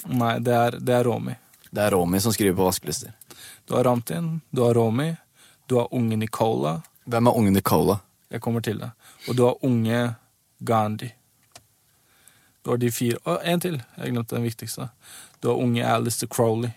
Nei, 0.09 0.39
det 0.41 0.53
er, 0.57 0.79
det 0.81 0.95
er 0.97 1.05
Romi. 1.05 1.35
Det 1.69 1.83
er 1.85 1.93
Romy 1.93 2.19
som 2.19 2.33
skriver 2.33 2.57
på 2.57 2.65
vaskelister. 2.65 3.13
Du 3.69 3.75
har 3.77 3.85
Ramtin, 3.85 4.39
du 4.49 4.63
har 4.65 4.73
Romi, 4.73 5.11
du 5.69 5.77
har 5.77 5.93
unge 5.93 6.17
Nicola. 6.17 6.79
Hvem 7.05 7.29
er 7.29 7.37
unge 7.37 7.53
Nicola? 7.53 7.99
Jeg 8.31 8.41
kommer 8.41 8.65
til 8.65 8.81
det. 8.81 8.89
Og 9.29 9.37
du 9.37 9.45
har 9.45 9.61
unge 9.65 10.15
Gandhi. 10.59 11.11
Du 12.61 12.71
har 12.71 12.77
de 12.77 12.91
fire 12.93 13.17
Og 13.25 13.39
en 13.43 13.59
til. 13.59 13.77
Jeg 13.97 14.11
glemte 14.13 14.35
den 14.35 14.43
viktigste. 14.45 14.89
Du 15.41 15.49
har 15.49 15.57
unge 15.57 15.85
Alistair 15.85 16.29
Crowley. 16.29 16.71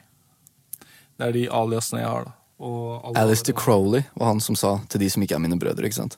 Det 1.16 1.29
er 1.29 1.37
de 1.37 1.44
aliasene 1.53 2.00
jeg 2.00 2.11
har, 2.11 2.24
da. 2.31 2.35
Og 2.64 3.16
Alistair 3.18 3.57
Crowley 3.59 4.07
var 4.14 4.31
han 4.31 4.40
som 4.40 4.57
sa 4.57 4.79
til 4.88 5.03
de 5.03 5.11
som 5.12 5.22
ikke 5.24 5.37
er 5.37 5.42
mine 5.42 5.59
brødre. 5.61 5.85
ikke 5.85 5.98
sant? 5.98 6.16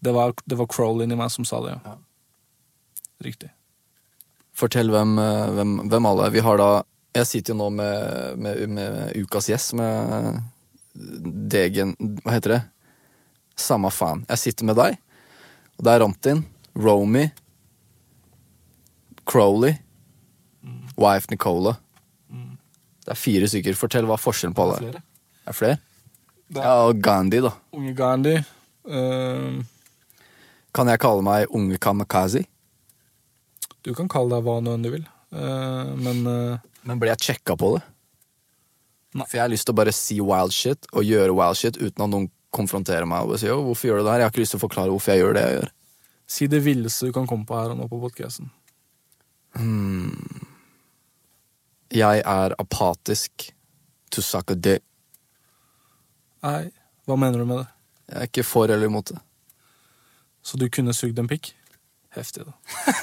Det 0.00 0.14
var, 0.14 0.32
det 0.46 0.56
var 0.56 0.68
Crowley 0.70 1.04
i 1.04 1.18
meg 1.18 1.30
som 1.34 1.44
sa 1.44 1.60
det, 1.64 1.74
ja. 1.76 1.96
Riktig. 3.24 3.50
Fortell 4.58 4.90
hvem, 4.90 5.18
eh, 5.18 5.50
hvem, 5.58 5.74
hvem 5.90 6.06
alle. 6.06 6.30
Vi 6.34 6.44
har 6.44 6.58
da 6.58 6.70
Jeg 7.16 7.26
sitter 7.26 7.54
jo 7.54 7.58
nå 7.58 7.68
med, 7.72 8.38
med, 8.38 8.58
med 8.68 9.12
ukas 9.16 9.48
gjest, 9.48 9.72
med 9.74 10.42
Degen 10.94 11.94
Hva 11.98 12.34
heter 12.36 12.52
det? 12.52 12.58
Samme 13.58 13.90
faen. 13.90 14.24
Jeg 14.28 14.38
sitter 14.38 14.68
med 14.68 14.76
deg, 14.78 14.98
og 15.78 15.84
det 15.84 15.92
er 15.92 16.00
Ramtin, 16.04 16.44
Romy, 16.78 17.24
Crowley, 19.26 19.74
wife 20.98 21.30
Nicola. 21.30 21.76
Det 22.28 23.14
er 23.14 23.18
fire 23.18 23.48
stykker. 23.48 23.76
Fortell 23.78 24.04
hva 24.08 24.18
er 24.18 24.22
forskjellen 24.22 24.54
på 24.58 24.66
alle 24.66 24.78
er. 24.90 24.98
Er 24.98 25.52
det 25.52 25.56
flere? 25.56 25.78
Det 26.48 26.60
er 26.60 26.66
Ja, 26.68 26.74
og 26.88 27.00
Gandhi, 27.04 27.40
da. 27.44 27.52
unge 27.72 27.94
Gandhi. 27.96 28.34
eh, 28.88 29.62
Kan 30.74 30.86
jeg 30.92 31.00
kalle 31.00 31.22
meg 31.24 31.46
Unge 31.50 31.78
Kamikaze? 31.78 32.44
du 33.88 33.94
kan 33.94 34.08
kalle 34.08 34.28
deg 34.36 34.44
hva 34.44 34.58
nå 34.60 34.74
enn 34.76 34.82
du 34.84 34.90
vil. 34.92 35.06
Eh, 35.32 35.94
men 35.96 36.26
eh, 36.26 36.58
Men 36.84 36.98
ble 37.00 37.08
jeg 37.14 37.18
sjekka 37.30 37.56
på 37.56 37.76
det? 37.76 37.82
Nei. 39.14 39.24
For 39.24 39.36
jeg 39.38 39.40
har 39.46 39.48
lyst 39.48 39.64
til 39.64 39.72
å 39.72 39.76
bare 39.80 39.92
si 39.96 40.18
wild 40.20 40.52
shit 40.52 40.84
og 40.92 41.04
gjøre 41.08 41.32
wild 41.36 41.56
shit 41.56 41.78
uten 41.80 42.04
at 42.04 42.10
noen 42.12 42.28
konfronterer 42.52 43.06
meg 43.08 43.22
og 43.24 43.30
bare 43.32 43.38
sier 43.40 43.52
«Å, 43.56 43.62
hvorfor 43.64 43.88
gjør 43.88 43.98
du 44.00 44.04
det 44.04 44.12
her. 44.12 44.18
Jeg 44.20 44.26
har 44.28 44.32
ikke 44.34 44.42
lyst 44.44 44.52
til 44.56 44.60
å 44.60 44.66
forklare 44.66 44.92
hvorfor 44.92 45.12
jeg 45.14 45.22
gjør 45.22 45.34
det 45.38 45.42
jeg 45.46 45.56
gjør. 45.58 45.70
si 46.28 46.46
det 46.52 46.60
villeste 46.64 47.06
du 47.08 47.12
kan 47.16 47.26
komme 47.26 47.46
på 47.48 47.56
her 47.56 47.72
og 47.72 47.78
nå 47.80 47.88
på 47.88 48.00
podkasten. 48.04 48.50
Jeg 51.94 52.20
er 52.20 52.54
apatisk 52.58 53.48
to 54.12 54.22
suck 54.24 54.50
a 54.52 54.54
dick. 54.54 54.84
Nei, 56.44 56.68
hva 57.08 57.16
mener 57.18 57.40
du 57.40 57.48
med 57.48 57.62
det? 57.62 57.66
Jeg 58.08 58.20
er 58.20 58.30
ikke 58.30 58.44
for 58.46 58.70
eller 58.70 58.88
imot 58.88 59.10
det. 59.12 59.18
Så 60.44 60.56
du 60.60 60.68
kunne 60.72 60.94
sugd 60.96 61.18
en 61.20 61.28
pikk? 61.28 61.50
Heftig, 62.16 62.44
da. 62.46 62.54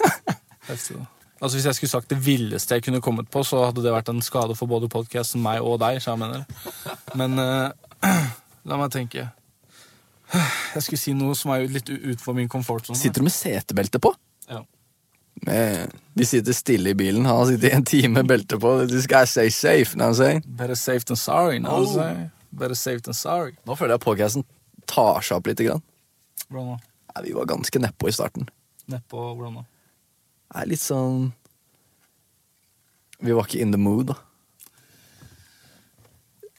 Heftig, 0.69 0.97
da. 0.97 1.05
Altså 1.41 1.57
Hvis 1.57 1.65
jeg 1.65 1.75
skulle 1.75 1.91
sagt 1.91 2.09
det 2.09 2.17
villeste 2.25 2.77
jeg 2.77 2.83
kunne 2.85 3.01
kommet 3.03 3.27
på, 3.29 3.43
så 3.43 3.65
hadde 3.67 3.83
det 3.83 3.91
vært 3.93 4.09
en 4.09 4.21
skade 4.23 4.55
for 4.55 4.71
både 4.71 4.89
podkasten, 4.89 5.43
meg 5.43 5.61
og 5.61 5.79
deg. 5.83 5.99
Så 6.01 6.13
jeg 6.13 6.21
mener. 6.21 6.45
Men 7.19 7.35
uh, 7.41 8.13
la 8.69 8.79
meg 8.79 8.93
tenke. 8.93 9.27
Jeg 10.33 10.85
skulle 10.85 11.01
si 11.01 11.13
noe 11.13 11.35
som 11.37 11.51
er 11.53 11.67
litt 11.69 11.91
utenfor 11.91 12.37
min 12.37 12.49
komfortsone. 12.49 12.97
Sitter 12.97 13.21
du 13.21 13.27
med 13.27 13.35
setebelte 13.35 14.01
på? 14.01 14.13
Ja. 14.49 14.63
Man, 15.43 15.91
vi 16.13 16.25
sitter 16.25 16.53
stille 16.53 16.89
i 16.89 16.95
bilen. 16.95 17.25
Han 17.25 17.35
har 17.35 17.45
sittet 17.45 17.69
i 17.71 17.75
en 17.75 17.85
time 17.85 18.13
med 18.13 18.27
belte 18.27 18.59
på. 18.59 18.87
This 18.87 19.07
guy 19.07 19.25
say 19.25 19.49
safe. 19.49 19.93
Know 19.93 20.07
what 20.07 20.15
I'm 20.15 20.23
saying? 20.23 20.43
Better 20.47 20.75
safe 20.75 21.05
than 21.05 21.15
sorry. 21.15 21.59
Know 21.59 21.83
what 21.83 22.05
Oh. 22.05 22.29
Better 22.55 22.75
safe 22.75 23.01
than 23.03 23.13
sorry. 23.13 23.57
Nå 23.67 23.75
føler 23.75 23.97
jeg 23.97 24.05
podcasten 24.05 24.45
tar 24.87 25.19
seg 25.25 25.41
opp 25.41 25.47
litt. 25.49 25.59
Grann. 25.59 25.81
Hvordan 26.47 26.75
da? 26.75 26.77
Nei, 27.15 27.23
vi 27.27 27.33
var 27.35 27.49
ganske 27.51 27.81
nedpå 27.83 28.07
i 28.07 28.15
starten. 28.15 28.47
Nedpå 28.91 29.25
hvordan 29.35 29.59
da? 29.59 29.65
Nei, 30.55 30.63
litt 30.71 30.83
sånn 30.83 31.33
Vi 33.19 33.33
var 33.33 33.47
ikke 33.47 33.61
in 33.63 33.71
the 33.71 33.79
mood, 33.79 34.11
da. 34.11 34.15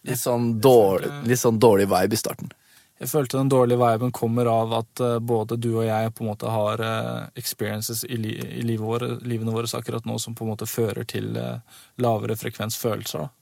Litt 0.09 0.21
sånn 0.21 0.57
dårlig, 0.63 1.11
litt 1.29 1.41
sånn 1.41 1.59
dårlig 1.61 1.89
vibe 1.91 2.17
i 2.17 2.21
starten. 2.21 2.53
Jeg 2.97 3.11
følte 3.13 3.37
den 3.37 3.51
dårlige 3.53 3.77
viben 3.77 4.13
kommer 4.15 4.49
av 4.49 4.73
at 4.79 5.01
eh, 5.05 5.19
både 5.21 5.59
du 5.61 5.69
og 5.75 5.85
jeg 5.85 6.13
på 6.17 6.25
en 6.25 6.31
måte 6.31 6.49
har 6.49 6.81
eh, 6.81 7.27
experiences 7.37 8.05
i, 8.09 8.17
li 8.17 8.33
i 8.41 8.63
livet 8.65 8.87
våre, 8.89 9.09
livene 9.21 9.53
våre 9.53 9.69
akkurat 9.77 10.07
nå 10.09 10.17
som 10.23 10.35
på 10.37 10.47
en 10.47 10.55
måte 10.55 10.69
fører 10.71 11.05
til 11.05 11.37
eh, 11.37 11.59
lavere 12.01 12.39
frekvens 12.41 12.79
følelser. 12.81 13.27
da. 13.27 13.33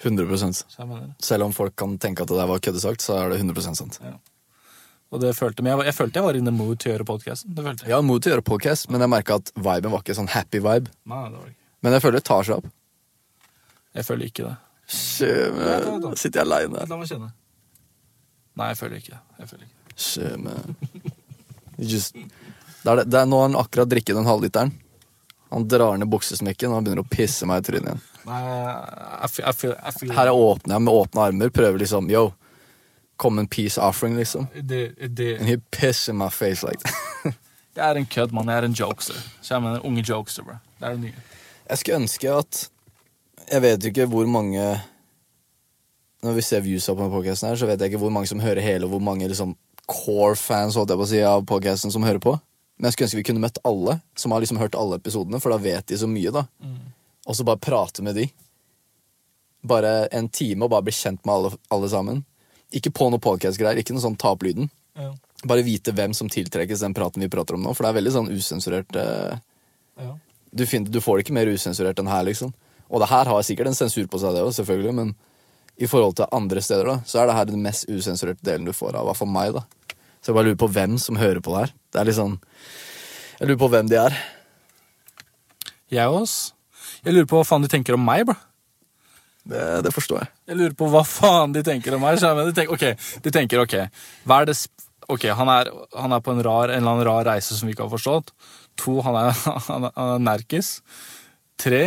100 0.00 0.36
Så. 0.48 0.86
Selv 1.20 1.44
om 1.44 1.52
folk 1.52 1.76
kan 1.76 1.98
tenke 1.98 2.24
at 2.24 2.28
det 2.32 2.38
der 2.38 2.48
var 2.48 2.58
køddesagt, 2.58 3.04
så 3.04 3.18
er 3.20 3.30
det 3.30 3.42
100% 3.42 3.78
sant. 3.78 4.00
Og 5.10 5.20
det 5.20 5.34
følte, 5.36 5.62
jeg, 5.66 5.84
jeg 5.86 5.94
følte 5.94 6.18
jeg 6.18 6.24
var 6.24 6.38
in 6.38 6.48
the 6.48 6.54
mood 6.54 6.80
til 6.80 6.90
å 6.90 6.94
gjøre 6.94 7.06
podkasten. 7.06 7.58
Har 7.84 8.02
mood 8.06 8.24
til 8.24 8.32
å 8.32 8.34
gjøre 8.38 8.46
podcast, 8.46 8.88
men 8.90 9.04
jeg 9.04 9.12
merka 9.12 9.36
at 9.42 9.52
viben 9.58 9.92
var 9.92 10.00
ikke 10.00 10.16
sånn 10.16 10.30
happy 10.32 10.62
vibe. 10.64 10.90
Nei, 11.04 11.24
det 11.28 11.36
var 11.36 11.50
ikke. 11.50 11.58
Men 11.84 11.96
jeg 11.96 12.04
føler 12.04 12.18
det 12.18 12.26
tar 12.30 12.48
seg 12.48 12.62
opp. 12.62 12.72
Jeg 13.98 14.06
føler 14.06 14.30
ikke 14.30 14.48
det. 14.48 14.56
Vent, 14.90 16.18
Sitter 16.18 16.40
jeg 16.40 16.46
aleine? 16.48 16.86
La 16.88 16.98
meg 16.98 17.10
kjenne. 17.10 17.30
Nei, 18.58 18.70
jeg 18.72 18.78
føler 18.80 19.00
ikke 19.00 19.14
det. 19.14 19.20
Jeg 19.38 19.50
føler 19.50 19.66
ikke 19.66 19.76
det. 19.76 19.96
Shit, 20.00 20.36
man. 20.40 20.76
Just, 21.80 22.14
det 22.82 22.92
er 22.92 23.00
det, 23.00 23.06
det 23.12 23.20
er, 23.20 23.28
nå 23.28 23.40
han 23.44 23.58
akkurat 23.58 23.90
drikket 23.90 24.16
den 24.16 24.28
halvliteren. 24.28 24.72
Han 25.50 25.66
drar 25.68 25.98
ned 25.98 26.10
buksesmekken 26.10 26.70
og 26.70 26.78
han 26.78 26.86
begynner 26.86 27.06
å 27.06 27.10
pisse 27.10 27.48
meg 27.48 27.62
i 27.62 27.66
trynet 27.70 27.90
igjen. 27.90 28.02
Nei, 28.28 28.40
jeg, 28.44 29.30
jeg, 29.40 29.54
jeg, 29.64 29.72
jeg 29.72 29.96
feel 29.96 30.12
Her 30.14 30.30
er 30.30 30.36
åpner 30.36 30.76
jeg 30.76 30.84
med 30.86 30.94
åpne 30.94 31.24
armer, 31.24 31.52
prøver 31.54 31.80
liksom 31.82 32.10
yo, 32.12 32.26
come 33.20 33.42
in 33.42 33.48
peace 33.50 33.80
offering, 33.80 34.16
liksom. 34.16 34.46
det, 34.54 34.92
det, 35.16 35.38
And 35.40 35.48
he 35.48 35.56
piss 35.70 36.08
in 36.08 36.16
my 36.20 36.28
face 36.30 36.62
like 36.66 36.80
that. 36.84 37.34
Jeg 37.76 37.86
er 37.86 37.98
en 38.00 38.06
kødd, 38.06 38.32
mann. 38.34 38.48
Jeg 38.50 38.58
er 38.58 38.66
en 38.66 38.74
jokester. 38.74 39.18
Så 39.40 39.54
jeg 39.54 39.62
mener 39.62 39.84
unge 39.86 40.02
jokester, 40.02 40.42
bro. 40.42 40.56
Det 40.80 40.88
er 40.88 40.96
det 40.96 41.00
nye. 41.04 41.20
Jeg 41.70 41.78
skulle 41.78 42.00
ønske 42.02 42.32
at 42.34 42.58
Jeg 43.50 43.62
vet 43.62 43.84
jo 43.84 43.92
ikke 43.92 44.06
hvor 44.10 44.26
mange 44.26 44.64
Når 46.24 46.36
vi 46.36 46.42
ser 46.44 46.60
viewsa 46.64 46.92
på 46.92 47.00
denne 47.00 47.14
podcasten 47.14 47.48
her, 47.48 47.56
så 47.56 47.66
vet 47.68 47.80
jeg 47.80 47.92
ikke 47.92 48.02
hvor 48.02 48.12
mange 48.12 48.28
som 48.28 48.42
hører 48.42 48.60
hele, 48.64 48.84
og 48.84 48.92
hvor 48.94 49.04
mange 49.04 49.28
liksom 49.30 49.54
core 49.88 50.36
fans 50.36 50.76
holdt 50.76 50.92
jeg 50.92 51.00
på 51.00 51.06
å 51.06 51.10
si, 51.10 51.20
av 51.24 51.46
podcasten 51.48 51.92
som 51.94 52.04
hører 52.04 52.20
på. 52.22 52.34
Men 52.80 52.88
jeg 52.88 52.94
skulle 52.96 53.08
ønske 53.08 53.20
vi 53.20 53.26
kunne 53.30 53.42
møtt 53.44 53.58
alle, 53.68 53.98
som 54.16 54.32
har 54.34 54.42
liksom 54.44 54.60
hørt 54.60 54.76
alle 54.78 54.98
episodene, 55.00 55.40
for 55.40 55.52
da 55.54 55.58
vet 55.60 55.86
de 55.88 55.98
så 56.00 56.08
mye, 56.08 56.32
da. 56.32 56.44
Og 57.28 57.36
så 57.36 57.44
bare 57.48 57.60
prate 57.60 58.04
med 58.04 58.16
de. 58.20 58.26
Bare 59.66 60.06
en 60.16 60.28
time 60.32 60.64
og 60.64 60.70
bare 60.72 60.86
bli 60.86 60.94
kjent 60.96 61.24
med 61.28 61.34
alle, 61.34 61.50
alle 61.72 61.88
sammen. 61.92 62.22
Ikke 62.76 62.92
på 62.94 63.08
noe 63.12 63.20
podcast-greier, 63.20 63.80
ikke 63.82 63.96
noe 63.96 64.04
sånn 64.04 64.16
ta 64.20 64.32
opp 64.36 64.44
lyden. 64.46 64.70
Ja. 64.96 65.10
Bare 65.48 65.64
vite 65.66 65.92
hvem 65.96 66.14
som 66.16 66.28
tiltrekkes 66.32 66.84
den 66.84 66.94
praten 66.96 67.24
vi 67.24 67.28
prater 67.32 67.56
om 67.56 67.64
nå, 67.64 67.72
for 67.76 67.84
det 67.84 67.90
er 67.92 67.98
veldig 68.00 68.12
sånn 68.16 68.30
usensurert 68.32 68.96
eh, 69.00 69.36
Ja. 70.00 70.14
du, 70.52 70.62
finner, 70.66 70.88
du 70.92 71.00
får 71.04 71.18
det 71.18 71.24
ikke 71.26 71.36
mer 71.36 71.50
usensurert 71.52 71.98
enn 72.00 72.08
her, 72.08 72.24
liksom. 72.28 72.52
Og 72.88 73.00
det 73.02 73.10
her 73.10 73.28
har 73.28 73.42
sikkert 73.46 73.68
en 73.70 73.76
sensur 73.76 74.06
på 74.10 74.20
seg, 74.20 74.32
det 74.36 74.44
òg, 74.44 74.52
selvfølgelig, 74.56 74.94
men 74.96 75.12
i 75.80 75.88
forhold 75.88 76.18
til 76.18 76.28
andre 76.36 76.60
steder, 76.62 76.88
da, 76.90 76.96
så 77.08 77.22
er 77.22 77.30
det 77.30 77.36
her 77.38 77.48
den 77.48 77.62
mest 77.64 77.88
usensurerte 77.88 78.44
delen 78.44 78.68
du 78.68 78.74
får 78.76 78.98
av, 78.98 79.08
i 79.08 79.14
hvert 79.14 79.32
meg, 79.32 79.56
da. 79.56 79.96
Så 80.20 80.30
jeg 80.30 80.36
bare 80.36 80.50
lurer 80.50 80.60
på 80.60 80.68
hvem 80.74 80.98
som 81.00 81.16
hører 81.16 81.40
på 81.40 81.54
det 81.54 81.62
her. 81.62 81.74
Det 81.90 82.00
er 82.00 82.08
litt 82.08 82.18
sånn 82.18 82.36
Jeg 83.40 83.48
lurer 83.48 83.60
på 83.62 83.70
hvem 83.72 83.88
de 83.88 83.96
er. 83.96 84.16
Jeg 85.90 86.12
også. 86.12 86.52
Jeg 87.00 87.16
lurer 87.16 87.28
på 87.30 87.40
hva 87.40 87.46
faen 87.48 87.64
de 87.64 87.70
tenker 87.72 87.96
om 87.96 88.04
meg, 88.04 88.26
bro. 88.28 88.36
Det, 89.50 89.62
det 89.86 89.92
forstår 89.94 90.20
jeg. 90.20 90.30
Jeg 90.52 90.58
lurer 90.60 90.76
på 90.76 90.90
hva 90.92 91.00
faen 91.08 91.56
de 91.56 91.64
tenker 91.64 91.96
om 91.96 92.04
meg. 92.04 92.20
De, 92.20 92.52
tenker, 92.54 92.76
ok, 92.76 93.08
de 93.24 93.32
tenker 93.32 93.64
ok, 93.64 93.76
hva 94.28 94.42
er 94.42 94.52
det 94.52 94.60
Ok, 95.10 95.24
han 95.34 95.48
er, 95.50 95.66
han 95.98 96.12
er 96.14 96.20
på 96.22 96.30
en, 96.30 96.40
rar, 96.46 96.70
en 96.70 96.84
eller 96.84 96.92
annen 96.92 97.06
rar 97.08 97.24
reise 97.26 97.56
som 97.56 97.66
vi 97.66 97.72
ikke 97.74 97.82
har 97.88 97.90
forstått. 97.90 98.28
To, 98.78 99.00
han 99.02 99.16
er, 99.18 99.32
han 99.70 99.88
er, 99.88 99.94
han 99.96 100.12
er 100.12 100.22
nerkis. 100.22 100.68
Tre, 101.58 101.80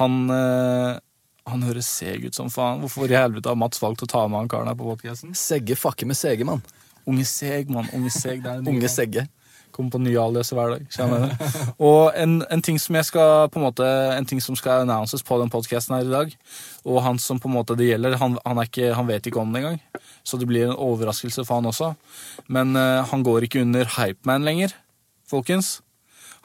han 0.00 0.16
eh, 0.34 0.96
Han 1.50 1.64
høres 1.66 1.88
seg 1.90 2.28
ut 2.28 2.36
som 2.38 2.50
faen. 2.52 2.80
Hvorfor 2.84 3.10
i 3.10 3.18
helvete 3.18 3.50
har 3.50 3.58
Mats 3.58 3.82
valgt 3.82 4.04
å 4.04 4.10
ta 4.10 4.24
med 4.30 4.44
han 4.44 4.50
karen 4.52 4.70
her 4.70 4.78
på 4.78 4.86
podcasten? 4.86 5.34
Segge 5.38 5.76
fucker 5.78 6.06
med 6.06 6.18
Sege, 6.18 6.46
mann. 6.46 6.62
Unge 7.08 7.24
seg, 7.26 7.70
mann. 7.72 7.88
Unge 7.96 8.12
seg, 8.14 8.42
det 8.44 8.50
er 8.50 8.60
en 8.60 8.68
Unge. 8.72 8.90
Segge. 8.90 9.26
Kommer 9.72 9.94
på 9.94 10.02
nye 10.04 10.20
aliaser 10.20 10.58
hver 10.58 10.74
dag. 10.74 10.82
kjenner 10.92 11.24
jeg. 11.24 11.50
Og 11.88 12.12
en, 12.20 12.34
en 12.52 12.62
ting 12.62 12.78
som 12.78 12.98
jeg 12.98 13.08
skal 13.08 13.46
på 13.48 13.56
en 13.56 13.64
måte 13.64 13.86
En 14.18 14.26
ting 14.28 14.42
som 14.44 14.56
skal 14.58 14.84
announces 14.84 15.24
på 15.24 15.38
den 15.40 15.50
podcasten 15.52 15.96
her 15.96 16.04
i 16.04 16.12
dag, 16.12 16.34
og 16.84 17.00
han 17.06 17.20
som 17.22 17.40
på 17.40 17.48
en 17.48 17.56
måte 17.56 17.76
det 17.78 17.88
gjelder, 17.88 18.18
han, 18.20 18.36
han, 18.44 18.60
ikke, 18.66 18.92
han 18.98 19.08
vet 19.08 19.26
ikke 19.26 19.40
om 19.40 19.54
det 19.54 19.62
engang. 19.62 19.80
Så 20.22 20.38
det 20.38 20.46
blir 20.50 20.68
en 20.68 20.76
overraskelse 20.76 21.46
for 21.48 21.58
han 21.58 21.70
også. 21.72 21.94
Men 22.52 22.76
uh, 22.76 23.00
han 23.08 23.24
går 23.24 23.48
ikke 23.48 23.64
under 23.64 23.88
Hypeman 23.96 24.44
lenger, 24.46 24.76
folkens. 25.30 25.80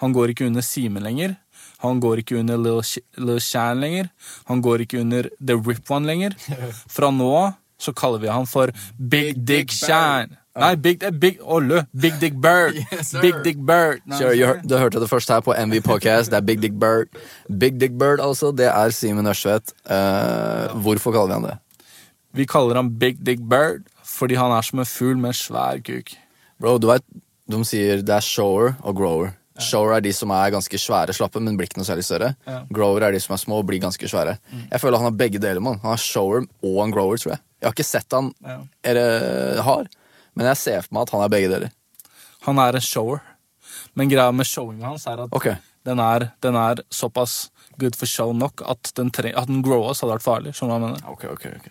Han 0.01 0.15
går 0.15 0.31
ikke 0.31 0.47
under 0.47 0.63
Simen 0.65 1.03
lenger. 1.03 1.35
Han 1.83 1.99
går 2.01 2.23
ikke 2.23 2.39
under 2.39 2.57
Lil, 2.57 2.81
Sh- 2.81 3.39
Shan 3.43 3.81
lenger. 3.83 4.09
Han 4.49 4.61
går 4.65 4.81
ikke 4.87 4.99
under 5.03 5.29
The 5.39 5.55
Rip 5.55 5.91
One 5.91 6.07
lenger. 6.09 6.33
Fra 6.95 7.11
nå 7.13 7.31
av 7.43 7.55
så 7.77 7.91
kaller 7.93 8.17
vi 8.23 8.27
han 8.33 8.47
for 8.49 8.71
Big 8.97 9.35
Dick 9.45 9.69
Shan. 9.71 10.31
Nei, 10.57 10.71
Big, 10.81 11.03
eh, 11.05 11.11
big, 11.13 11.35
Olle. 11.45 11.83
Big 11.93 12.15
Dick 12.19 12.33
Bird. 12.41 12.73
Yes. 12.91 13.11
Big 13.21 13.35
Dick 13.45 13.59
Bird. 13.61 14.01
No, 14.09 14.17
Sure, 14.17 14.31
you, 14.33 14.47
hør- 14.49 14.63
du 14.65 14.73
hørte 14.81 14.97
det 15.03 15.09
først 15.11 15.29
her 15.29 15.43
på 15.45 15.53
MV 15.53 15.83
Podcast. 15.85 16.31
Det 16.33 16.39
er 16.39 16.47
Big 16.47 16.63
Dick 16.63 16.73
Bird. 16.81 17.13
Big 17.59 17.77
Dick 17.79 17.93
Bird, 18.01 18.19
altså. 18.25 18.49
Det 18.57 18.65
er 18.71 18.89
Simen 18.97 19.29
Ørstvedt. 19.29 19.75
Eh, 19.85 20.73
hvorfor 20.81 21.13
kaller 21.13 21.29
vi 21.29 21.37
han 21.37 21.45
det? 21.51 21.57
Vi 22.41 22.45
kaller 22.49 22.81
han 22.81 22.89
Big 22.97 23.21
Dick 23.25 23.45
Bird 23.49 23.85
fordi 24.07 24.33
han 24.39 24.49
er 24.55 24.65
som 24.65 24.79
en 24.81 24.85
fugl 24.89 25.17
med 25.21 25.35
en 25.35 25.37
svær 25.37 25.77
kuk. 25.85 26.15
Bro, 26.57 26.77
du 26.81 26.87
vet, 26.89 27.03
de 27.51 27.61
sier 27.67 28.01
det 28.01 28.15
er 28.17 28.25
shower 28.25 28.73
og 28.81 28.95
grower. 28.97 29.35
Shower 29.59 29.95
er 29.97 30.01
de 30.05 30.11
som 30.13 30.31
er 30.31 30.51
ganske 30.53 30.77
svære, 30.79 31.13
slappe, 31.17 31.39
men 31.41 31.57
blir 31.57 31.65
ikke 31.69 31.79
noe 31.81 31.87
særlig 31.87 32.03
større. 32.05 32.35
Ja. 32.45 32.59
Mm. 32.63 32.67
Grower 32.77 33.03
er 33.07 33.11
de 33.15 33.19
som 33.23 33.33
er 33.33 33.41
små 33.41 33.59
og 33.61 33.65
blir 33.69 33.79
ganske 33.81 34.09
svære. 34.09 34.37
Jeg 34.71 34.79
føler 34.83 34.97
han 35.01 35.09
har 35.09 35.15
begge 35.17 35.39
deler. 35.41 35.59
man. 35.63 35.79
Han 35.81 35.91
har 35.95 35.97
shower 36.01 36.45
og 36.63 36.77
en 36.83 36.91
grower, 36.93 37.17
tror 37.17 37.33
jeg. 37.35 37.41
Jeg 37.61 37.67
har 37.67 37.73
ikke 37.73 37.87
sett 37.89 38.11
han 38.13 38.33
Ja. 38.45 38.59
eller 38.83 39.61
har, 39.65 39.87
men 40.35 40.45
jeg 40.45 40.57
ser 40.57 40.81
for 40.85 40.93
meg 40.93 41.01
at 41.07 41.09
han 41.15 41.21
er 41.25 41.29
begge 41.33 41.49
deler. 41.49 41.71
Han 42.45 42.59
er 42.59 42.75
en 42.75 42.81
shower. 42.81 43.21
Men 43.95 44.09
greia 44.09 44.31
med 44.31 44.45
showinga 44.45 44.85
hans 44.91 45.07
er 45.07 45.23
at 45.23 45.33
okay. 45.33 45.55
den, 45.85 45.99
er, 45.99 46.31
den 46.41 46.55
er 46.55 46.83
såpass 46.93 47.49
good 47.79 47.95
for 47.97 48.05
show 48.05 48.31
nok 48.33 48.61
at 48.69 48.91
den, 48.95 49.09
tre, 49.11 49.31
at 49.35 49.47
den 49.47 49.63
growas 49.65 49.99
hadde 50.01 50.13
vært 50.15 50.23
farlig. 50.25 50.53
Skjønner 50.53 50.77
du 50.77 50.85
hva 50.85 50.87
jeg 50.87 51.01
mener? 51.01 51.09
ok, 51.09 51.25
ok. 51.33 51.45
ok. 51.57 51.67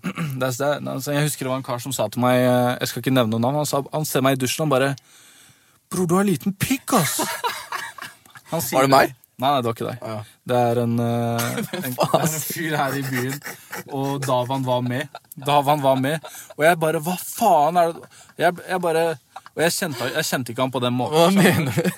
Det 0.40 0.46
er, 0.46 0.52
det, 0.56 0.60
er- 0.66 0.90
altså, 0.94 1.12
jeg 1.12 1.22
husker 1.28 1.44
det 1.44 1.50
var 1.50 1.58
en 1.60 1.62
kar 1.66 1.78
som 1.82 1.92
sa 1.92 2.06
til 2.08 2.22
meg 2.24 2.38
eh, 2.40 2.76
Jeg 2.80 2.88
skal 2.88 3.02
ikke 3.02 3.12
nevne 3.12 3.34
noe 3.36 3.40
navn. 3.44 3.58
Han, 3.60 3.66
sa, 3.68 3.82
han 3.92 4.06
ser 4.08 4.22
meg 4.24 4.38
i 4.38 4.40
dusjen 4.40 4.64
og 4.64 4.70
bare 4.72 4.94
Bror, 5.90 6.06
du 6.06 6.14
har 6.14 6.26
liten 6.28 6.54
pikk, 6.54 6.92
ass! 7.00 7.16
Han 8.50 8.62
sier 8.62 8.78
Var 8.78 8.86
det 8.86 8.92
meg? 8.92 9.16
Nei, 9.40 9.48
nei, 9.48 9.56
det 9.62 9.70
var 9.70 9.76
ikke 9.76 9.88
deg. 9.88 10.02
ja. 10.04 10.18
Det 10.50 10.60
er 10.70 10.78
en, 10.82 10.94
uh, 11.06 11.44
en, 11.56 11.94
det 11.96 12.06
er 12.06 12.24
en 12.26 12.34
fyr 12.44 12.76
her 12.76 12.96
i 12.98 13.02
byen, 13.06 13.36
og 13.96 14.20
Davan 14.26 14.66
var 14.66 14.82
med. 14.84 15.20
Davan 15.46 15.82
var 15.82 16.00
med, 16.02 16.26
og 16.58 16.64
jeg 16.66 16.78
bare 16.82 17.00
Hva 17.06 17.14
faen 17.18 17.78
er 17.80 17.94
det 17.94 18.08
Jeg, 18.42 18.56
jeg 18.68 18.82
bare 18.84 19.04
Og 19.54 19.62
jeg 19.64 19.74
kjente, 19.78 20.10
jeg 20.16 20.28
kjente 20.28 20.52
ikke 20.52 20.66
han 20.66 20.74
på 20.74 20.82
den 20.84 20.96
måten. 20.98 21.16
Hva 21.16 21.30
mener 21.36 21.72
du? 21.74 21.90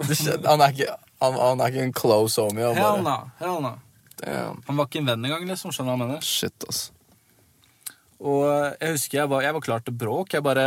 Du 0.00 0.14
skjønner, 0.16 0.46
han, 0.48 0.64
er 0.64 0.74
ikke, 0.74 0.92
han, 1.20 1.38
han 1.40 1.60
er 1.64 1.72
ikke 1.72 1.86
en 1.88 1.96
close 1.96 2.40
homie. 2.40 2.64
Han 2.64 2.78
Hell 2.78 3.02
bare, 3.04 3.26
no, 3.40 3.72
hell. 4.22 4.54
Han 4.68 4.78
var 4.78 4.88
ikke 4.88 5.02
en 5.02 5.10
venn 5.10 5.26
engang, 5.28 5.44
liksom. 5.50 5.74
Skjønner 5.74 5.92
du 5.92 5.96
hva 5.96 6.06
jeg 6.06 6.12
mener? 6.14 6.24
Shit, 6.24 6.68
ass. 6.70 6.86
Og 8.20 8.46
eh, 8.48 8.70
jeg 8.80 8.96
husker 8.96 9.18
jeg 9.22 9.30
var, 9.32 9.44
jeg 9.44 9.56
var 9.56 9.64
klar 9.66 9.84
til 9.84 9.96
bråk. 10.00 10.36
Jeg 10.36 10.44
bare 10.46 10.66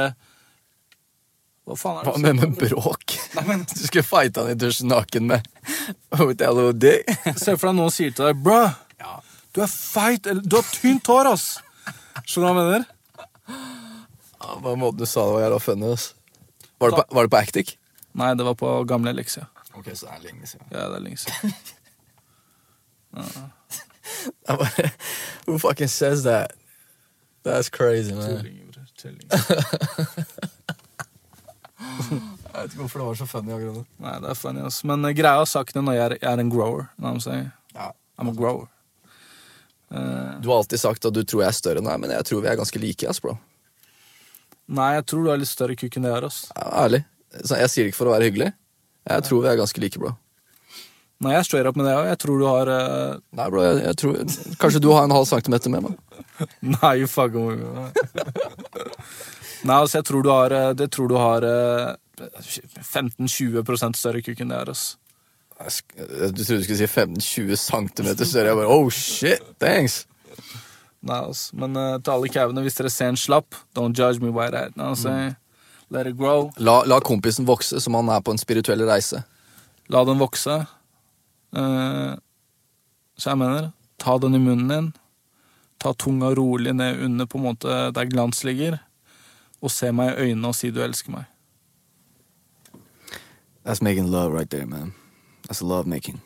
Hva 1.63 1.75
faen 1.79 1.99
er 2.01 2.03
det 2.07 2.11
Hva 2.11 2.21
med 2.23 2.39
med 2.41 2.55
bråk? 2.59 3.13
Nei, 3.37 3.43
men 3.47 3.61
Du 3.71 3.83
skulle 3.87 4.03
fighta 4.03 4.43
han 4.43 4.51
i 4.51 4.57
dusjen 4.59 4.89
naken 4.91 5.27
med 5.29 5.45
little 6.19 6.71
dick. 6.75 7.07
Se 7.43 7.55
for 7.55 7.69
deg 7.71 7.77
noen 7.79 7.93
sier 7.93 8.11
til 8.15 8.27
deg 8.31 8.41
Bro, 8.43 8.57
du 9.53 9.61
er 9.61 9.69
feit, 9.69 10.25
eller 10.27 10.41
du 10.41 10.55
har 10.57 10.65
tynt 10.73 11.07
hår, 11.07 11.27
ass. 11.29 11.43
Skjønner 12.25 12.47
du 12.49 12.57
hva 12.57 12.63
jeg 12.63 12.69
mener? 12.71 12.85
Ja, 14.41 14.55
Bare 14.65 14.79
måten 14.81 14.97
du 15.03 15.05
sa 15.05 15.27
det 15.27 15.35
var 15.35 15.43
jævla 15.45 15.59
funny. 15.61 15.91
ass. 15.93 16.07
Var 16.81 16.89
det 16.89 16.97
på, 16.97 17.03
var 17.15 17.27
det 17.27 17.31
på 17.35 17.37
Actic? 17.37 17.75
Nei, 18.17 18.31
det 18.39 18.47
var 18.47 18.57
på 18.57 18.71
gamle 18.89 19.13
Elixia. 19.13 19.45
Ok, 19.77 19.91
så 19.93 20.07
det 20.09 20.15
er 20.17 20.23
lenge 20.25 20.49
siden. 20.49 20.65
Ja, 20.73 20.87
det 20.89 20.97
er 20.97 21.05
lenge 21.05 21.21
siden. 21.21 21.53
Jeg 24.49 24.57
bare, 24.57 24.89
Who 25.45 25.59
fucking 25.61 25.87
says 25.89 26.23
that? 26.23 26.51
That's 27.45 27.69
crazy, 27.69 28.13
man. 28.13 28.41
Tulling, 28.41 28.73
bror. 28.73 28.89
Tullinger. 28.97 30.49
Jeg 31.83 32.53
vet 32.53 32.73
ikke 32.73 32.81
hvorfor 32.83 32.99
det 33.01 33.07
var 33.07 33.17
så 33.19 33.25
funny. 33.27 33.53
akkurat. 33.55 33.87
Nei, 34.03 34.13
det 34.23 34.29
er 34.29 34.37
funny, 34.37 34.61
ass. 34.67 34.81
Men 34.87 35.05
eh, 35.09 35.13
greia 35.17 35.39
har 35.41 35.49
sagt 35.49 35.75
når 35.75 35.95
jeg 35.97 36.03
er, 36.05 36.15
jeg 36.21 36.29
er 36.33 36.43
en 36.43 36.51
grower. 36.53 36.87
Know 36.97 37.09
what 37.09 37.17
I'm 37.17 37.23
saying? 37.23 37.49
Ja. 37.75 37.91
I'm 38.21 38.29
a 38.29 38.35
grower. 38.37 38.67
Eh, 39.93 40.39
Du 40.41 40.49
har 40.49 40.57
alltid 40.61 40.79
sagt 40.81 41.05
at 41.05 41.13
du 41.15 41.23
tror 41.23 41.43
jeg 41.43 41.49
er 41.53 41.57
større 41.57 41.81
enn 41.81 41.89
deg, 41.89 41.99
men 42.03 42.13
jeg 42.13 42.25
tror 42.29 42.41
vi 42.45 42.51
er 42.51 42.59
ganske 42.59 42.79
like. 42.81 43.07
ass, 43.09 43.19
bro. 43.23 43.37
nei, 44.73 44.93
jeg 44.95 45.05
tror 45.09 45.23
du 45.25 45.29
har 45.33 45.37
litt 45.41 45.49
større 45.51 45.75
kukk 45.75 45.97
enn 45.99 46.05
det 46.07 46.11
jeg 46.13 46.19
har, 46.21 46.25
ass. 46.29 46.41
Ja, 46.55 46.67
ærlig. 46.85 47.03
Så 47.43 47.57
jeg 47.59 47.69
sier 47.73 47.83
det 47.87 47.91
ikke 47.93 47.99
for 48.03 48.11
å 48.11 48.13
være 48.15 48.29
hyggelig. 48.29 48.51
Jeg 49.09 49.23
tror 49.27 49.41
vi 49.43 49.49
er 49.51 49.57
ganske 49.59 49.81
like, 49.83 49.99
bro. 49.99 50.13
Nei, 51.23 51.33
jeg 51.37 51.45
straight 51.47 51.67
up 51.69 51.75
med 51.79 51.85
det 51.87 51.93
òg. 51.95 52.05
Jeg 52.09 52.19
tror 52.19 52.39
du 52.41 52.45
har 52.47 52.69
eh, 52.73 53.17
Nei, 53.37 53.45
bro, 53.53 53.61
jeg, 53.63 53.77
jeg 53.85 53.95
tror 54.01 54.17
Kanskje 54.59 54.81
du 54.83 54.89
har 54.91 55.05
en 55.07 55.13
halv 55.15 55.27
centimeter 55.29 55.71
med 55.71 55.85
meg? 55.85 55.93
Nei, 56.75 56.93
you 56.99 57.07
fucking 57.07 57.45
with 57.47 57.61
me. 57.63 57.85
Nei, 59.63 59.77
altså, 59.79 59.99
jeg 59.99 60.07
tror 60.09 60.23
du 60.25 60.29
har 60.31 60.51
eh, 60.51 60.71
Det 60.75 60.89
tror 60.91 61.07
du 61.07 61.15
har 61.15 61.45
eh, 61.47 61.93
15-20 62.83 63.95
større 63.97 64.21
kukk 64.21 64.41
enn 64.43 64.51
det 64.51 64.59
her. 64.59 64.71
Altså. 64.73 64.97
Jeg 65.59 66.33
Du 66.35 66.43
trodde 66.43 66.59
du 66.59 66.65
skulle 66.65 66.81
si 66.81 66.89
15-20 66.89 67.55
centimeter 67.55 68.25
større. 68.25 68.51
Jeg 68.51 68.59
bare, 68.59 68.73
oh 68.73 68.89
shit, 68.89 69.41
thanks. 69.59 70.03
Nei, 71.03 71.19
altså. 71.19 71.55
Men 71.59 71.75
uh, 71.75 71.97
til 71.99 72.13
alle 72.15 72.31
kævene, 72.31 72.63
hvis 72.63 72.77
dere 72.79 72.91
ser 72.93 73.11
en 73.11 73.19
slapp, 73.19 73.55
don't 73.75 73.97
judge 73.97 74.23
me 74.23 74.31
by 74.31 74.49
that. 74.53 74.75
What 74.77 75.05
I'm? 75.05 75.35
Let 75.93 76.07
it 76.07 76.17
grow. 76.17 76.51
La, 76.57 76.81
la 76.89 76.99
kompisen 77.03 77.45
vokse 77.45 77.79
som 77.83 77.93
han 77.93 78.09
er 78.09 78.21
på 78.23 78.33
en 78.33 78.41
spirituell 78.41 78.81
reise. 78.87 79.23
La 79.93 80.03
den 80.07 80.21
vokse. 80.21 80.63
Uh, 81.53 82.15
så 83.19 83.33
jeg 83.33 83.41
mener, 83.43 83.71
ta 84.01 84.17
den 84.17 84.37
i 84.37 84.41
munnen 84.41 84.71
din. 84.71 84.87
Ta 85.83 85.93
tunga 85.93 86.31
rolig 86.33 86.73
ned 86.73 87.03
under 87.03 87.27
på 87.29 87.37
en 87.37 87.45
måte 87.49 87.77
der 87.93 88.09
glans 88.09 88.41
ligger. 88.47 88.79
Og 89.63 89.71
se 89.71 89.91
meg 89.95 90.11
i 90.11 90.27
øynene 90.27 90.51
og 90.51 90.57
si 90.57 90.71
du 90.73 90.81
elsker 90.83 91.13
meg. 91.13 91.29
That's 93.63 93.81
making 93.81 94.09
love 94.11 94.33
right 94.35 94.49
there, 94.49 94.65
man. 94.67 94.93
That's 95.47 95.61
love 95.63 95.87
making. 95.87 96.19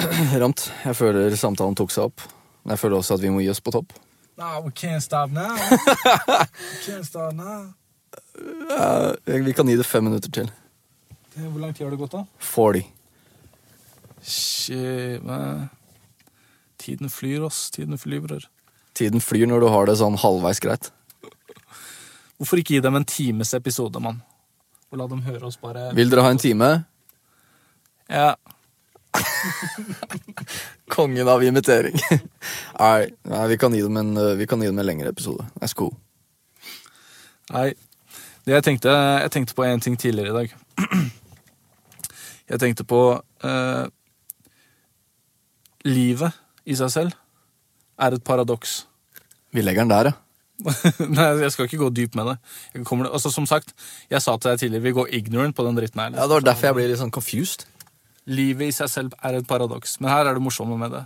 Ramt, 0.40 0.72
jeg 0.84 0.96
føler 0.96 1.36
samtalen 1.36 1.76
tok 1.76 1.92
seg 1.92 2.08
opp. 2.08 2.24
Men 2.62 2.74
jeg 2.74 2.80
føler 2.80 2.96
også 2.96 3.18
at 3.18 3.22
vi 3.22 3.32
må 3.34 3.42
gi 3.44 3.50
oss 3.52 3.60
på 3.60 3.74
topp. 3.74 3.92
Nah, 4.40 4.60
we 4.64 4.70
can't 4.70 5.04
stop 5.04 5.30
now. 5.30 5.52
we 5.52 6.78
can't 6.86 7.04
stop 7.04 7.34
now. 7.36 7.74
Uh, 8.70 9.12
vi 9.44 9.52
kan 9.52 9.68
gi 9.68 9.76
det 9.76 9.86
fem 9.86 10.04
minutter 10.04 10.32
til. 10.32 10.48
Hvor 11.34 11.60
lang 11.60 11.74
tid 11.74 11.84
har 11.84 11.92
det 11.92 12.00
gått, 12.00 12.16
da? 12.16 12.24
40. 12.38 12.86
Shit, 14.22 15.22
man. 15.24 15.68
Tiden 16.80 17.10
flyr, 17.10 17.44
ass. 17.46 17.70
Tiden 17.70 17.98
flyr, 17.98 18.20
bror. 18.24 18.48
Tiden 18.96 19.20
flyr 19.20 19.46
når 19.48 19.64
du 19.64 19.68
har 19.72 19.88
det 19.88 19.98
sånn 20.00 20.18
halvveis 20.20 20.60
greit. 20.62 20.90
Hvorfor 22.42 22.58
ikke 22.58 22.74
gi 22.74 22.82
dem 22.82 22.96
en 22.98 23.04
times 23.06 23.52
episode, 23.54 24.00
mann? 24.02 24.16
Og 24.90 24.98
la 24.98 25.04
dem 25.06 25.20
høre 25.22 25.46
oss 25.46 25.60
bare 25.62 25.92
Vil 25.94 26.08
dere 26.10 26.24
ha 26.26 26.30
en 26.34 26.40
time? 26.42 26.70
Ja. 28.10 28.32
Kongen 30.96 31.30
av 31.30 31.44
imitering. 31.46 31.94
Nei, 32.82 33.12
nei 33.30 33.44
vi, 33.52 33.58
kan 33.62 33.76
gi 33.76 33.84
dem 33.84 34.00
en, 34.00 34.10
uh, 34.18 34.32
vi 34.34 34.48
kan 34.50 34.58
gi 34.58 34.66
dem 34.66 34.80
en 34.82 34.88
lengre 34.88 35.12
episode. 35.14 35.46
That's 35.60 35.76
cool. 35.78 35.94
Nei. 37.54 37.68
Det 38.42 38.56
jeg 38.56 38.66
tenkte 38.66 38.90
Jeg 38.90 39.30
tenkte 39.36 39.54
på 39.54 39.68
en 39.68 39.84
ting 39.86 39.94
tidligere 39.94 40.34
i 40.34 40.38
dag. 40.40 40.56
Jeg 42.52 42.58
tenkte 42.58 42.84
på 42.84 42.98
eh, 43.46 43.84
Livet 45.86 46.42
i 46.66 46.74
seg 46.76 46.90
selv 46.90 47.14
er 48.02 48.18
et 48.18 48.26
paradoks. 48.26 48.80
Vi 49.54 49.62
legger 49.62 49.86
den 49.86 49.94
der, 49.94 50.10
ja. 50.10 50.21
Nei, 51.16 51.28
jeg 51.42 51.52
skal 51.54 51.68
ikke 51.68 51.80
gå 51.80 51.90
dypt 51.96 52.16
med 52.18 52.32
det. 52.32 52.36
Kommer, 52.88 53.10
altså, 53.10 53.32
som 53.34 53.46
sagt, 53.48 53.74
jeg 54.10 54.22
sa 54.22 54.36
til 54.36 54.52
deg 54.52 54.62
tidligere, 54.62 54.86
vi 54.86 54.96
går 54.96 55.12
ignorant 55.18 55.56
på 55.56 55.66
den 55.66 55.78
dritten 55.78 56.02
her. 56.02 56.14
Ja, 56.14 56.26
Det 56.26 56.38
var 56.38 56.48
derfor 56.48 56.70
jeg 56.70 56.78
ble 56.78 56.88
litt 56.90 57.02
sånn 57.02 57.14
confused. 57.14 57.66
Livet 58.30 58.70
i 58.70 58.74
seg 58.76 58.90
selv 58.90 59.16
er 59.24 59.40
et 59.40 59.48
paradoks, 59.50 59.98
men 60.00 60.12
her 60.12 60.28
er 60.28 60.38
det 60.38 60.44
morsomme 60.44 60.78
med 60.78 60.94
det. 60.94 61.04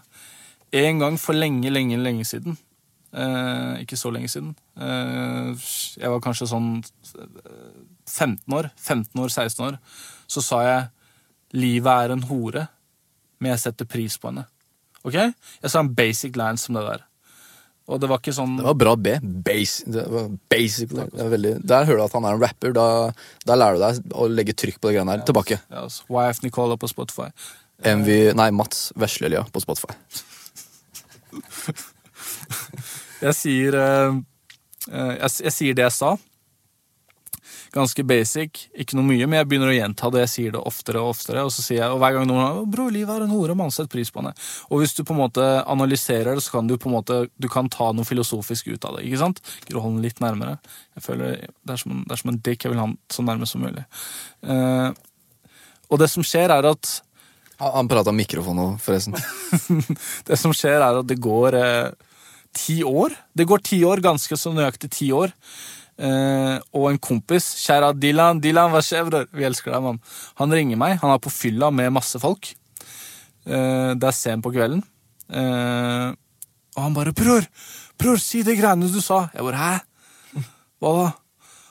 En 0.77 1.01
gang 1.01 1.17
for 1.21 1.37
lenge, 1.37 1.71
lenge, 1.71 1.97
lenge 2.03 2.25
siden 2.27 2.57
eh, 3.15 3.83
Ikke 3.85 3.97
så 3.97 4.11
lenge 4.11 4.29
siden. 4.29 4.51
Eh, 4.77 5.69
jeg 5.97 6.11
var 6.11 6.21
kanskje 6.25 6.49
sånn 6.51 6.71
eh, 6.83 7.71
15 8.11 8.57
år, 8.57 8.71
15 8.77 9.23
år, 9.23 9.33
16 9.33 9.65
år. 9.69 9.79
Så 10.27 10.43
sa 10.43 10.61
jeg 10.67 10.89
'livet 11.55 12.05
er 12.05 12.13
en 12.13 12.27
hore', 12.29 12.69
men 13.41 13.55
jeg 13.55 13.63
setter 13.63 13.87
pris 13.87 14.19
på 14.19 14.29
henne. 14.29 14.47
Ok? 15.05 15.15
Jeg 15.15 15.71
sa 15.71 15.81
en 15.81 15.95
basic 15.95 16.37
line 16.37 16.59
som 16.59 16.75
det 16.75 16.83
der. 16.83 17.06
Og 17.87 18.01
det 18.03 18.09
var 18.11 18.19
ikke 18.19 18.35
sånn 18.35 18.57
Det 18.59 18.67
var 18.67 18.79
bra 18.79 18.97
B. 18.99 19.13
Base, 19.47 19.85
det 19.87 20.03
var 20.11 20.31
basically. 20.51 21.07
Veldig, 21.15 21.53
der 21.63 21.87
hører 21.87 22.03
du 22.03 22.07
at 22.09 22.17
han 22.19 22.27
er 22.27 22.35
en 22.35 22.43
rapper. 22.43 22.75
Da, 22.75 22.87
da 23.47 23.59
lærer 23.59 23.79
du 23.79 23.85
deg 23.85 24.17
å 24.19 24.27
legge 24.31 24.57
trykk 24.59 24.81
på 24.81 24.91
det 24.91 24.97
greiene 24.97 25.15
her. 25.15 25.23
Tilbake. 25.29 25.61
Yes. 25.71 25.85
altså, 25.85 26.09
YF 26.11 26.43
Nicola 26.47 26.79
på 26.81 26.91
Spotify. 26.91 27.29
MV, 27.87 28.11
nei, 28.39 28.49
Mats 28.57 28.89
Veslelia 28.99 29.45
på 29.53 29.63
Spotify. 29.63 29.95
Jeg 33.17 33.33
sier 33.33 33.73
eh, 33.81 34.17
eh, 34.93 35.13
jeg, 35.17 35.31
jeg 35.47 35.53
sier 35.55 35.77
det 35.77 35.87
jeg 35.87 35.95
sa. 35.97 36.11
Ganske 37.77 38.05
basic, 38.09 38.63
ikke 38.73 38.97
noe 38.97 39.05
mye, 39.05 39.27
men 39.29 39.37
jeg 39.37 39.49
begynner 39.51 39.69
å 39.69 39.75
gjenta 39.77 40.09
det. 40.15 40.23
Jeg 40.23 40.33
sier 40.33 40.55
det 40.55 40.63
oftere 40.65 41.03
og 41.03 41.11
oftere, 41.13 41.43
og 41.45 41.53
så 41.53 41.61
sier 41.61 41.83
jeg, 41.83 41.93
og 41.93 42.01
hver 42.01 42.15
gang 42.17 42.29
noen 42.29 42.41
har 42.41 42.61
Bro, 42.73 42.87
livet 42.95 43.13
er 43.13 43.27
en 43.27 43.35
hore, 43.35 43.57
mann, 43.59 43.75
sett 43.75 43.91
pris 43.93 44.09
på 44.13 44.23
henne. 44.23 44.33
Og 44.71 44.81
hvis 44.81 44.97
du 44.97 45.03
på 45.05 45.13
en 45.13 45.21
måte 45.21 45.45
analyserer 45.69 46.39
det, 46.39 46.45
så 46.47 46.57
kan 46.57 46.71
du 46.71 46.79
på 46.81 46.89
en 46.89 46.97
måte 46.97 47.19
Du 47.37 47.51
kan 47.53 47.69
ta 47.73 47.91
noe 47.93 48.09
filosofisk 48.09 48.71
ut 48.73 48.87
av 48.89 48.97
det. 48.97 49.05
ikke 49.05 49.21
sant? 49.21 49.43
Den 49.69 50.01
litt 50.01 50.23
nærmere? 50.25 50.57
Jeg 50.97 51.05
føler 51.05 51.37
Det 51.45 51.77
er 51.77 51.83
som 51.83 51.93
en, 51.93 52.03
det 52.07 52.17
er 52.17 52.23
som 52.23 52.33
en 52.33 52.41
dick. 52.49 52.65
Jeg 52.65 52.73
vil 52.73 52.81
ha 52.81 52.89
den 52.89 52.99
så 53.13 53.27
nærme 53.27 53.51
som 53.51 53.61
mulig. 53.67 53.85
Eh, 54.47 54.89
og 55.91 56.01
det 56.01 56.09
som 56.11 56.25
skjer, 56.27 56.51
er 56.51 56.71
at 56.73 56.97
Han, 57.61 57.89
prata 57.89 58.13
mikrofon 58.13 58.57
nå, 58.57 58.67
forresten. 58.85 59.17
Det 60.29 60.37
som 60.37 60.53
skjer, 60.53 60.81
er 60.81 61.01
at 61.01 61.09
det 61.09 61.17
går 61.21 61.57
eh, 61.57 61.95
ti 62.57 62.83
år. 62.85 63.15
Det 63.37 63.47
går 63.49 63.65
ti 63.65 63.85
år, 63.85 64.03
ganske 64.05 64.37
så 64.37 64.53
nøyaktig 64.53 64.91
ti 64.93 65.13
år. 65.13 65.33
Eh, 65.97 66.57
og 66.77 66.91
en 66.91 67.01
kompis, 67.01 67.49
kjære 67.63 67.95
Dylan, 67.97 68.41
Dylan, 68.45 68.71
hva 68.73 68.83
skjer, 68.85 69.07
bror? 69.09 69.27
Vi 69.33 69.47
elsker 69.49 69.73
deg, 69.73 69.85
mann. 69.85 70.01
Han 70.41 70.53
ringer 70.53 70.81
meg. 70.81 70.99
Han 71.03 71.15
er 71.15 71.23
på 71.23 71.33
fylla 71.33 71.71
med 71.73 71.95
masse 71.97 72.21
folk. 72.23 72.53
Uh, 73.47 73.95
det 73.95 74.09
er 74.09 74.15
sent 74.17 74.43
på 74.43 74.51
kvelden. 74.51 74.81
Uh, 75.31 76.11
og 76.77 76.83
han 76.83 76.97
bare 76.97 77.15
'Bror, 77.15 77.47
bror, 77.99 78.19
si 78.19 78.43
de 78.43 78.57
greiene 78.59 78.91
du 78.91 79.01
sa.' 79.01 79.31
Jeg 79.33 79.45
bare 79.47 79.57
'hæ?' 79.57 80.43
Hva 80.83 80.91
da? 80.97 81.07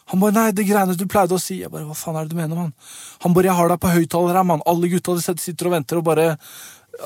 Han 0.08 0.20
bare 0.22 0.32
'nei, 0.32 0.52
de 0.52 0.64
greiene 0.64 0.96
du 0.96 1.06
pleide 1.06 1.36
å 1.36 1.42
si'. 1.42 1.60
Jeg 1.62 1.72
bare 1.72 1.84
'hva 1.84 1.96
faen 1.96 2.16
er 2.16 2.24
det 2.24 2.32
du 2.32 2.40
mener, 2.40 2.56
mann?' 2.56 2.74
Han 3.22 3.34
bare 3.34 3.52
'jeg 3.52 3.56
har 3.60 3.68
deg 3.70 3.80
på 3.80 3.92
høyttaler 3.92 4.36
her, 4.36 4.44
mann'. 4.44 4.64
Alle 4.66 4.88
gutta 4.88 5.20
sitter 5.20 5.68
og 5.68 5.72
venter 5.76 5.98
og 5.98 6.04
bare 6.04 6.38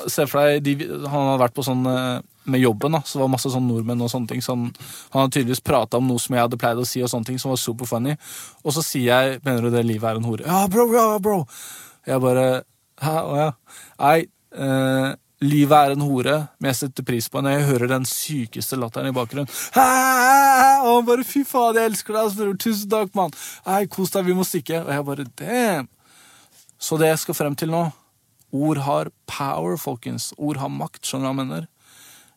Se 0.06 0.26
for 0.30 0.40
deg, 0.40 0.62
de, 0.62 0.86
Han 1.10 1.26
hadde 1.28 1.40
vært 1.42 1.56
på 1.56 1.64
sånn 1.66 1.86
eh, 1.90 2.20
med 2.50 2.62
jobben, 2.62 2.94
da, 2.96 3.02
så 3.04 3.18
det 3.18 3.22
var 3.24 3.32
masse 3.32 3.50
sånn 3.52 3.66
nordmenn 3.68 4.02
og 4.02 4.10
sånne 4.10 4.30
ting. 4.30 4.42
Så 4.42 4.54
han 4.54 4.70
hadde 5.14 5.34
tydeligvis 5.36 5.62
prata 5.66 6.00
om 6.00 6.08
noe 6.08 6.22
som 6.22 6.34
jeg 6.34 6.46
hadde 6.46 6.58
pleid 6.60 6.80
å 6.80 6.86
si, 6.88 7.02
og 7.04 7.10
sånne 7.12 7.30
ting 7.30 7.40
som 7.42 7.52
var 7.52 7.60
super 7.60 7.88
funny. 7.90 8.16
Og 8.64 8.74
så 8.76 8.84
sier 8.86 9.10
jeg 9.10 9.40
'mener 9.44 9.62
du 9.62 9.70
det 9.70 9.86
livet 9.86 10.10
er 10.10 10.16
en 10.16 10.24
hore'? 10.24 10.46
Ja, 10.46 10.66
bro, 10.66 10.86
ja, 10.92 11.18
bro. 11.18 11.46
Jeg 12.06 12.20
bare 12.20 12.62
Hæ, 13.00 13.16
å 13.24 13.36
ja. 13.36 13.50
Nei, 13.98 14.26
eh, 14.52 15.14
livet 15.40 15.72
er 15.72 15.92
en 15.92 16.02
hore, 16.04 16.34
men 16.60 16.68
jeg 16.68 16.76
setter 16.76 17.02
pris 17.02 17.28
på 17.28 17.38
henne. 17.38 17.54
Jeg 17.54 17.68
hører 17.70 17.88
den 17.88 18.04
sykeste 18.04 18.76
latteren 18.76 19.08
i 19.08 19.16
bakgrunnen. 19.16 19.48
Hæ, 19.72 19.80
hæ, 19.80 20.40
hæ, 20.60 20.74
og 20.84 20.96
han 20.96 21.06
bare 21.06 21.24
'fy 21.24 21.44
faen, 21.44 21.76
jeg 21.76 21.90
elsker 21.90 22.12
deg', 22.12 22.36
bror. 22.36 22.58
Tusen 22.58 22.90
takk, 22.90 23.14
mann. 23.14 23.32
Nei, 23.66 23.86
kos 23.86 24.10
deg, 24.10 24.26
vi 24.26 24.34
må 24.34 24.44
stikke. 24.44 24.84
Og 24.84 24.92
jeg 24.92 25.04
bare 25.04 25.24
damn. 25.38 25.88
Så 26.78 26.98
det 26.98 27.08
jeg 27.08 27.18
skal 27.18 27.34
frem 27.34 27.56
til 27.56 27.70
nå 27.70 27.90
Ord 28.50 28.82
har 28.86 29.10
power, 29.30 29.76
folkens. 29.78 30.32
Ord 30.38 30.58
har 30.58 30.72
makt. 30.72 31.04
skjønner 31.06 31.28
du 31.28 31.30
hva 31.30 31.34
jeg 31.34 31.40
mener? 31.44 31.68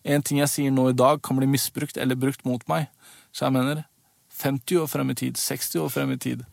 En 0.04 0.22
ting 0.22 0.42
jeg 0.42 0.52
sier 0.52 0.72
nå 0.74 0.90
i 0.92 0.98
dag, 0.98 1.22
kan 1.24 1.40
bli 1.40 1.48
misbrukt 1.48 1.98
eller 1.98 2.20
brukt 2.20 2.44
mot 2.46 2.62
meg. 2.68 2.90
Så 3.34 3.48
jeg 3.48 3.56
mener 3.56 3.86
50 4.42 4.84
år 4.84 4.90
frem 4.92 5.14
i 5.14 5.16
tid, 5.16 5.40
60 5.40 5.80
år 5.86 5.90
frem 5.94 6.12
i 6.14 6.20
tid. 6.20 6.44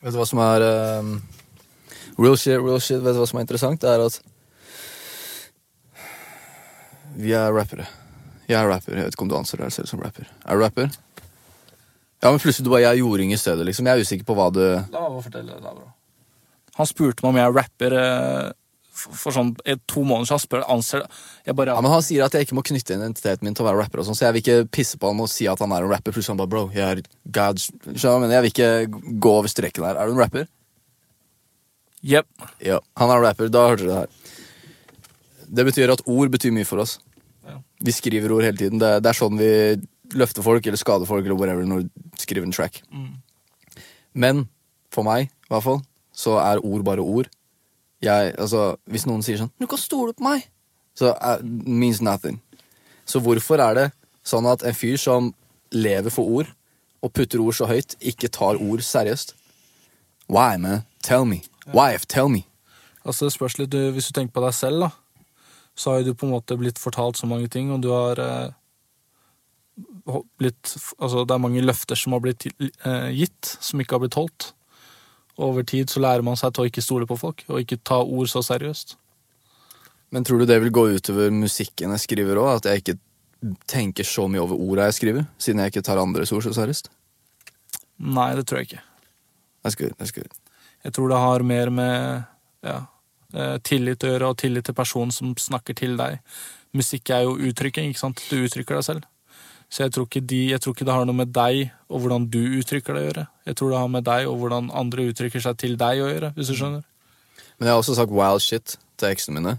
Vet 0.00 0.14
du 0.14 0.20
hva 0.20 0.26
som 0.28 0.40
er 0.44 0.62
ehm, 0.62 1.14
Real 2.18 2.36
shit, 2.38 2.58
real 2.58 2.80
shit. 2.82 3.02
Vet 3.02 3.14
du 3.14 3.20
hva 3.20 3.26
som 3.30 3.38
er 3.38 3.46
interessant? 3.46 3.80
Det 3.82 3.90
er 3.90 4.04
at 4.06 4.20
vi 7.18 7.32
er 7.34 7.50
rappere. 7.50 7.86
Jeg 8.48 8.56
er 8.56 8.68
rapper. 8.70 8.94
Jeg 8.94 9.08
vet 9.08 9.16
ikke 9.16 9.24
om 9.26 9.30
du 9.30 9.36
anser 9.38 9.60
deg 9.60 9.72
selv 9.74 9.90
som 9.90 10.00
rapper. 10.02 10.28
Er 10.46 10.56
du 10.56 10.62
rapper? 10.62 10.90
Ja, 12.22 12.30
men 12.30 12.40
plutselig 12.42 12.66
du 12.66 12.70
bare 12.72 12.84
jeg 12.84 12.96
er 12.96 13.02
jording 13.02 13.32
i 13.34 13.38
stedet, 13.38 13.66
liksom. 13.66 13.86
Jeg 13.86 13.98
er 13.98 14.06
usikker 14.06 14.26
på 14.26 14.36
hva 14.38 14.48
du 14.54 14.62
La 14.62 14.78
meg 14.86 14.92
bare 14.92 15.24
fortelle 15.26 15.54
det, 15.54 15.62
da, 15.62 15.74
bro. 15.74 15.90
Han 16.78 16.88
spurte 16.88 17.24
meg 17.24 17.32
om 17.32 17.40
jeg 17.40 17.54
rapper 17.56 17.96
eh, 17.98 18.48
for, 18.98 19.34
sånn 19.34 19.54
to 19.88 20.02
måneder 20.02 20.28
siden. 20.28 20.42
Spør, 20.42 20.64
anser 20.74 21.04
Jeg 21.46 21.56
bare 21.58 21.74
Ja, 21.76 21.82
men 21.84 21.92
Han 21.92 22.04
sier 22.04 22.26
at 22.26 22.34
jeg 22.34 22.46
ikke 22.46 22.58
må 22.58 22.64
knytte 22.66 22.96
identiteten 22.96 23.46
min 23.46 23.56
til 23.56 23.64
å 23.64 23.68
være 23.70 23.82
rapper, 23.82 24.02
og 24.02 24.08
sånn, 24.08 24.18
så 24.18 24.28
jeg 24.28 24.36
vil 24.36 24.44
ikke 24.44 24.70
pisse 24.78 25.00
på 25.00 25.10
han 25.10 25.24
og 25.24 25.30
si 25.32 25.48
at 25.50 25.62
han 25.62 25.74
er 25.74 25.86
en 25.86 25.92
rapper. 25.92 26.14
Plutselig 26.14 26.34
han 26.34 26.40
bare, 26.42 26.52
bro, 26.54 26.64
jeg 26.74 26.84
er 26.84 27.02
god, 27.38 27.66
men 28.22 28.34
jeg 28.34 28.44
vil 28.44 28.52
ikke 28.52 28.70
gå 29.22 29.34
over 29.40 29.52
streken 29.52 29.88
her. 29.88 29.98
Er 29.98 30.08
du 30.08 30.16
en 30.16 30.22
rapper? 30.22 30.48
Jepp. 32.04 32.28
Ja. 32.62 32.80
Han 33.00 33.10
er 33.10 33.20
en 33.20 33.26
rapper, 33.26 33.52
da 33.52 33.66
hørte 33.70 33.86
dere 33.86 33.92
det 33.92 34.00
her. 34.02 34.34
Det 35.48 35.64
betyr 35.70 35.94
at 35.94 36.04
ord 36.04 36.32
betyr 36.32 36.52
mye 36.54 36.68
for 36.68 36.82
oss. 36.82 36.98
Ja. 37.48 37.60
Vi 37.84 37.94
skriver 37.96 38.34
ord 38.34 38.44
hele 38.44 38.60
tiden. 38.60 38.82
Det, 38.82 38.98
det 39.04 39.10
er 39.10 39.16
sånn 39.16 39.38
vi 39.40 39.52
løfter 40.16 40.44
folk 40.44 40.66
eller 40.66 40.80
skader 40.80 41.08
folk 41.08 41.24
eller 41.24 41.36
whatever 41.36 41.66
når 41.68 41.84
vi 41.84 42.22
skriver 42.22 42.46
en 42.46 42.54
track. 42.54 42.82
Mm. 42.92 43.10
Men 44.18 44.46
for 44.92 45.06
meg, 45.06 45.28
i 45.28 45.52
hvert 45.52 45.64
fall, 45.64 45.82
så 46.16 46.38
er 46.42 46.62
ord 46.64 46.84
bare 46.86 47.04
ord. 47.04 47.28
Jeg, 48.02 48.34
altså, 48.38 48.76
hvis 48.86 49.06
noen 49.08 49.24
sier 49.26 49.40
sånn 49.40 49.50
'Du 49.58 49.66
kan 49.66 49.78
stole 49.78 50.14
på 50.14 50.22
meg', 50.22 50.46
så 50.94 51.14
uh, 51.14 51.42
means 51.42 52.00
nothing. 52.00 52.40
Så 53.06 53.20
hvorfor 53.20 53.58
er 53.62 53.74
det 53.74 53.88
sånn 54.26 54.46
at 54.46 54.62
en 54.62 54.74
fyr 54.74 54.96
som 54.96 55.34
lever 55.72 56.10
for 56.10 56.24
ord, 56.24 56.52
og 57.02 57.12
putter 57.12 57.40
ord 57.40 57.54
så 57.54 57.66
høyt, 57.66 57.96
ikke 58.00 58.28
tar 58.28 58.58
ord 58.58 58.82
seriøst? 58.82 59.34
Why, 60.28 60.56
man? 60.58 60.84
Tell 61.02 61.24
me. 61.24 61.42
Wife, 61.74 62.06
tell 62.06 62.28
me. 62.28 62.44
Altså, 63.04 63.24
det 63.26 63.32
spørs 63.32 63.58
litt, 63.58 63.72
du, 63.72 63.90
Hvis 63.94 64.10
du 64.10 64.12
tenker 64.12 64.34
på 64.36 64.44
deg 64.44 64.54
selv, 64.54 64.84
da, 64.84 64.90
så 65.78 65.94
har 65.94 66.02
du 66.02 66.14
på 66.14 66.26
en 66.26 66.34
måte 66.34 66.58
blitt 66.58 66.78
fortalt 66.78 67.16
så 67.16 67.28
mange 67.30 67.48
ting, 67.48 67.70
og 67.72 67.82
du 67.84 67.90
har 67.94 68.18
eh, 68.18 68.50
blitt 70.40 70.74
Altså, 70.98 71.24
det 71.24 71.34
er 71.34 71.42
mange 71.42 71.64
løfter 71.64 71.96
som 71.98 72.16
har 72.16 72.22
blitt 72.24 72.48
eh, 72.50 73.10
gitt, 73.14 73.56
som 73.60 73.80
ikke 73.80 73.96
har 73.96 74.04
blitt 74.04 74.18
holdt. 74.18 74.52
Over 75.38 75.62
tid 75.62 75.90
så 75.90 76.02
lærer 76.02 76.24
man 76.26 76.38
seg 76.38 76.54
til 76.54 76.64
å 76.64 76.70
ikke 76.70 76.82
stole 76.82 77.06
på 77.06 77.18
folk, 77.18 77.44
og 77.46 77.62
ikke 77.62 77.78
ta 77.86 78.00
ord 78.02 78.30
så 78.30 78.42
seriøst. 78.42 78.96
Men 80.14 80.24
tror 80.24 80.42
du 80.42 80.48
det 80.48 80.56
vil 80.62 80.72
gå 80.74 80.86
utover 80.96 81.30
musikken 81.34 81.92
jeg 81.94 82.04
skriver 82.06 82.40
òg? 82.40 82.58
At 82.58 82.70
jeg 82.70 82.82
ikke 82.82 82.98
tenker 83.70 84.06
så 84.08 84.26
mye 84.30 84.42
over 84.42 84.58
orda 84.58 84.88
jeg 84.88 84.98
skriver? 84.98 85.26
Siden 85.38 85.62
jeg 85.62 85.74
ikke 85.74 85.84
tar 85.86 86.00
andres 86.00 86.32
ord 86.34 86.46
så 86.46 86.54
seriøst? 86.56 86.90
Nei, 87.98 88.30
det 88.38 88.46
tror 88.48 88.62
jeg 88.62 88.70
ikke. 88.70 88.84
That's 89.62 89.78
good, 89.78 89.94
that's 89.98 90.14
good. 90.14 90.32
Jeg 90.86 90.94
tror 90.94 91.10
det 91.12 91.20
har 91.20 91.44
mer 91.44 91.70
med 91.74 92.24
ja, 92.64 92.78
eh, 93.34 93.56
tillit 93.66 94.04
å 94.06 94.12
gjøre, 94.12 94.32
og 94.32 94.40
tillit 94.40 94.68
til 94.68 94.76
personen 94.78 95.14
som 95.14 95.34
snakker 95.38 95.76
til 95.76 95.98
deg. 95.98 96.22
Musikk 96.78 97.10
er 97.14 97.26
jo 97.26 97.36
uttrykking, 97.50 97.90
ikke 97.90 98.04
sant? 98.04 98.22
Du 98.30 98.38
uttrykker 98.40 98.78
deg 98.78 98.86
selv. 98.86 99.08
Så 99.68 99.84
jeg 99.84 99.92
tror, 99.92 100.06
ikke 100.08 100.24
de, 100.24 100.40
jeg 100.54 100.62
tror 100.64 100.72
ikke 100.72 100.86
det 100.88 100.94
har 100.96 101.04
noe 101.08 101.18
med 101.18 101.32
deg 101.36 101.66
og 101.92 102.00
hvordan 102.00 102.24
du 102.32 102.40
uttrykker 102.60 102.96
det 102.96 103.00
å 103.00 103.08
gjøre. 103.08 103.24
Jeg 103.50 103.58
tror 103.58 103.72
det 103.72 103.80
har 103.82 103.90
med 103.92 104.06
deg 104.06 104.28
og 104.30 104.38
hvordan 104.40 104.70
andre 104.80 105.08
uttrykker 105.10 105.44
seg 105.44 105.58
til 105.60 105.74
deg 105.80 106.00
å 106.00 106.08
gjøre, 106.08 106.30
hvis 106.36 106.52
du 106.52 106.56
skjønner. 106.56 106.84
Men 107.58 107.68
jeg 107.68 107.74
har 107.74 107.82
også 107.82 107.96
sagt 107.98 108.14
wild 108.14 108.40
shit 108.44 108.76
til 108.96 109.10
eksene 109.10 109.40
mine. 109.40 109.58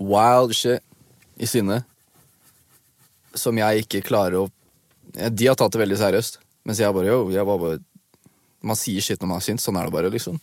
Wild 0.00 0.54
shit 0.56 0.82
i 1.38 1.48
sinne. 1.48 1.82
Som 3.38 3.60
jeg 3.60 3.84
ikke 3.84 4.02
klarer 4.02 4.40
å 4.40 4.48
De 5.10 5.46
har 5.46 5.54
tatt 5.58 5.70
det 5.74 5.80
veldig 5.80 5.98
seriøst. 6.00 6.40
Mens 6.66 6.80
jeg 6.82 6.94
bare 6.94 7.06
yo, 7.06 7.20
jeg 7.30 7.46
bare 7.46 7.78
Man 8.62 8.78
sier 8.78 9.02
shit 9.02 9.22
når 9.22 9.30
man 9.30 9.38
er 9.40 9.46
sint. 9.46 9.62
Sånn 9.62 9.78
er 9.78 9.86
det 9.86 9.94
bare, 9.94 10.10
liksom. 10.12 10.40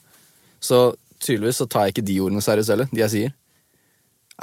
Så 0.64 0.96
tydeligvis 1.22 1.60
så 1.62 1.68
tar 1.70 1.88
jeg 1.88 1.98
ikke 1.98 2.08
de 2.08 2.16
ordene 2.24 2.42
seriøst 2.42 2.72
heller, 2.74 2.90
de 2.92 3.04
jeg 3.04 3.14
sier. 3.14 3.36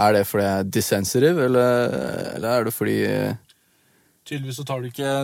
Er 0.05 0.15
det 0.15 0.25
fordi 0.27 0.45
jeg 0.45 0.61
er 0.61 0.71
dissensitive, 0.77 1.49
eller, 1.49 1.97
eller 2.35 2.49
er 2.51 2.65
det 2.67 2.75
fordi 2.75 2.99
Tydeligvis 4.25 4.61
så 4.61 4.65
tar 4.65 4.81
du 4.81 4.89
ikke 4.89 5.15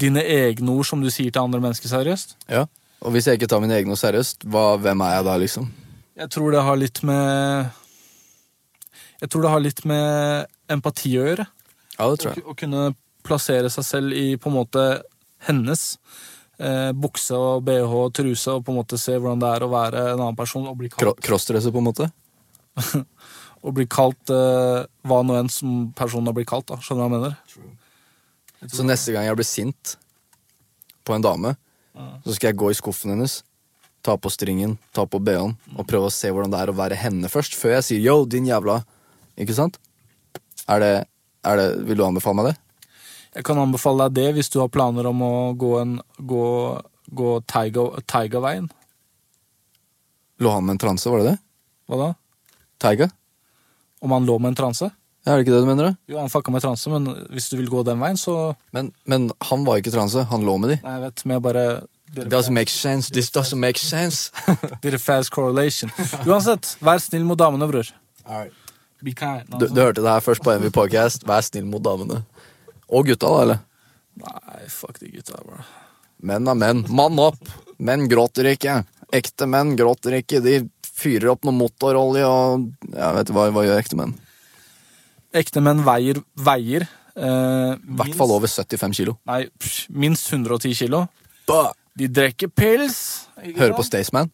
dine 0.00 0.24
egne 0.24 0.74
ord 0.74 0.86
som 0.88 1.00
du 1.00 1.08
sier 1.12 1.32
til 1.32 1.44
andre 1.44 1.62
mennesker, 1.62 1.88
seriøst. 1.88 2.36
Ja. 2.50 2.66
Og 3.04 3.14
hvis 3.14 3.28
jeg 3.28 3.38
ikke 3.38 3.48
tar 3.52 3.62
mine 3.62 3.76
egne 3.76 3.94
ord 3.94 4.00
seriøst, 4.00 4.44
hva, 4.50 4.74
hvem 4.80 5.04
er 5.06 5.16
jeg 5.18 5.26
da, 5.28 5.38
liksom? 5.40 5.70
Jeg 6.14 6.30
tror 6.34 6.54
det 6.54 6.62
har 6.62 6.76
litt 6.78 7.00
med 7.02 7.72
Jeg 9.22 9.30
tror 9.32 9.42
det 9.42 9.50
har 9.50 9.62
litt 9.64 9.82
med 9.88 10.46
empati 10.70 11.14
å 11.18 11.26
gjøre. 11.26 11.46
Ja, 11.96 12.06
det 12.10 12.20
tror 12.20 12.32
jeg. 12.32 12.44
Å, 12.44 12.52
å 12.52 12.58
kunne 12.58 12.84
plassere 13.24 13.70
seg 13.72 13.86
selv 13.86 14.16
i 14.18 14.34
på 14.36 14.50
en 14.50 14.58
måte 14.58 14.84
hennes 15.46 15.84
eh, 16.58 16.90
bukse 16.92 17.38
og 17.38 17.64
bh 17.66 17.94
og 18.00 18.12
truse, 18.16 18.52
og 18.52 18.66
på 18.66 18.74
en 18.74 18.80
måte 18.82 19.00
se 19.00 19.16
hvordan 19.16 19.40
det 19.42 19.52
er 19.54 19.64
å 19.64 19.70
være 19.72 20.04
en 20.12 20.20
annen 20.20 20.38
person 20.38 20.66
og 20.68 20.76
bli 20.80 20.90
kalt, 20.92 21.22
Crossdresser, 21.24 21.72
på 21.72 21.80
en 21.80 21.88
måte? 21.88 22.10
og 23.64 23.76
bli 23.78 23.86
kalt 23.88 24.32
eh, 24.34 24.84
hva 25.08 25.22
nå 25.24 25.38
enn 25.40 25.50
som 25.52 25.88
personen 25.96 26.28
har 26.30 26.36
blitt 26.36 26.50
kalt. 26.50 26.68
da, 26.68 26.80
Skjønner 26.84 27.08
du 27.08 27.08
hva 27.08 27.08
jeg 27.08 27.16
mener? 27.16 27.80
Så 28.72 28.84
neste 28.86 29.12
gang 29.12 29.26
jeg 29.26 29.36
blir 29.36 29.46
sint 29.48 29.96
på 31.04 31.14
en 31.14 31.22
dame, 31.24 31.54
så 32.24 32.34
skal 32.34 32.48
jeg 32.52 32.56
gå 32.58 32.70
i 32.72 32.74
skuffen 32.78 33.12
hennes, 33.14 33.42
ta 34.02 34.16
på 34.16 34.30
stringen, 34.32 34.78
ta 34.92 35.04
på 35.06 35.20
BH-en, 35.20 35.54
og 35.78 35.86
prøve 35.88 36.08
å 36.08 36.12
se 36.12 36.28
hvordan 36.32 36.50
det 36.52 36.60
er 36.60 36.72
å 36.72 36.76
være 36.76 36.96
henne 36.98 37.28
først, 37.32 37.54
før 37.56 37.76
jeg 37.78 37.84
sier 37.84 38.00
'yo, 38.00 38.24
din 38.26 38.46
jævla'. 38.48 38.82
Ikke 39.38 39.54
sant? 39.54 39.78
Er 40.68 40.78
det, 40.80 41.06
er 41.44 41.56
det 41.56 41.84
Vil 41.86 41.96
du 41.96 42.04
anbefale 42.04 42.34
meg 42.36 42.46
det? 42.46 42.56
Jeg 43.34 43.44
kan 43.44 43.58
anbefale 43.58 44.08
deg 44.08 44.14
det 44.14 44.34
hvis 44.34 44.48
du 44.50 44.60
har 44.60 44.68
planer 44.68 45.06
om 45.06 45.20
å 45.22 45.54
gå, 45.58 45.80
en, 45.80 46.00
gå, 46.20 46.82
gå 47.12 47.40
Taiga- 47.46 48.00
Taiga-veien. 48.06 48.70
Lå 50.40 50.50
han 50.50 50.64
med 50.64 50.72
en 50.74 50.78
transe, 50.78 51.10
var 51.10 51.18
det 51.22 51.32
det? 51.32 51.38
Hva 51.88 51.96
da? 51.98 52.14
Taiga? 52.78 53.10
Om 54.00 54.10
han 54.12 54.26
lå 54.26 54.38
med 54.40 54.48
en 54.52 54.54
transe? 54.54 54.90
Er 55.24 55.38
det 55.38 55.46
ikke 55.46 55.54
det 55.54 55.62
du 55.64 55.68
mener? 55.70 55.84
da? 55.88 55.96
Jo, 56.12 56.18
han 56.20 56.28
fucka 56.32 56.52
med 56.52 56.60
transe, 56.64 56.90
men 56.92 57.06
hvis 57.32 57.48
du 57.48 57.56
vil 57.56 57.70
gå 57.72 57.80
den 57.86 58.00
veien, 58.02 58.18
så 58.20 58.54
Men, 58.76 58.90
men 59.08 59.30
han 59.48 59.64
var 59.64 59.80
ikke 59.80 59.92
transe, 59.94 60.24
han 60.28 60.44
lå 60.44 60.58
med 60.60 60.74
de. 60.74 60.78
Nei, 60.84 60.96
jeg 60.98 61.04
vet, 61.06 61.24
men 61.24 61.34
jeg 61.38 61.44
bare 61.46 61.64
did 62.14 62.28
Doesn't 62.30 62.54
make 62.54 62.70
sense. 62.70 63.10
This 63.10 63.30
doesn't 63.34 63.58
make 63.58 63.80
sense. 63.80 64.30
Did 64.82 64.94
a 64.94 64.98
fast 65.02 65.32
correlation. 65.34 65.90
Uansett, 66.28 66.76
vær 66.84 67.00
snill 67.02 67.24
mot 67.26 67.40
damene, 67.40 67.66
bror. 67.70 67.88
Be 69.04 69.12
kind. 69.16 69.48
Du, 69.58 69.66
du 69.66 69.80
hørte 69.80 70.04
det 70.04 70.12
her 70.12 70.22
først 70.24 70.44
på 70.44 70.52
Envy 70.54 70.70
Podcast. 70.72 71.24
Vær 71.28 71.42
snill 71.44 71.66
mot 71.68 71.82
damene. 71.84 72.20
Og 72.92 73.08
gutta, 73.08 73.26
da, 73.32 73.40
eller? 73.46 73.64
Nei, 74.20 74.60
fuck 74.70 75.00
de 75.00 75.10
gutta, 75.10 75.40
bro. 75.42 75.58
Menn 76.24 76.46
er 76.48 76.56
menn. 76.56 76.84
Mann 76.94 77.18
opp! 77.20 77.40
Menn 77.82 78.06
gråter 78.08 78.46
ikke. 78.52 78.78
Ekte 79.12 79.48
menn 79.50 79.74
gråter 79.76 80.20
ikke. 80.20 80.40
De 80.44 80.60
fyrer 80.94 81.32
opp 81.34 81.44
noe 81.44 81.56
motorolje 81.56 82.28
og 82.28 82.68
Ja, 82.94 83.10
vet 83.18 83.32
hva, 83.34 83.48
hva 83.52 83.64
gjør 83.66 83.80
ekte 83.82 83.98
menn? 83.98 84.14
Ekte 85.34 85.62
menn 85.64 85.82
veier 85.86 86.20
veier. 86.38 86.86
Eh, 87.14 87.72
I 87.74 87.96
hvert 87.98 88.16
fall 88.18 88.32
over 88.34 88.50
75 88.50 88.94
kilo. 88.98 89.16
Nei, 89.30 89.44
psh, 89.58 89.88
minst 89.90 90.30
110 90.30 90.74
kilo. 90.78 91.04
Bah! 91.48 91.72
De 91.94 92.08
drikker 92.10 92.50
pils. 92.50 93.28
ikke 93.38 93.60
Hører 93.60 93.76
på 93.76 93.84
sant? 93.84 93.92
Staysman. 93.92 94.30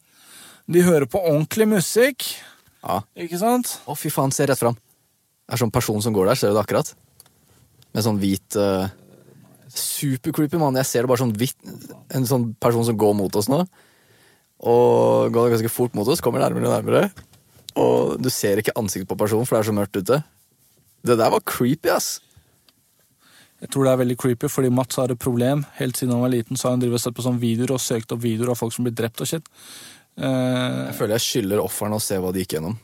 De 0.70 0.84
hører 0.86 1.08
på 1.10 1.20
ordentlig 1.20 1.66
musikk. 1.68 2.24
Ja. 2.80 3.02
Ikke 3.20 3.40
sant? 3.40 3.74
Å, 3.84 3.96
fy 3.98 4.12
faen, 4.12 4.32
se 4.32 4.46
rett 4.48 4.60
fram. 4.60 4.78
Det 5.44 5.56
er 5.56 5.60
sånn 5.60 5.74
person 5.74 6.00
som 6.00 6.14
går 6.16 6.30
der, 6.30 6.40
ser 6.40 6.52
du 6.52 6.56
det 6.56 6.62
akkurat? 6.62 6.92
Med 7.92 8.06
sånn 8.06 8.20
hvit 8.22 8.56
eh, 8.56 8.88
Super-creepy, 9.70 10.58
mann. 10.60 10.78
Jeg 10.80 10.88
ser 10.88 11.04
det 11.04 11.10
bare 11.10 11.22
sånn 11.22 11.34
hvitt 11.38 11.58
En 12.14 12.24
sånn 12.26 12.52
person 12.62 12.86
som 12.86 12.96
går 12.98 13.16
mot 13.18 13.36
oss 13.38 13.50
nå. 13.50 13.64
Og 14.70 15.32
går 15.34 15.52
ganske 15.54 15.72
fort 15.72 15.94
mot 15.96 16.08
oss, 16.08 16.22
kommer 16.24 16.42
nærmere 16.42 16.68
og 16.68 16.74
nærmere. 16.78 17.28
Og 17.80 18.16
du 18.20 18.28
ser 18.32 18.60
ikke 18.60 18.74
ansiktet 18.78 19.08
på 19.10 19.18
personen, 19.20 19.46
for 19.48 19.56
det 19.56 19.62
er 19.64 19.70
så 19.70 19.76
mørkt 19.76 20.00
ute. 20.00 20.20
Det 21.06 21.16
der 21.16 21.30
var 21.32 21.40
creepy, 21.46 21.88
ass. 21.92 22.18
Jeg 23.60 23.68
tror 23.72 23.84
det 23.84 23.92
er 23.92 24.00
veldig 24.00 24.16
creepy, 24.20 24.48
fordi 24.48 24.70
Mats 24.72 24.96
har 24.96 25.12
et 25.12 25.20
problem. 25.20 25.64
Helt 25.76 25.98
siden 25.98 26.14
han 26.14 26.22
var 26.24 26.32
liten, 26.32 26.56
så 26.56 26.68
har 26.68 26.76
han 26.76 26.82
drevet 26.84 27.02
sett 27.02 27.16
på 27.16 27.24
sånne 27.24 27.42
videoer 27.42 27.74
og 27.76 27.82
søkt 27.84 28.12
opp 28.14 28.22
videoer 28.22 28.54
av 28.54 28.60
folk 28.60 28.72
som 28.72 28.86
blir 28.86 28.94
drept 28.96 29.20
og 29.20 29.28
shit. 29.28 29.48
Uh, 30.20 30.88
Jeg 30.88 30.96
føler 30.98 31.16
jeg 31.18 31.26
skylder 31.26 31.60
ofrene 31.62 31.98
å 31.98 32.04
se 32.04 32.16
hva 32.20 32.32
de 32.32 32.44
gikk 32.44 32.56
gjennom 32.56 32.78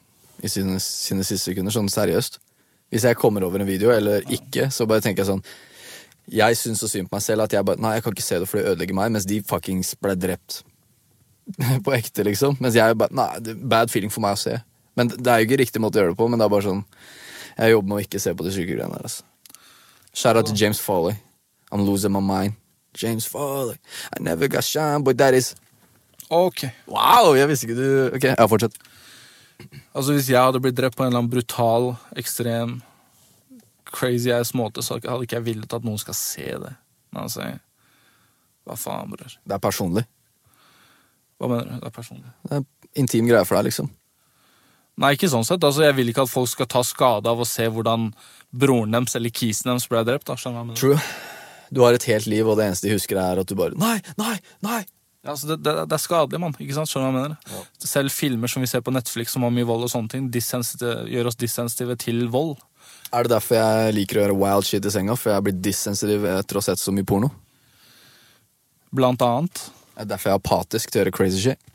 i 0.45 0.51
sine, 0.53 0.77
sine 0.83 1.25
siste 1.25 1.51
sekunder. 1.51 1.73
Sånn 1.73 1.89
seriøst. 1.93 2.37
Hvis 2.93 3.07
jeg 3.09 3.19
kommer 3.19 3.45
over 3.47 3.61
en 3.61 3.69
video, 3.69 3.91
eller 3.91 4.25
ikke, 4.33 4.69
så 4.73 4.87
bare 4.89 5.03
tenker 5.03 5.25
jeg 5.25 5.33
sånn 5.33 5.43
Jeg 6.31 6.59
syns 6.59 6.81
så 6.83 6.89
synd 6.91 7.09
på 7.11 7.17
meg 7.17 7.25
selv 7.25 7.43
at 7.47 7.55
jeg 7.57 7.67
bare 7.67 7.81
Nei, 7.83 7.97
jeg 7.97 8.05
kan 8.05 8.15
ikke 8.15 8.27
se 8.27 8.39
det, 8.43 8.47
for 8.51 8.61
det 8.61 8.71
ødelegger 8.75 8.99
meg. 9.01 9.13
Mens 9.17 9.27
de 9.27 9.41
fuckings 9.49 9.95
ble 10.03 10.15
drept 10.19 10.61
på 11.87 11.95
ekte, 11.97 12.25
liksom. 12.27 12.61
Mens 12.61 12.77
jeg 12.79 12.99
bare 13.01 13.17
Nei, 13.17 13.31
det 13.43 13.57
er 13.57 13.69
bad 13.75 13.91
feeling 13.91 14.13
for 14.13 14.23
meg 14.27 14.37
å 14.37 14.43
se. 14.45 14.59
Men 14.97 15.11
Det 15.13 15.27
er 15.33 15.41
jo 15.41 15.49
ikke 15.49 15.63
riktig 15.65 15.83
måte 15.83 15.99
å 15.99 16.05
gjøre 16.05 16.15
det 16.15 16.21
på, 16.21 16.29
men 16.31 16.41
det 16.41 16.47
er 16.47 16.53
bare 16.53 16.69
sånn 16.69 16.85
Jeg 17.57 17.73
jobber 17.73 17.89
med 17.89 17.99
å 17.99 18.05
ikke 18.05 18.21
se 18.21 18.35
på 18.37 18.45
de 18.45 18.53
syke 18.53 18.75
greiene 18.75 18.99
der. 18.99 19.07
Altså. 19.09 19.25
Shout 20.13 20.37
out 20.37 20.49
til 20.49 20.57
James 20.57 20.81
Foley. 20.81 21.17
I'm 21.73 21.85
losing 21.87 22.13
my 22.13 22.21
mind. 22.21 22.57
James 22.97 23.27
Foley. 23.27 23.77
I 24.17 24.23
never 24.23 24.49
got 24.49 24.65
shine, 24.65 25.05
but 25.05 25.19
that 25.19 25.35
is 25.35 25.55
ok. 26.31 26.69
Wow! 26.87 27.35
Jeg 27.37 27.49
visste 27.49 27.69
ikke 27.69 27.79
du 27.81 28.17
Ok, 28.17 28.25
ja, 28.25 28.47
fortsett. 28.49 28.77
Altså 29.95 30.13
Hvis 30.13 30.31
jeg 30.31 30.41
hadde 30.41 30.61
blitt 30.61 30.77
drept 30.77 30.97
på 30.97 31.05
en 31.05 31.11
eller 31.11 31.23
annen 31.23 31.33
brutal, 31.33 31.95
ekstrem, 32.17 32.81
crazy 33.89 34.33
ass 34.33 34.53
måte, 34.55 34.83
så 34.85 34.99
hadde 35.01 35.25
ikke 35.25 35.39
jeg 35.39 35.47
villet 35.47 35.77
at 35.77 35.85
noen 35.85 36.01
skal 36.01 36.17
se 36.19 36.49
det. 36.65 36.75
Men 37.13 37.23
altså, 37.27 37.47
Hva 38.67 38.77
faen, 38.81 39.13
bror? 39.13 39.37
Det 39.45 39.57
er 39.57 39.63
personlig. 39.63 40.05
Hva 41.37 41.53
mener 41.53 41.71
du? 41.71 41.79
Det 41.81 41.89
er 41.89 41.95
personlig. 41.95 42.33
Det 42.49 42.59
er 42.59 42.67
intim 43.01 43.29
greie 43.29 43.45
for 43.49 43.59
deg, 43.59 43.69
liksom. 43.71 43.93
Nei, 44.97 45.13
ikke 45.17 45.29
sånn 45.29 45.45
sett. 45.45 45.65
Altså, 45.65 45.85
Jeg 45.85 45.97
vil 45.99 46.09
ikke 46.13 46.25
at 46.25 46.33
folk 46.33 46.49
skal 46.49 46.69
ta 46.73 46.83
skade 46.87 47.29
av 47.29 47.41
å 47.41 47.47
se 47.49 47.67
hvordan 47.69 48.11
broren 48.57 48.95
deres 48.97 49.17
eller 49.19 49.31
kisen 49.35 49.69
deres 49.71 49.89
ble 49.91 50.03
drept. 50.09 50.27
da? 50.31 50.37
True. 50.75 50.99
Du 51.71 51.83
har 51.83 51.97
et 51.97 52.07
helt 52.09 52.29
liv, 52.31 52.47
og 52.49 52.57
det 52.57 52.69
eneste 52.71 52.89
de 52.89 52.95
husker, 52.95 53.19
er 53.19 53.41
at 53.43 53.49
du 53.51 53.57
bare 53.59 53.75
Nei, 53.77 53.99
nei, 54.17 54.37
nei! 54.63 54.85
Ja, 55.27 55.33
altså 55.35 55.49
det, 55.51 55.57
det, 55.67 55.73
det 55.91 55.97
er 55.97 55.99
skadelig, 55.99 56.39
mann. 56.39 56.55
Ikke 56.63 56.77
sant? 56.77 56.89
Skjønner 56.89 57.11
du 57.11 57.17
hva 57.19 57.23
jeg 57.25 57.31
mener? 57.35 57.51
Ja. 57.51 57.89
Selv 57.91 58.15
filmer 58.15 58.51
som 58.53 58.63
vi 58.63 58.69
ser 58.71 58.85
på 58.87 58.95
Netflix 58.95 59.35
som 59.35 59.43
har 59.43 59.51
mye 59.51 59.67
vold 59.67 59.89
og 59.89 59.91
sånne 59.91 60.13
ting, 60.13 60.29
gjør 60.31 61.27
oss 61.33 61.39
dissensitive 61.41 61.97
til 61.99 62.29
vold. 62.31 62.55
Er 63.11 63.27
det 63.27 63.33
derfor 63.35 63.59
jeg 63.59 63.97
liker 63.97 64.21
å 64.21 64.23
gjøre 64.23 64.39
wild 64.39 64.69
shit 64.69 64.87
i 64.87 64.93
senga? 64.95 65.17
For 65.19 65.33
jeg 65.33 65.41
har 65.41 65.45
blitt 65.49 65.59
dissensitiv 65.65 66.25
etter 66.31 66.57
å 66.57 66.63
ha 66.63 66.69
sett 66.69 66.79
så 66.79 66.95
mye 66.95 67.07
porno? 67.07 67.33
Blant 68.95 69.23
annet. 69.27 69.67
Er 69.97 70.07
det 70.07 70.13
derfor 70.15 70.31
jeg 70.31 70.39
er 70.39 70.43
apatisk 70.45 70.93
til 70.93 71.01
å 71.01 71.05
gjøre 71.05 71.17
crazy 71.19 71.43
shit? 71.43 71.75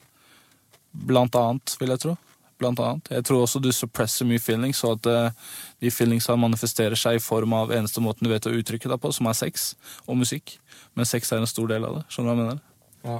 Blant 1.11 1.35
annet, 1.35 1.75
vil 1.81 1.91
jeg 1.91 2.03
tro. 2.05 2.15
Blant 2.61 2.81
annet. 2.83 3.09
Jeg 3.09 3.25
tror 3.25 3.41
også 3.41 3.61
du 3.63 3.71
suppresser 3.73 4.27
mye 4.29 4.41
feelings, 4.41 4.81
så 4.83 4.93
at 4.93 5.07
eh, 5.09 5.53
de 5.81 5.89
feelingsa 5.93 6.35
manifesterer 6.37 6.99
seg 6.99 7.17
i 7.17 7.23
form 7.23 7.55
av 7.57 7.73
eneste 7.73 8.03
måten 8.03 8.27
du 8.27 8.29
vet 8.29 8.45
å 8.45 8.53
uttrykke 8.53 8.91
deg 8.91 9.01
på, 9.01 9.09
som 9.15 9.29
er 9.31 9.37
sex 9.37 9.71
og 10.05 10.19
musikk. 10.19 10.59
Men 10.93 11.09
sex 11.09 11.31
er 11.33 11.41
en 11.41 11.49
stor 11.49 11.71
del 11.71 11.87
av 11.87 11.97
det. 11.97 12.03
Skjønner 12.13 12.29
du 12.29 12.31
hva 12.31 12.35
jeg 12.37 12.51
mener? 12.51 12.61
Ja. 13.07 13.17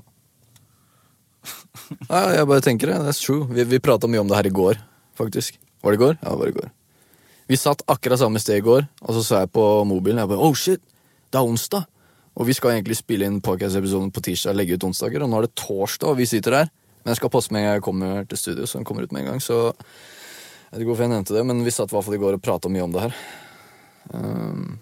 Nei, 2.11 2.25
jeg 2.37 2.49
bare 2.51 2.65
tenker 2.67 2.91
det. 2.91 2.99
That's 3.07 3.23
true. 3.23 3.47
Vi, 3.49 3.65
vi 3.65 3.81
prata 3.81 4.09
mye 4.11 4.21
om 4.21 4.29
det 4.29 4.37
her 4.37 4.51
i 4.51 4.53
går, 4.61 4.81
faktisk. 5.17 5.57
Var 5.81 5.95
det 5.95 5.97
i 5.97 6.03
går? 6.03 6.19
Ja, 6.21 6.35
det 6.35 6.41
var 6.43 6.51
i 6.53 6.57
går. 6.59 6.69
Vi 7.51 7.57
satt 7.59 7.81
akkurat 7.89 8.21
samme 8.21 8.39
sted 8.39 8.61
i 8.61 8.65
går, 8.65 8.85
og 9.01 9.15
så 9.17 9.23
så 9.25 9.41
jeg 9.41 9.51
på 9.57 9.65
mobilen. 9.89 10.21
Jeg 10.21 10.29
bare, 10.29 10.45
oh 10.45 10.53
shit, 10.55 10.83
det 11.33 11.41
er 11.41 11.49
onsdag! 11.49 11.87
Og 12.39 12.47
vi 12.47 12.53
skal 12.55 12.77
egentlig 12.77 12.95
spille 12.95 13.27
inn 13.27 13.41
podcast-episoden 13.43 14.13
på 14.15 14.21
tirsdag 14.23 14.53
og 14.53 14.61
legge 14.61 14.77
ut 14.77 14.85
onsdager, 14.87 15.25
og 15.25 15.31
nå 15.31 15.41
er 15.41 15.47
det 15.49 15.57
torsdag, 15.59 16.13
og 16.13 16.21
vi 16.21 16.29
sitter 16.29 16.61
her. 16.61 16.69
Men 17.03 17.11
jeg 17.13 17.17
skal 17.21 17.29
poste 17.33 17.51
med 17.51 17.61
en 17.63 17.67
gang 17.67 17.77
jeg 17.79 17.85
kommer 17.85 18.27
til 18.29 18.37
studio, 18.37 18.65
så 18.69 18.77
den 18.77 18.85
kommer 18.85 19.03
ut 19.03 19.11
med 19.11 19.23
en 19.25 19.31
gang. 19.33 19.39
Så 19.41 19.73
jeg 19.73 20.71
vet 20.71 20.81
ikke 20.83 20.91
hvorfor 20.93 21.07
jeg 21.07 21.13
nevnte 21.15 21.33
det, 21.35 21.45
men 21.49 21.63
vi 21.65 21.71
satt 21.73 21.91
i 21.91 21.95
hvert 21.95 22.05
fall 22.05 22.15
i 22.15 22.21
går 22.21 22.37
og 22.37 22.41
prata 22.45 22.69
mye 22.69 22.83
om 22.85 22.91
det 22.93 23.01
her. 23.07 23.15
Um, 24.13 24.79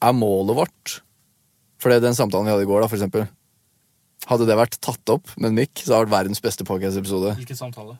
er 0.00 0.12
målet 0.16 0.56
vårt 0.56 1.00
For 1.80 1.90
den 1.92 2.14
samtalen 2.16 2.46
vi 2.46 2.52
hadde 2.52 2.62
i 2.64 2.68
går, 2.68 2.82
da, 2.84 2.88
for 2.92 2.96
eksempel. 2.98 3.26
Hadde 4.28 4.46
det 4.46 4.56
vært 4.60 4.76
tatt 4.84 5.08
opp 5.14 5.30
med 5.40 5.48
en 5.50 5.56
mikk, 5.56 5.80
så 5.80 5.94
hadde 5.96 6.04
det 6.04 6.12
vært 6.12 6.16
verdens 6.18 6.42
beste 6.44 6.64
podcast-episode. 6.68 7.32
Hvilken 7.40 7.56
samtale? 7.56 7.94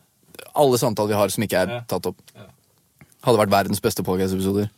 Alle 0.54 0.76
samtaler 0.80 1.08
vi 1.14 1.16
har 1.16 1.32
som 1.32 1.44
ikke 1.46 1.62
er 1.62 1.68
Ja. 1.72 1.80
tatt 1.88 2.06
opp, 2.10 2.18
Ja. 2.36 2.44
hadde 3.24 3.38
vært 3.40 3.50
verdens 3.54 3.80
beste 3.80 4.02
podcast-episoder. 4.04 4.68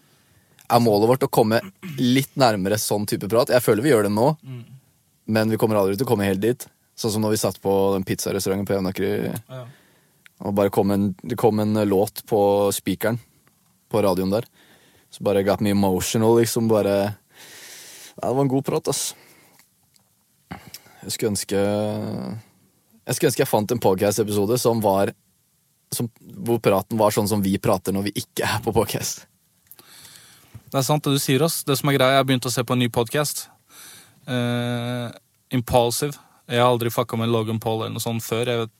Er 0.70 0.78
målet 0.80 1.08
vårt 1.10 1.26
å 1.26 1.30
komme 1.30 1.60
litt 1.98 2.30
nærmere 2.36 2.78
sånn 2.78 3.04
type 3.06 3.28
prat? 3.28 3.48
Jeg 3.48 3.60
føler 3.60 3.82
vi 3.82 3.90
gjør 3.90 4.04
det 4.04 4.12
nå, 4.12 4.36
Mm. 4.40 4.64
men 5.26 5.50
vi 5.50 5.56
kommer 5.56 5.74
aldri 5.76 5.96
til 5.98 6.06
å 6.06 6.08
komme 6.08 6.24
helt 6.24 6.40
dit. 6.40 6.66
Sånn 6.98 7.14
som 7.14 7.22
når 7.24 7.34
vi 7.34 7.40
satt 7.40 7.60
på 7.62 7.72
den 7.94 8.04
pizzarestauranten 8.04 8.66
på 8.68 8.74
Jevnaker, 8.76 9.40
Ja. 9.48 9.64
og 10.44 10.54
bare 10.54 10.70
kom 10.70 10.90
en, 10.90 11.14
det 11.22 11.38
kom 11.40 11.58
en 11.60 11.74
låt 11.88 12.24
på 12.26 12.70
spikeren 12.72 13.18
på 13.90 14.02
radioen 14.02 14.30
der. 14.30 14.44
Så 15.10 15.22
bare 15.24 15.42
got 15.44 15.60
me 15.60 15.70
emotional, 15.70 16.38
liksom. 16.40 16.68
Bare 16.68 17.16
Ja, 18.20 18.28
det 18.28 18.34
var 18.36 18.42
en 18.42 18.48
god 18.48 18.64
prat, 18.64 18.88
ass. 18.88 19.14
Jeg 21.02 21.12
skulle 21.12 21.32
ønske 21.32 21.58
Jeg 21.58 23.14
skulle 23.16 23.30
ønske 23.32 23.42
jeg 23.42 23.48
fant 23.50 23.72
en 23.72 23.80
podcast-episode 23.82 24.58
som 24.60 24.80
var 24.80 25.12
som, 25.92 26.08
Hvor 26.20 26.58
praten 26.62 26.96
var 26.98 27.10
sånn 27.10 27.28
som 27.28 27.42
vi 27.42 27.58
prater 27.58 27.92
når 27.92 28.02
vi 28.08 28.12
ikke 28.22 28.44
er 28.46 28.60
på 28.64 28.72
podcast. 28.72 29.26
Det 30.70 30.78
er 30.80 30.82
sant 30.86 31.04
det 31.04 31.12
du 31.12 31.18
sier, 31.20 31.42
oss. 31.44 31.64
Det 31.64 31.76
som 31.76 31.88
er 31.90 31.98
greia, 31.98 32.14
jeg 32.14 32.22
har 32.22 32.24
begynt 32.24 32.46
å 32.48 32.52
se 32.52 32.62
på 32.64 32.72
en 32.72 32.78
ny 32.80 32.88
podkast. 32.88 33.48
Uh, 34.24 35.10
Impulsive. 35.52 36.16
Jeg 36.50 36.58
har 36.58 36.68
aldri 36.68 36.90
fucka 36.90 37.16
med 37.16 37.30
Logan 37.30 37.60
Paul 37.62 37.84
eller 37.84 37.94
noe 37.94 38.02
sånt 38.02 38.24
før. 38.24 38.50
Jeg 38.50 38.70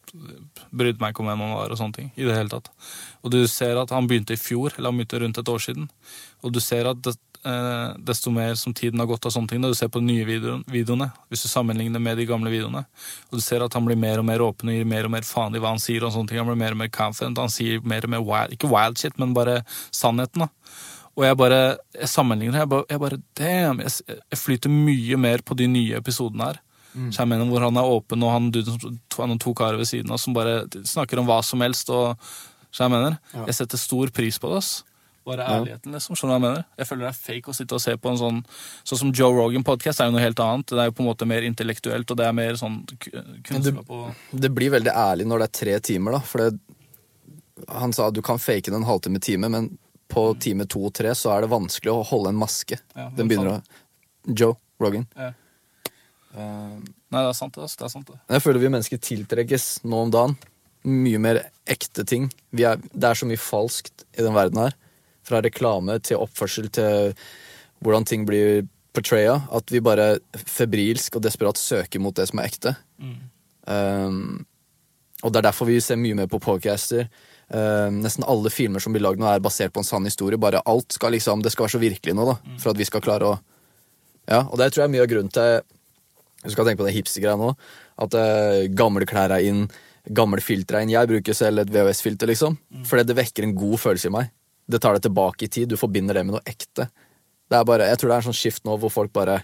brydde 0.75 1.01
meg 1.01 1.13
ikke 1.13 1.23
om 1.23 1.29
hvem 1.31 1.45
han 1.45 1.55
var. 1.57 1.71
og 1.71 1.79
sånne 1.79 1.97
ting 1.97 2.09
i 2.17 2.27
det 2.27 2.37
hele 2.37 2.51
tatt. 2.53 2.71
Og 3.23 3.31
du 3.33 3.43
ser 3.49 3.79
at 3.81 3.93
han 3.95 4.09
begynte 4.11 4.35
i 4.35 4.41
fjor, 4.41 4.75
eller 4.77 4.91
han 4.91 4.99
begynte 4.99 5.21
rundt 5.23 5.39
et 5.39 5.53
år 5.53 5.63
siden. 5.63 5.89
Og 6.43 6.53
du 6.53 6.61
ser 6.61 6.91
at 6.91 7.01
det, 7.07 7.15
eh, 7.47 7.95
desto 7.99 8.31
mer 8.31 8.55
som 8.55 8.75
tiden 8.75 8.99
har 8.99 9.07
gått 9.07 9.27
av 9.27 9.33
sånne 9.33 9.49
ting, 9.49 9.61
når 9.63 9.73
du 9.73 9.79
ser 9.79 9.89
på 9.89 10.03
de 10.03 10.11
nye 10.11 10.27
videoen, 10.27 10.65
videoene, 10.67 11.13
hvis 11.31 11.43
du 11.47 11.49
sammenligner 11.49 12.01
med 12.01 12.19
de 12.19 12.27
gamle 12.27 12.51
videoene, 12.51 12.85
og 13.31 13.39
du 13.39 13.41
ser 13.41 13.63
at 13.63 13.73
han 13.75 13.87
blir 13.87 13.97
mer 13.97 14.19
og 14.19 14.25
mer 14.25 14.43
åpen 14.43 14.69
og 14.69 14.75
gir 14.75 14.85
mer 14.85 15.05
og 15.05 15.15
mer 15.15 15.23
faen 15.23 15.55
i 15.55 15.63
hva 15.63 15.75
han 15.75 15.83
sier, 15.83 16.03
og 16.05 16.13
sånne 16.13 16.29
ting. 16.29 16.39
Han 16.39 16.51
blir 16.51 16.59
mer 16.59 16.73
og 16.73 16.83
mer 16.83 16.91
confident. 16.91 17.39
Han 17.39 17.49
sier 17.49 17.81
mer 17.81 18.03
og 18.05 18.11
mer 18.11 18.27
wild, 18.27 18.53
ikke 18.59 18.71
wild 18.71 18.99
shit, 18.99 19.19
men 19.19 19.35
bare 19.35 19.63
sannheten. 19.91 20.47
da. 20.47 20.49
Og 21.17 21.25
jeg 21.27 21.37
bare 21.37 21.63
jeg 21.95 22.09
sammenligner, 22.09 22.59
jeg 22.59 22.69
bare, 22.69 22.85
jeg 22.89 23.01
bare 23.01 23.23
damn, 23.37 23.81
jeg, 23.81 23.91
jeg 24.09 24.39
flyter 24.39 24.73
mye 24.73 25.17
mer 25.17 25.43
på 25.45 25.55
de 25.55 25.67
nye 25.69 25.97
episodene 26.01 26.51
her. 26.51 26.61
Så 26.93 27.23
jeg 27.23 27.29
mener 27.29 27.47
Hvor 27.49 27.61
han 27.65 27.77
er 27.77 27.89
åpen, 27.89 28.23
og 28.23 28.31
han 28.31 29.29
han 29.31 29.39
to 29.39 29.55
karer 29.55 29.79
ved 29.81 29.87
siden 29.89 30.11
av 30.13 30.19
som 30.21 30.35
bare 30.35 30.67
snakker 30.69 31.19
om 31.19 31.27
hva 31.27 31.43
som 31.45 31.61
helst. 31.61 31.89
og 31.91 32.17
så 32.73 32.85
Jeg 32.85 32.91
mener, 32.91 33.19
Ja. 33.35 33.45
jeg 33.47 33.55
setter 33.55 33.79
stor 33.79 34.11
pris 34.11 34.39
på 34.39 34.49
det. 34.51 34.59
ass. 34.59 34.85
Bare 35.25 35.39
ærligheten, 35.47 35.93
liksom. 35.93 36.17
Skjønner 36.17 36.21
du 36.21 36.27
hva 36.27 36.41
jeg 36.41 36.41
mener? 36.43 36.65
Jeg 36.79 36.87
føler 36.89 36.99
det 37.07 37.09
er 37.09 37.33
fake 37.33 37.47
å 37.49 37.55
sitte 37.55 37.73
og 37.75 37.81
se 37.81 37.97
på 37.97 38.11
en 38.11 38.17
sånn 38.19 38.45
Sånn 38.85 38.99
som 38.99 39.13
Joe 39.13 39.33
Rogan 39.33 39.63
podcast 39.63 40.01
er 40.01 40.07
jo 40.11 40.17
noe 40.17 40.21
helt 40.21 40.41
annet. 40.43 40.67
Det 40.67 40.79
er 40.79 40.87
jo 40.91 40.97
på 40.99 41.01
en 41.05 41.15
måte 41.15 41.27
mer 41.27 41.43
intellektuelt, 41.43 42.11
og 42.11 42.17
det 42.17 42.27
er 42.27 42.33
mer 42.33 42.53
sånn 42.55 42.85
kunnskap 43.45 43.89
og 43.89 44.15
Det 44.35 44.51
blir 44.53 44.71
veldig 44.71 44.91
ærlig 44.93 45.27
når 45.27 45.39
det 45.39 45.49
er 45.49 45.59
tre 45.65 45.79
timer, 45.81 46.13
da. 46.13 46.19
For 46.19 46.39
det, 46.39 46.59
han 47.69 47.93
sa 47.93 48.09
at 48.09 48.15
du 48.15 48.23
kan 48.23 48.39
fake 48.39 48.65
det 48.65 48.75
en 48.75 48.85
halvtime, 48.89 49.21
time, 49.21 49.49
men 49.49 49.79
på 50.11 50.39
time 50.41 50.67
to 50.67 50.87
og 50.87 50.93
tre 50.93 51.15
så 51.15 51.37
er 51.37 51.43
det 51.43 51.51
vanskelig 51.51 51.93
å 51.93 52.05
holde 52.05 52.29
en 52.35 52.41
maske. 52.41 52.81
Ja, 52.97 53.09
Den 53.17 53.29
begynner 53.29 53.61
å 53.61 53.63
Joe 54.27 54.57
Rogan. 54.81 55.07
Ja. 55.17 55.33
Eh, 56.33 56.77
Nei, 57.13 57.21
det 57.21 57.29
er 57.29 57.37
sant, 57.37 57.55
det. 57.57 57.69
Det 57.77 57.87
er 57.87 57.93
sant 57.93 58.09
det. 58.09 58.19
Jeg 58.33 58.45
føler 58.45 58.63
vi 58.63 58.73
mennesker 58.73 59.01
tiltrekkes 59.05 59.67
nå 59.85 60.05
om 60.07 60.13
dagen. 60.13 60.37
Mye 60.89 61.21
mer 61.23 61.43
ekte 61.71 62.05
ting. 62.09 62.31
Vi 62.57 62.65
er, 62.67 62.81
det 62.93 63.09
er 63.09 63.19
så 63.19 63.29
mye 63.29 63.41
falskt 63.41 64.07
i 64.17 64.25
den 64.25 64.35
verden 64.35 64.63
her. 64.65 64.77
Fra 65.27 65.43
reklame 65.45 65.99
til 66.03 66.23
oppførsel 66.23 66.71
til 66.75 67.13
hvordan 67.85 68.07
ting 68.09 68.25
blir 68.27 68.65
portraya. 68.97 69.41
At 69.55 69.71
vi 69.71 69.83
bare 69.85 70.17
febrilsk 70.35 71.19
og 71.19 71.27
desperat 71.27 71.61
søker 71.61 72.03
mot 72.03 72.17
det 72.17 72.27
som 72.31 72.41
er 72.43 72.49
ekte. 72.51 72.73
Um, 73.69 74.41
og 75.23 75.31
det 75.31 75.39
er 75.39 75.47
derfor 75.47 75.69
vi 75.69 75.79
ser 75.85 76.01
mye 76.01 76.17
mer 76.19 76.31
på 76.33 76.41
podcaster. 76.43 77.07
Um, 77.53 78.01
nesten 78.03 78.25
alle 78.27 78.51
filmer 78.51 78.83
som 78.83 78.95
blir 78.97 79.05
lagd 79.05 79.21
nå, 79.21 79.29
er 79.29 79.45
basert 79.45 79.75
på 79.77 79.83
en 79.85 79.87
sann 79.87 80.09
historie. 80.09 80.41
Bare 80.41 80.65
alt 80.67 80.97
skal 80.97 81.15
liksom, 81.15 81.45
Det 81.45 81.53
skal 81.53 81.69
være 81.69 81.77
så 81.77 81.83
virkelig 81.83 82.17
nå, 82.17 82.27
da. 82.33 82.39
For 82.63 82.73
at 82.73 82.81
vi 82.81 82.89
skal 82.89 83.05
klare 83.05 83.29
å 83.35 83.39
Ja, 84.31 84.45
og 84.49 84.57
det 84.59 84.73
tror 84.73 84.85
jeg 84.85 84.89
er 84.89 84.93
mye 84.97 85.05
av 85.05 85.11
grunnen 85.11 85.33
til 85.35 85.63
Du 86.43 86.51
skal 86.51 86.67
tenke 86.67 86.83
på 86.83 86.89
det 86.89 86.97
hipstergreia 86.97 87.39
nå. 87.39 87.53
At 88.03 88.15
uh, 88.19 88.67
gamle 88.75 89.07
klær 89.09 89.35
er 89.35 89.47
inn, 89.47 89.65
gamle 90.11 90.43
filtre 90.43 90.81
er 90.81 90.87
inn. 90.87 90.95
Jeg 90.95 91.11
bruker 91.11 91.37
selv 91.37 91.63
et 91.63 91.73
VHS-filter, 91.73 92.31
liksom. 92.31 92.59
Fordi 92.89 93.07
det 93.07 93.19
vekker 93.19 93.47
en 93.47 93.57
god 93.59 93.79
følelse 93.79 94.11
i 94.11 94.15
meg. 94.17 94.33
Det 94.71 94.81
tar 94.83 94.97
deg 94.97 95.07
tilbake 95.07 95.47
i 95.47 95.51
tid. 95.53 95.71
Du 95.71 95.79
forbinder 95.79 96.19
det 96.19 96.25
med 96.27 96.37
noe 96.37 96.45
ekte. 96.49 96.89
Det 97.51 97.59
er 97.59 97.67
bare, 97.69 97.89
jeg 97.91 98.01
tror 98.01 98.11
det 98.11 98.17
er 98.17 98.23
en 98.23 98.29
sånn 98.31 98.39
skift 98.39 98.65
nå 98.65 98.79
hvor 98.81 98.93
folk 98.93 99.13
bare 99.13 99.43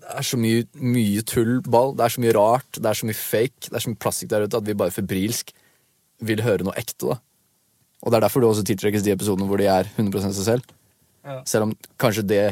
Det 0.00 0.08
er 0.20 0.26
så 0.26 0.38
mye, 0.40 0.64
mye 0.80 1.22
tullball. 1.28 1.94
Det 1.96 2.06
er 2.06 2.14
så 2.14 2.24
mye 2.24 2.34
rart. 2.36 2.78
Det 2.78 2.88
er 2.90 2.98
så 2.98 3.08
mye 3.08 3.18
fake. 3.18 3.68
Det 3.68 3.76
er 3.76 3.84
så 3.84 3.92
mye 3.92 4.00
plastikk 4.00 4.32
der 4.32 4.46
ute 4.46 4.60
at 4.60 4.66
vi 4.66 4.76
bare 4.76 4.94
febrilsk 4.94 5.54
vil 6.24 6.42
høre 6.44 6.66
noe 6.66 6.76
ekte. 6.80 7.14
da 7.14 7.18
Og 8.02 8.10
det 8.10 8.18
er 8.18 8.26
derfor 8.26 8.42
det 8.42 8.50
også 8.50 8.66
tiltrekkes 8.68 9.04
de 9.04 9.14
episodene 9.14 9.48
hvor 9.48 9.60
de 9.60 9.68
er 9.70 9.88
100 9.96 10.26
seg 10.26 10.46
selv. 10.48 10.74
Ja. 11.24 11.40
Selv 11.48 11.68
om 11.68 11.72
kanskje 12.00 12.26
det 12.28 12.44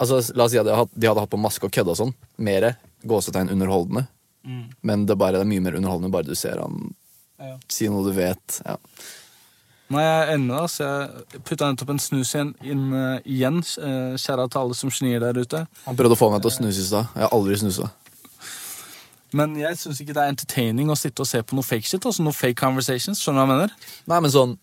Altså, 0.00 0.20
La 0.34 0.46
oss 0.46 0.54
si 0.54 0.58
at 0.60 0.66
de 0.66 0.72
hadde 0.74 0.96
de 0.96 1.08
hadde 1.10 1.22
hatt 1.26 1.32
på 1.32 1.40
maske 1.40 1.68
og 1.68 1.72
kødda 1.76 1.94
sånn. 1.98 2.14
Mere 2.40 2.74
gåsetegn 3.06 3.52
underholdende. 3.52 4.06
Mm. 4.46 4.66
Men 4.88 5.06
det, 5.08 5.16
bare, 5.20 5.36
det 5.36 5.44
er 5.44 5.50
mye 5.50 5.64
mer 5.64 5.76
underholdende 5.76 6.12
bare 6.14 6.28
du 6.28 6.34
ser 6.38 6.60
han 6.62 6.94
Ja. 7.40 7.56
si 7.68 7.88
noe 7.88 8.04
du 8.04 8.12
vet. 8.16 8.60
Ja. 8.64 8.76
Nei, 9.90 10.02
jeg 10.04 10.18
er 10.22 10.32
enig 10.36 10.46
med 10.46 10.70
så 10.70 10.86
Jeg 11.32 11.40
putta 11.42 11.66
nettopp 11.66 11.90
en 11.90 11.98
snus 11.98 12.30
igjen, 12.34 12.52
inn 12.62 12.92
uh, 12.94 13.18
igjen. 13.26 13.58
Uh, 13.80 14.14
Kjære 14.20 14.46
til 14.48 14.60
alle 14.60 14.76
som 14.78 14.92
snir 14.94 15.20
der 15.20 15.40
ute. 15.40 15.64
Han 15.86 15.98
prøvde 15.98 16.14
å 16.14 16.20
få 16.20 16.30
meg 16.30 16.44
til 16.44 16.52
å 16.52 16.54
snuse 16.54 16.78
i 16.78 16.86
stad. 16.86 17.10
Jeg 17.16 17.26
har 17.26 17.34
aldri 17.34 17.58
snusa. 17.58 17.90
Men 19.36 19.54
jeg 19.58 19.78
syns 19.78 20.00
ikke 20.02 20.14
det 20.14 20.22
er 20.22 20.32
entertaining 20.32 20.90
å 20.90 20.98
sitte 20.98 21.22
og 21.22 21.28
se 21.30 21.42
på 21.42 21.58
noe 21.58 21.66
fake 21.66 21.86
shit. 21.86 22.06
Altså 22.06 22.22
noe 22.22 22.34
fake 22.34 22.58
conversations. 22.58 23.20
Skjønner 23.22 23.44
du 23.44 23.50
hva 23.50 23.58
jeg 23.58 23.68
mener? 23.68 23.74
Nei, 24.10 24.20
men 24.24 24.34
sånn 24.34 24.56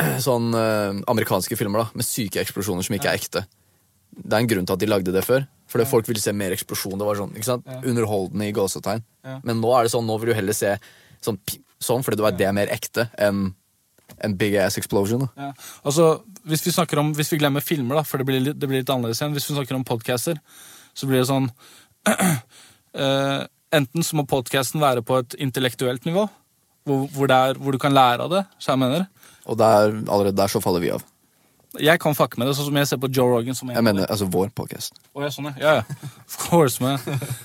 Sånn 0.26 0.50
uh, 0.56 0.96
amerikanske 1.12 1.56
filmer 1.60 1.84
da 1.84 1.88
med 1.94 2.08
syke 2.08 2.40
eksplosjoner 2.42 2.84
som 2.86 2.96
ikke 2.96 3.12
er 3.12 3.20
ekte. 3.20 3.44
Det 4.10 4.34
er 4.34 4.42
en 4.42 4.50
grunn 4.50 4.66
til 4.68 4.76
at 4.76 4.82
de 4.82 4.90
lagde 4.90 5.14
det 5.14 5.24
før. 5.26 5.46
Fordi 5.70 5.86
folk 5.86 6.08
ville 6.10 6.22
se 6.22 6.34
mer 6.34 6.54
eksplosjon. 6.54 6.98
Det 6.98 7.06
var 7.06 7.18
sånn, 7.20 7.32
ikke 7.36 7.46
sant? 7.46 7.68
Ja. 7.68 7.78
Underholdende 7.86 8.48
i 8.48 8.54
gåsetegn. 8.54 9.04
Ja. 9.26 9.38
Men 9.46 9.62
nå 9.62 9.70
er 9.76 9.86
det 9.86 9.92
sånn, 9.94 10.08
nå 10.08 10.16
vil 10.18 10.32
du 10.32 10.36
heller 10.38 10.56
se 10.56 10.74
sånn, 11.22 11.38
sånn 11.78 12.02
fordi 12.06 12.18
du 12.18 12.24
vet 12.26 12.38
det 12.40 12.48
er 12.48 12.56
mer 12.56 12.72
ekte 12.74 13.06
enn 13.20 13.50
en 14.26 14.34
big 14.36 14.56
ass 14.58 14.76
explosion. 14.80 15.22
Da. 15.22 15.46
Ja. 15.46 15.68
Altså, 15.86 16.08
hvis 16.48 16.64
vi 16.66 16.74
snakker 16.74 17.00
om, 17.00 17.12
hvis 17.16 17.30
vi 17.32 17.38
glemmer 17.40 17.64
filmer, 17.64 18.00
da, 18.00 18.04
for 18.06 18.20
det 18.20 18.26
blir, 18.28 18.42
litt, 18.42 18.58
det 18.58 18.68
blir 18.68 18.82
litt 18.82 18.90
annerledes 18.92 19.22
igjen. 19.22 19.36
Hvis 19.36 19.46
vi 19.50 19.56
snakker 19.56 19.78
om 19.78 19.86
podcaster, 19.86 20.40
så 20.96 21.08
blir 21.08 21.22
det 21.22 21.30
sånn 21.30 21.48
uh, 22.10 23.46
Enten 23.70 24.02
så 24.02 24.16
må 24.18 24.24
podcasten 24.26 24.82
være 24.82 25.04
på 25.06 25.20
et 25.22 25.36
intellektuelt 25.38 26.02
nivå, 26.08 26.24
hvor, 26.88 27.04
hvor, 27.14 27.30
er, 27.30 27.54
hvor 27.54 27.76
du 27.76 27.78
kan 27.78 27.94
lære 27.94 28.24
av 28.26 28.32
det. 28.32 28.40
Så 28.58 28.72
jeg 28.72 28.80
mener 28.82 29.06
Og 29.46 29.60
der, 29.60 29.94
allerede 30.10 30.34
der 30.34 30.50
så 30.50 30.58
faller 30.64 30.82
vi 30.82 30.90
av. 30.90 31.04
Jeg 31.78 32.00
kan 32.02 32.16
fucke 32.18 32.40
med 32.40 32.48
det, 32.50 32.56
sånn 32.58 32.66
som 32.66 32.78
jeg 32.80 32.88
ser 32.90 32.98
på 32.98 33.08
Joe 33.14 33.30
Rogan. 33.30 33.54
Som 33.54 33.70
Jeg 33.70 33.84
mener 33.86 34.08
altså 34.10 34.26
vår 34.26 34.50
podcast. 34.56 34.96
Oh, 35.14 35.22
ja, 35.22 35.30
sånn, 35.30 35.52
ja. 35.60 35.76
ja. 35.78 36.08
Of 36.26 36.36
course, 36.48 36.82
man. 36.82 36.98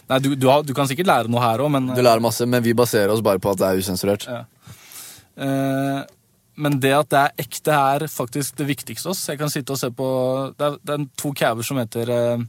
Nei, 0.09 0.19
du, 0.23 0.31
du, 0.33 0.47
har, 0.49 0.65
du 0.65 0.73
kan 0.77 0.89
sikkert 0.89 1.11
lære 1.11 1.31
noe 1.31 1.43
her 1.43 1.61
òg, 1.61 1.69
men 1.75 1.91
Du 1.93 2.01
lærer 2.01 2.23
masse, 2.23 2.47
men 2.49 2.63
vi 2.65 2.73
baserer 2.77 3.13
oss 3.13 3.21
bare 3.25 3.41
på 3.43 3.53
at 3.53 3.61
det 3.61 3.69
er 3.69 3.83
usensurert. 3.85 4.25
Ja. 4.25 4.41
Eh, 5.45 6.01
men 6.55 6.79
det 6.79 6.93
at 6.95 7.11
det 7.11 7.21
er 7.21 7.45
ekte, 7.45 7.75
er 7.75 8.07
faktisk 8.09 8.57
det 8.57 8.69
viktigste. 8.71 9.11
Også. 9.11 9.33
Jeg 9.33 9.41
kan 9.43 9.51
sitte 9.51 9.75
og 9.75 9.79
se 9.81 9.91
på 9.93 10.09
Det 10.57 10.67
er, 10.69 10.77
det 10.81 10.95
er 10.95 11.07
to 11.19 11.33
caver 11.35 11.67
som 11.67 11.79
heter 11.81 12.11
eh, 12.15 12.45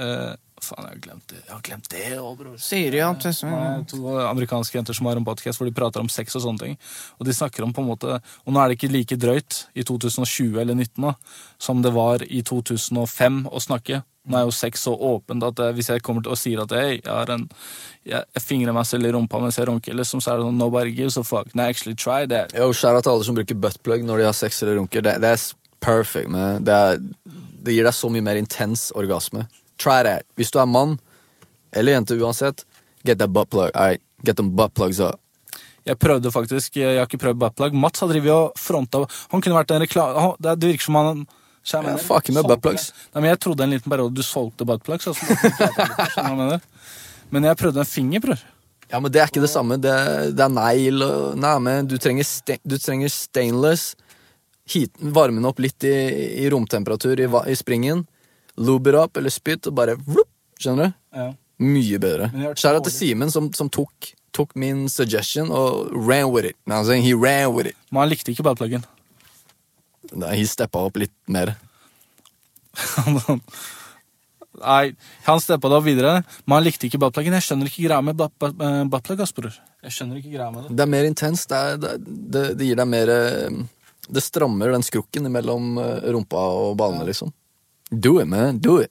eh, 0.00 0.34
Faen, 0.66 0.86
jeg 0.86 0.96
har 0.96 1.02
glemt 1.04 1.28
det 1.32 1.38
Jeg 1.40 1.52
har 1.52 1.64
glemt 1.68 1.90
det 1.92 2.04
òg, 2.18 2.32
bror. 2.40 2.56
Sier 2.62 2.96
ja, 2.98 3.10
To 3.16 4.16
amerikanske 4.26 4.78
jenter 4.78 4.96
som 4.96 5.10
har 5.10 5.20
en 5.20 5.26
podcast 5.26 5.60
hvor 5.60 5.68
de 5.68 5.74
prater 5.76 6.02
om 6.02 6.10
sex 6.12 6.36
og 6.38 6.44
sånne 6.46 6.62
ting. 6.62 6.76
Og 7.20 7.28
de 7.28 7.36
snakker 7.36 7.66
om 7.66 7.74
på 7.74 7.84
en 7.84 7.90
måte 7.90 8.18
Og 8.18 8.52
nå 8.52 8.62
er 8.62 8.70
det 8.70 8.78
ikke 8.78 8.92
like 8.92 9.20
drøyt 9.20 9.62
i 9.74 9.86
2020 9.86 10.60
eller 10.62 10.76
2019 10.76 11.06
da, 11.06 11.14
som 11.58 11.82
det 11.82 11.92
var 11.94 12.22
i 12.26 12.42
2005 12.42 13.46
å 13.48 13.62
snakke. 13.62 14.02
Nå 14.26 14.38
er 14.38 14.46
jo 14.46 14.54
sex 14.54 14.82
så 14.86 14.94
åpent 14.94 15.44
at 15.46 15.60
hvis 15.76 15.90
jeg 15.92 16.02
kommer 16.04 16.24
til 16.24 16.34
og 16.34 16.40
sier 16.40 16.62
at 16.64 16.72
hey, 16.74 16.96
jeg 16.98 17.12
har 17.12 17.30
en 17.30 17.46
jeg, 18.06 18.22
jeg 18.22 18.42
fingrer 18.42 18.74
meg 18.74 18.86
selv 18.88 19.06
i 19.06 19.12
rumpa 19.14 19.40
mens 19.42 19.58
jeg 19.58 19.68
runker, 19.70 19.94
liksom, 19.98 20.22
så 20.22 20.32
er 20.32 20.40
det 20.40 20.48
sånn 20.48 20.58
nobody 20.58 20.94
gives 20.94 21.18
a 21.18 21.24
fuck. 21.26 21.52
Nei, 21.58 21.68
actually 21.70 21.94
try 21.98 22.26
that. 22.30 22.54
Yo, 22.54 22.70
av 22.70 23.00
til 23.02 23.12
alle 23.12 23.26
som 23.26 23.38
bruker 23.38 23.58
buttplug 23.58 24.06
når 24.06 24.22
de 24.22 24.28
har 24.28 24.36
sex 24.36 24.62
eller 24.62 24.80
runker. 24.80 25.04
Det, 25.06 25.16
det 25.22 25.32
er 25.34 25.46
perfect. 25.82 26.30
Man. 26.30 26.64
Det, 26.66 26.74
er, 26.74 27.00
det 27.66 27.76
gir 27.76 27.86
deg 27.86 27.96
så 27.98 28.10
mye 28.12 28.26
mer 28.26 28.40
intens 28.40 28.88
orgasme. 28.98 29.46
Try 29.78 30.02
that. 30.06 30.26
Hvis 30.36 30.50
du 30.54 30.58
er 30.62 30.66
mann 30.70 30.98
eller 31.76 31.92
jente 31.96 32.16
uansett, 32.16 32.64
get 33.04 33.18
that 33.18 33.30
buttplug. 33.30 33.70
Right. 33.74 34.00
Get 34.24 34.36
them 34.36 34.54
buttplugs 34.56 35.00
up. 35.00 35.20
Jeg 35.86 35.98
prøvde 36.02 36.32
faktisk, 36.34 36.76
jeg 36.80 36.98
har 36.98 37.06
ikke 37.06 37.20
prøvd 37.22 37.38
buttplug. 37.38 37.76
Mats 37.78 38.02
har 38.02 38.10
drevet 38.10 38.32
og 38.32 38.56
fronta 38.58 39.04
Han 39.30 39.42
kunne 39.44 39.54
vært 39.54 39.70
en 39.70 39.84
reklame 39.84 40.32
Det 40.42 40.56
virker 40.72 40.88
som 40.88 40.98
han 40.98 41.26
jeg 41.66 41.82
mener? 41.82 41.98
fucking 41.98 42.34
med 42.34 42.46
buttplugs. 42.46 42.90
Nei, 43.12 43.20
men 43.20 43.30
Jeg 43.30 43.40
trodde 43.42 43.64
en 43.64 43.72
liten 43.74 43.90
periode 43.90 44.14
du 44.14 44.22
solgte 44.22 44.66
buttplugs. 44.66 45.08
Altså, 45.10 46.60
men 47.30 47.48
jeg 47.48 47.58
prøvde 47.58 47.82
en 47.82 47.88
finger, 47.90 48.22
bror. 48.22 48.42
Ja, 48.86 49.00
men 49.02 49.10
det 49.10 49.20
er 49.20 49.30
ikke 49.30 49.42
det 49.42 49.50
samme. 49.50 49.78
Det, 49.82 49.94
det 50.38 50.44
er 50.44 50.52
negl 50.52 51.02
og 51.02 51.38
Nei, 51.42 51.54
men 51.58 51.88
du 51.90 51.96
trenger, 51.98 52.26
ste, 52.26 52.60
du 52.62 52.76
trenger 52.78 53.10
stainless. 53.10 53.96
Heat, 54.70 54.94
varme 54.98 55.40
den 55.40 55.48
opp 55.50 55.58
litt 55.62 55.82
i, 55.86 55.94
i 56.44 56.46
romtemperatur 56.50 57.18
i, 57.22 57.26
i 57.50 57.58
springen. 57.58 58.04
Lube 58.56 58.94
opp 58.96 59.10
up 59.12 59.16
eller 59.20 59.30
spytt, 59.34 59.66
og 59.68 59.74
bare 59.76 59.96
vlup, 60.00 60.28
Skjønner 60.56 60.88
du? 60.88 60.94
Ja. 61.12 61.26
Mye 61.60 61.98
bedre. 62.00 62.30
Skjæra 62.56 62.80
til. 62.84 62.92
Simen, 62.92 63.30
som, 63.32 63.50
som 63.56 63.68
tok, 63.72 64.10
tok 64.36 64.54
min 64.56 64.86
suggestion 64.92 65.50
og 65.52 65.90
ran 65.92 66.30
with 66.32 66.48
it. 66.48 66.56
Now 66.66 66.82
he 66.84 67.12
ran 67.12 67.52
with 67.54 67.68
it. 67.68 67.76
Men 67.90 68.00
han 68.06 68.10
likte 68.12 68.32
ikke 68.32 68.44
buttpluggen. 68.46 68.84
Nei, 70.16 70.36
He 70.38 70.44
steppa 70.48 70.78
opp 70.86 70.96
litt 71.00 71.12
mer. 71.28 71.56
Nei, 74.56 74.94
han 75.26 75.40
steppa 75.44 75.68
det 75.68 75.76
opp 75.76 75.84
videre, 75.84 76.12
men 76.48 76.54
han 76.56 76.64
likte 76.64 76.88
ikke 76.88 77.00
buttpluggen. 77.02 77.34
Jeg 77.36 77.44
skjønner 77.44 77.68
ikke 77.68 77.84
greia 77.88 78.00
med 78.04 78.16
butt- 78.16 78.36
butt- 78.40 78.60
eh, 78.64 78.84
buttplug, 78.88 79.20
ass, 79.20 79.32
bror. 79.36 79.52
Jeg 79.84 79.92
skjønner 79.92 80.16
ikke 80.22 80.32
greia 80.32 80.50
med 80.54 80.64
det. 80.70 80.76
Det 80.78 80.84
er 80.86 80.92
mer 80.96 81.04
intenst. 81.08 81.48
Det, 81.52 81.56
er, 81.56 81.76
det, 81.82 81.92
det, 82.32 82.44
det 82.56 82.68
gir 82.70 82.78
deg 82.80 82.88
mer 82.88 83.12
eh, 83.12 83.58
Det 84.06 84.22
strammer 84.24 84.72
den 84.72 84.84
skrukken 84.86 85.28
mellom 85.32 85.76
eh, 85.82 86.08
rumpa 86.14 86.40
og 86.62 86.76
ballene, 86.80 87.04
liksom. 87.10 87.32
Do 87.90 88.18
it, 88.20 88.28
man. 88.28 88.58
Do 88.58 88.80
it. 88.82 88.90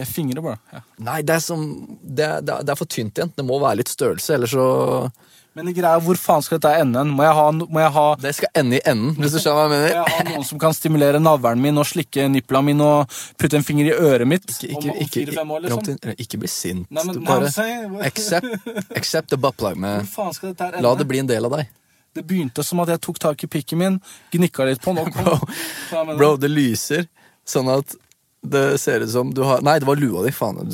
Jeg 0.00 0.08
fingrer 0.08 0.40
bare. 0.44 0.60
Ja. 0.72 0.80
Nei, 1.10 1.18
det 1.26 1.34
er, 1.36 1.42
som, 1.44 1.64
det, 2.00 2.24
er, 2.24 2.40
det 2.46 2.72
er- 2.72 2.78
for 2.78 2.88
tynt 2.88 3.18
igjen. 3.18 3.32
Det 3.36 3.44
må 3.44 3.58
være 3.60 3.82
litt 3.82 3.90
størrelse, 3.92 4.32
ellers 4.36 4.54
så 4.56 5.10
Men 5.52 5.66
det 5.66 5.74
greia, 5.76 5.98
hvor 6.00 6.16
faen 6.16 6.44
skal 6.46 6.60
dette 6.62 6.78
ende? 6.80 7.02
Må 7.10 7.24
jeg 7.26 7.34
ha, 7.36 7.44
må 7.52 7.80
jeg 7.82 7.90
ha 7.96 8.04
Det 8.22 8.30
skal 8.38 8.52
ende 8.62 8.78
i 8.78 8.82
enden, 8.86 9.16
hvis 9.18 9.34
du 9.34 9.40
skjønner 9.42 9.58
hva 9.58 9.64
jeg 9.66 9.72
må 9.72 9.80
jeg 9.90 10.14
ha 10.14 10.24
noen 10.28 10.44
som 10.46 10.60
kan 10.62 10.76
stimulere 10.76 11.18
navlen 11.20 11.60
min 11.60 11.80
og 11.82 11.88
slikke 11.90 12.28
nippla 12.30 12.62
min 12.62 12.80
og 12.86 13.16
putte 13.36 13.58
en 13.58 13.66
finger 13.66 13.90
i 13.90 13.96
øret 13.96 14.30
mitt 14.30 14.46
Ikke, 14.46 14.70
ikke, 14.70 14.92
om 14.94 15.00
ikke, 15.04 15.24
fire-fem 15.24 15.50
år, 15.56 15.64
liksom? 15.66 15.82
Ramtin, 15.82 16.14
ikke 16.22 16.38
bli 16.44 16.50
sint. 16.54 16.86
Nei, 16.88 17.04
men, 17.04 17.18
nei, 17.18 17.26
bare 17.26 17.50
men 17.90 18.04
accept, 18.08 18.70
accept 19.02 19.34
the 19.34 19.40
butt 19.42 19.58
plug, 19.58 19.74
Hvor 19.82 20.06
faen 20.14 20.38
skal 20.38 20.54
dette 20.54 20.70
ende? 20.70 20.84
La 20.86 20.94
det 21.02 21.08
bli 21.10 21.20
en 21.24 21.32
del 21.34 21.50
av 21.50 21.58
deg. 21.58 21.74
Det 22.14 22.24
begynte 22.30 22.64
som 22.66 22.80
at 22.86 22.94
jeg 22.94 23.02
tok 23.04 23.18
tak 23.22 23.42
i 23.44 23.50
pikken 23.50 23.82
min, 23.82 23.98
gnikka 24.32 24.64
litt 24.70 24.80
på 24.86 24.94
den 24.94 25.02
og 25.02 25.18
kom. 25.18 25.50
Mener? 25.98 26.14
Bro, 26.14 26.30
det 26.40 26.54
lyser 26.54 27.10
sånn 27.46 27.68
at 27.74 27.98
det 28.42 28.78
ser 28.78 29.00
ut 29.00 29.10
som 29.10 29.34
du 29.34 29.42
har 29.44 29.60
Nei, 29.60 29.78
det 29.78 29.86
var 29.86 29.96
lua 30.00 30.22
di, 30.24 30.32
faen. 30.32 30.70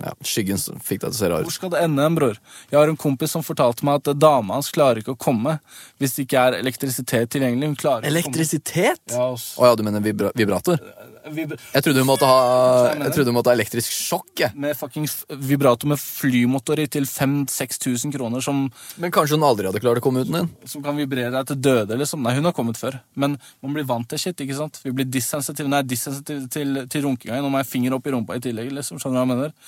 Ja, 0.00 0.14
skyggen 0.24 0.58
fikk 0.58 1.02
deg 1.02 1.10
til 1.10 1.12
å 1.12 1.18
se 1.18 1.28
rar 1.28 1.44
Hvor 1.44 1.52
skal 1.52 1.72
det 1.74 1.82
ende, 1.84 2.04
hen, 2.06 2.16
bror? 2.16 2.38
Jeg 2.70 2.78
har 2.78 2.88
en 2.88 3.00
kompis 3.00 3.34
som 3.36 3.44
fortalte 3.44 3.84
meg 3.84 4.00
at 4.00 4.16
dama 4.16 4.56
hans 4.56 4.70
klarer 4.74 5.02
ikke 5.02 5.12
å 5.12 5.20
komme 5.20 5.58
hvis 6.00 6.16
det 6.16 6.26
ikke 6.26 6.46
er 6.48 6.58
elektrisitet 6.62 7.36
klarer 7.76 8.06
ikke 8.06 8.08
å. 8.08 8.14
Elektrisitet? 8.14 9.02
Ja, 9.12 9.28
ja, 9.36 9.74
du 9.76 9.84
mener 9.84 10.04
vibra 10.04 10.32
vibrator? 10.38 10.80
Jeg 11.24 11.82
trodde 11.84 12.02
hun 12.02 12.08
måtte 12.08 12.28
ha 12.28 12.40
Jeg 13.00 13.14
trodde 13.14 13.32
hun 13.32 13.36
måtte 13.38 13.52
ha 13.52 13.56
elektrisk 13.56 13.92
sjokk, 13.94 14.32
jeg. 14.42 14.52
med 14.60 14.76
fucking 14.76 15.06
vibrator 15.48 15.88
med 15.88 16.00
flymotor 16.00 16.82
i 16.82 16.86
til 16.90 17.06
5000-6000 17.08 18.12
kroner 18.14 18.44
som, 18.44 18.66
Men 19.00 19.14
kanskje 19.14 19.38
hun 19.38 19.46
aldri 19.48 19.68
hadde 19.70 19.80
klart 19.80 20.02
å 20.02 20.04
komme 20.04 20.24
uten 20.24 20.36
den? 20.36 20.50
som 20.68 20.84
kan 20.84 20.96
vibrere 20.98 21.32
deg 21.32 21.48
til 21.48 21.60
døde, 21.64 21.96
liksom. 22.00 22.22
Nei, 22.24 22.34
hun 22.36 22.44
har 22.44 22.52
kommet 22.56 22.76
før. 22.80 23.00
Men 23.16 23.38
man 23.62 23.74
blir 23.76 23.88
vant 23.88 24.08
til 24.10 24.20
shit, 24.20 24.36
ikke 24.44 24.58
sant? 24.58 24.80
Vi 24.84 24.92
blir 24.92 25.08
dissensitive. 25.08 25.68
Nei, 25.72 25.82
dissensitive 25.88 26.48
til, 26.52 26.84
til 26.92 27.06
runkinga. 27.08 27.40
Nå 27.40 27.50
må 27.52 27.62
jeg 27.62 27.70
finger 27.72 27.96
opp 27.96 28.06
i 28.06 28.14
rumpa 28.14 28.36
i 28.36 28.44
tillegg, 28.44 28.70
liksom. 28.76 29.00
Skjønner 29.00 29.16
du 29.16 29.22
hva 29.22 29.26
jeg 29.26 29.34
mener? 29.34 29.58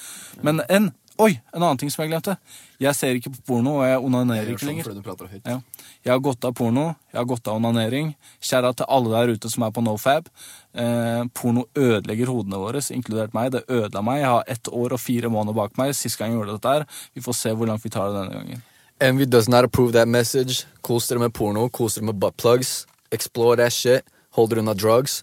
Men 0.46 0.62
en 0.68 0.92
Oi, 1.16 1.38
en 1.54 1.62
annen 1.62 1.78
ting 1.80 1.90
som 1.92 2.02
jeg 2.04 2.10
glemte. 2.10 2.34
Jeg 2.82 2.96
ser 2.96 3.16
ikke 3.16 3.30
på 3.32 3.40
porno, 3.48 3.78
og 3.80 3.86
jeg 3.88 4.00
onanerer 4.04 4.50
ikke 4.52 4.66
lenger. 4.68 4.88
prater 5.04 5.30
høyt. 5.30 5.46
Ja. 5.48 5.60
Jeg 6.04 6.12
har 6.12 6.20
gått 6.20 6.44
av 6.44 6.52
porno, 6.52 6.90
jeg 7.12 7.18
har 7.18 7.24
gått 7.24 7.48
av 7.48 7.56
onanering. 7.56 8.10
Kjære 8.44 8.74
til 8.76 8.88
alle 8.92 9.12
der 9.14 9.32
ute 9.32 9.50
som 9.50 9.64
er 9.64 9.72
på 9.72 9.84
nofab. 9.84 10.28
Eh, 10.76 11.22
porno 11.32 11.64
ødelegger 11.74 12.28
hodene 12.28 12.60
våre, 12.60 12.82
inkludert 12.92 13.32
meg. 13.32 13.52
Det 13.52 13.64
ødela 13.64 14.02
meg. 14.04 14.20
Jeg 14.20 14.28
har 14.28 14.44
ett 14.46 14.68
år 14.68 14.92
og 14.92 15.00
fire 15.00 15.32
måneder 15.32 15.56
bak 15.56 15.78
meg. 15.80 15.94
Sist 15.96 16.18
gang 16.18 16.34
jeg 16.34 16.42
gjorde 16.42 16.58
dette 16.58 16.74
her. 16.74 16.84
Vi 17.14 17.24
får 17.24 17.38
se 17.40 17.54
hvor 17.56 17.66
langt 17.66 17.84
vi 17.84 17.90
tar 17.90 18.12
det 18.12 18.20
denne 18.20 18.36
gangen. 18.36 18.62
Envy 19.00 19.24
does 19.24 19.48
not 19.48 19.64
approve 19.64 19.92
that 19.92 20.08
message. 20.08 20.66
Kos 20.82 21.08
dere 21.08 21.18
med 21.18 21.32
porno, 21.32 21.68
kos 21.68 21.96
dere 21.96 22.04
med 22.04 22.20
buttplugs. 22.20 22.84
Explore 23.10 23.56
that 23.56 23.72
shit. 23.72 24.04
Hold 24.36 24.50
dere 24.50 24.60
unna 24.60 24.74
drugs. 24.74 25.22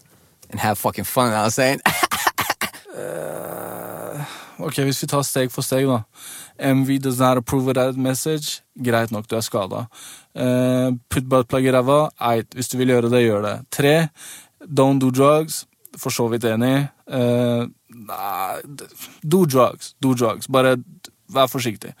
And 0.50 0.60
have 0.60 0.76
fucking 0.76 1.04
fun, 1.04 1.26
you 1.26 1.30
know 1.30 1.38
what 1.38 1.46
I'm 1.46 1.50
saying? 1.50 1.80
Ok, 4.58 4.78
Hvis 4.86 5.02
vi 5.02 5.08
tar 5.10 5.22
steg 5.26 5.50
for 5.50 5.66
steg, 5.66 5.88
da. 5.90 6.02
MV 6.58 6.98
does 7.02 7.18
not 7.18 7.36
approve 7.36 7.68
of 7.68 7.74
that 7.74 7.96
message. 7.96 8.62
Greit 8.78 9.10
nok, 9.10 9.26
du 9.28 9.36
er 9.36 9.42
skada. 9.42 9.86
Uh, 10.34 10.94
butt 11.10 11.28
buttplug 11.28 11.66
i 11.66 11.72
ræva. 11.74 11.98
Eit, 12.30 12.54
hvis 12.54 12.70
du 12.70 12.78
vil 12.78 12.94
gjøre 12.94 13.10
det, 13.10 13.24
gjør 13.24 13.42
det. 13.42 13.54
Tre. 13.74 13.94
Don't 14.62 15.02
do 15.02 15.10
drugs. 15.10 15.64
For 15.98 16.10
så 16.10 16.28
vidt 16.30 16.46
enig. 16.46 16.88
Uh, 17.06 17.66
nei, 17.90 18.62
do 19.22 19.44
drugs. 19.46 19.94
Do 20.02 20.14
drugs. 20.14 20.46
Bare 20.50 20.76
vær 21.34 21.50
forsiktig. 21.50 21.94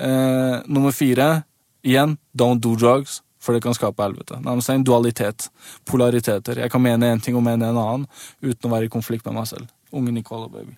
Uh, 0.00 0.64
nummer 0.66 0.92
fire. 0.92 1.44
Igjen, 1.84 2.16
don't 2.32 2.60
do 2.64 2.76
drugs. 2.76 3.22
For 3.38 3.54
det 3.54 3.62
kan 3.62 3.76
skape 3.76 4.02
helvete. 4.02 4.40
Nei, 4.42 4.58
en 4.58 4.84
dualitet. 4.84 5.50
Polariteter. 5.86 6.64
Jeg 6.64 6.72
kan 6.72 6.82
mene 6.82 7.12
en 7.12 7.20
ting 7.20 7.36
og 7.36 7.44
mene 7.46 7.68
en 7.68 7.78
annen 7.78 8.08
uten 8.42 8.68
å 8.68 8.74
være 8.74 8.88
i 8.88 8.92
konflikt 8.92 9.28
med 9.28 9.38
meg 9.38 9.48
selv. 9.52 9.70
Unge 9.92 10.12
Nicola, 10.12 10.50
baby. 10.52 10.76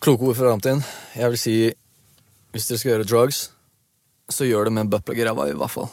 Kloke 0.00 0.28
ord 0.28 0.36
fra 0.36 0.50
Ramtin. 0.50 0.82
Jeg 1.16 1.32
vil 1.32 1.40
si 1.40 1.56
hvis 2.56 2.68
dere 2.70 2.80
skal 2.80 2.90
gjøre 2.94 3.08
drugs, 3.08 3.38
så 4.32 4.46
gjør 4.48 4.68
det 4.68 4.72
med 4.72 4.86
en 4.86 4.90
buttplug 4.90 5.18
i 5.20 5.24
ræva, 5.26 5.48
i 5.50 5.56
hvert 5.56 5.72
fall. 5.72 5.90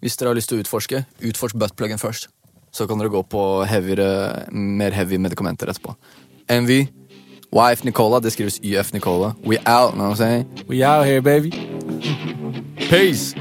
Hvis 0.00 0.16
dere 0.16 0.30
har 0.30 0.38
lyst 0.38 0.48
til 0.48 0.56
å 0.58 0.62
utforske, 0.64 1.02
utforsk 1.20 1.58
buttpluggen 1.60 2.00
først. 2.00 2.30
Så 2.72 2.86
kan 2.88 3.00
dere 3.00 3.12
gå 3.12 3.20
på 3.28 3.42
heavier, 3.68 4.48
mer 4.52 4.96
heavy 4.96 5.18
medikamenter 5.20 5.68
etterpå. 5.68 5.96
Envy, 6.48 6.86
YF 7.52 7.84
Nicola, 7.84 8.22
det 8.24 8.32
skrives 8.32 8.60
YF 8.64 8.94
Nicola. 8.96 9.34
We 9.44 9.58
out, 9.66 9.94
know 9.94 10.08
what 10.08 10.16
I'm 10.16 10.16
saying? 10.16 10.64
We 10.68 10.84
out 10.84 11.04
here, 11.04 11.20
baby. 11.20 11.52
Peace! 12.88 13.34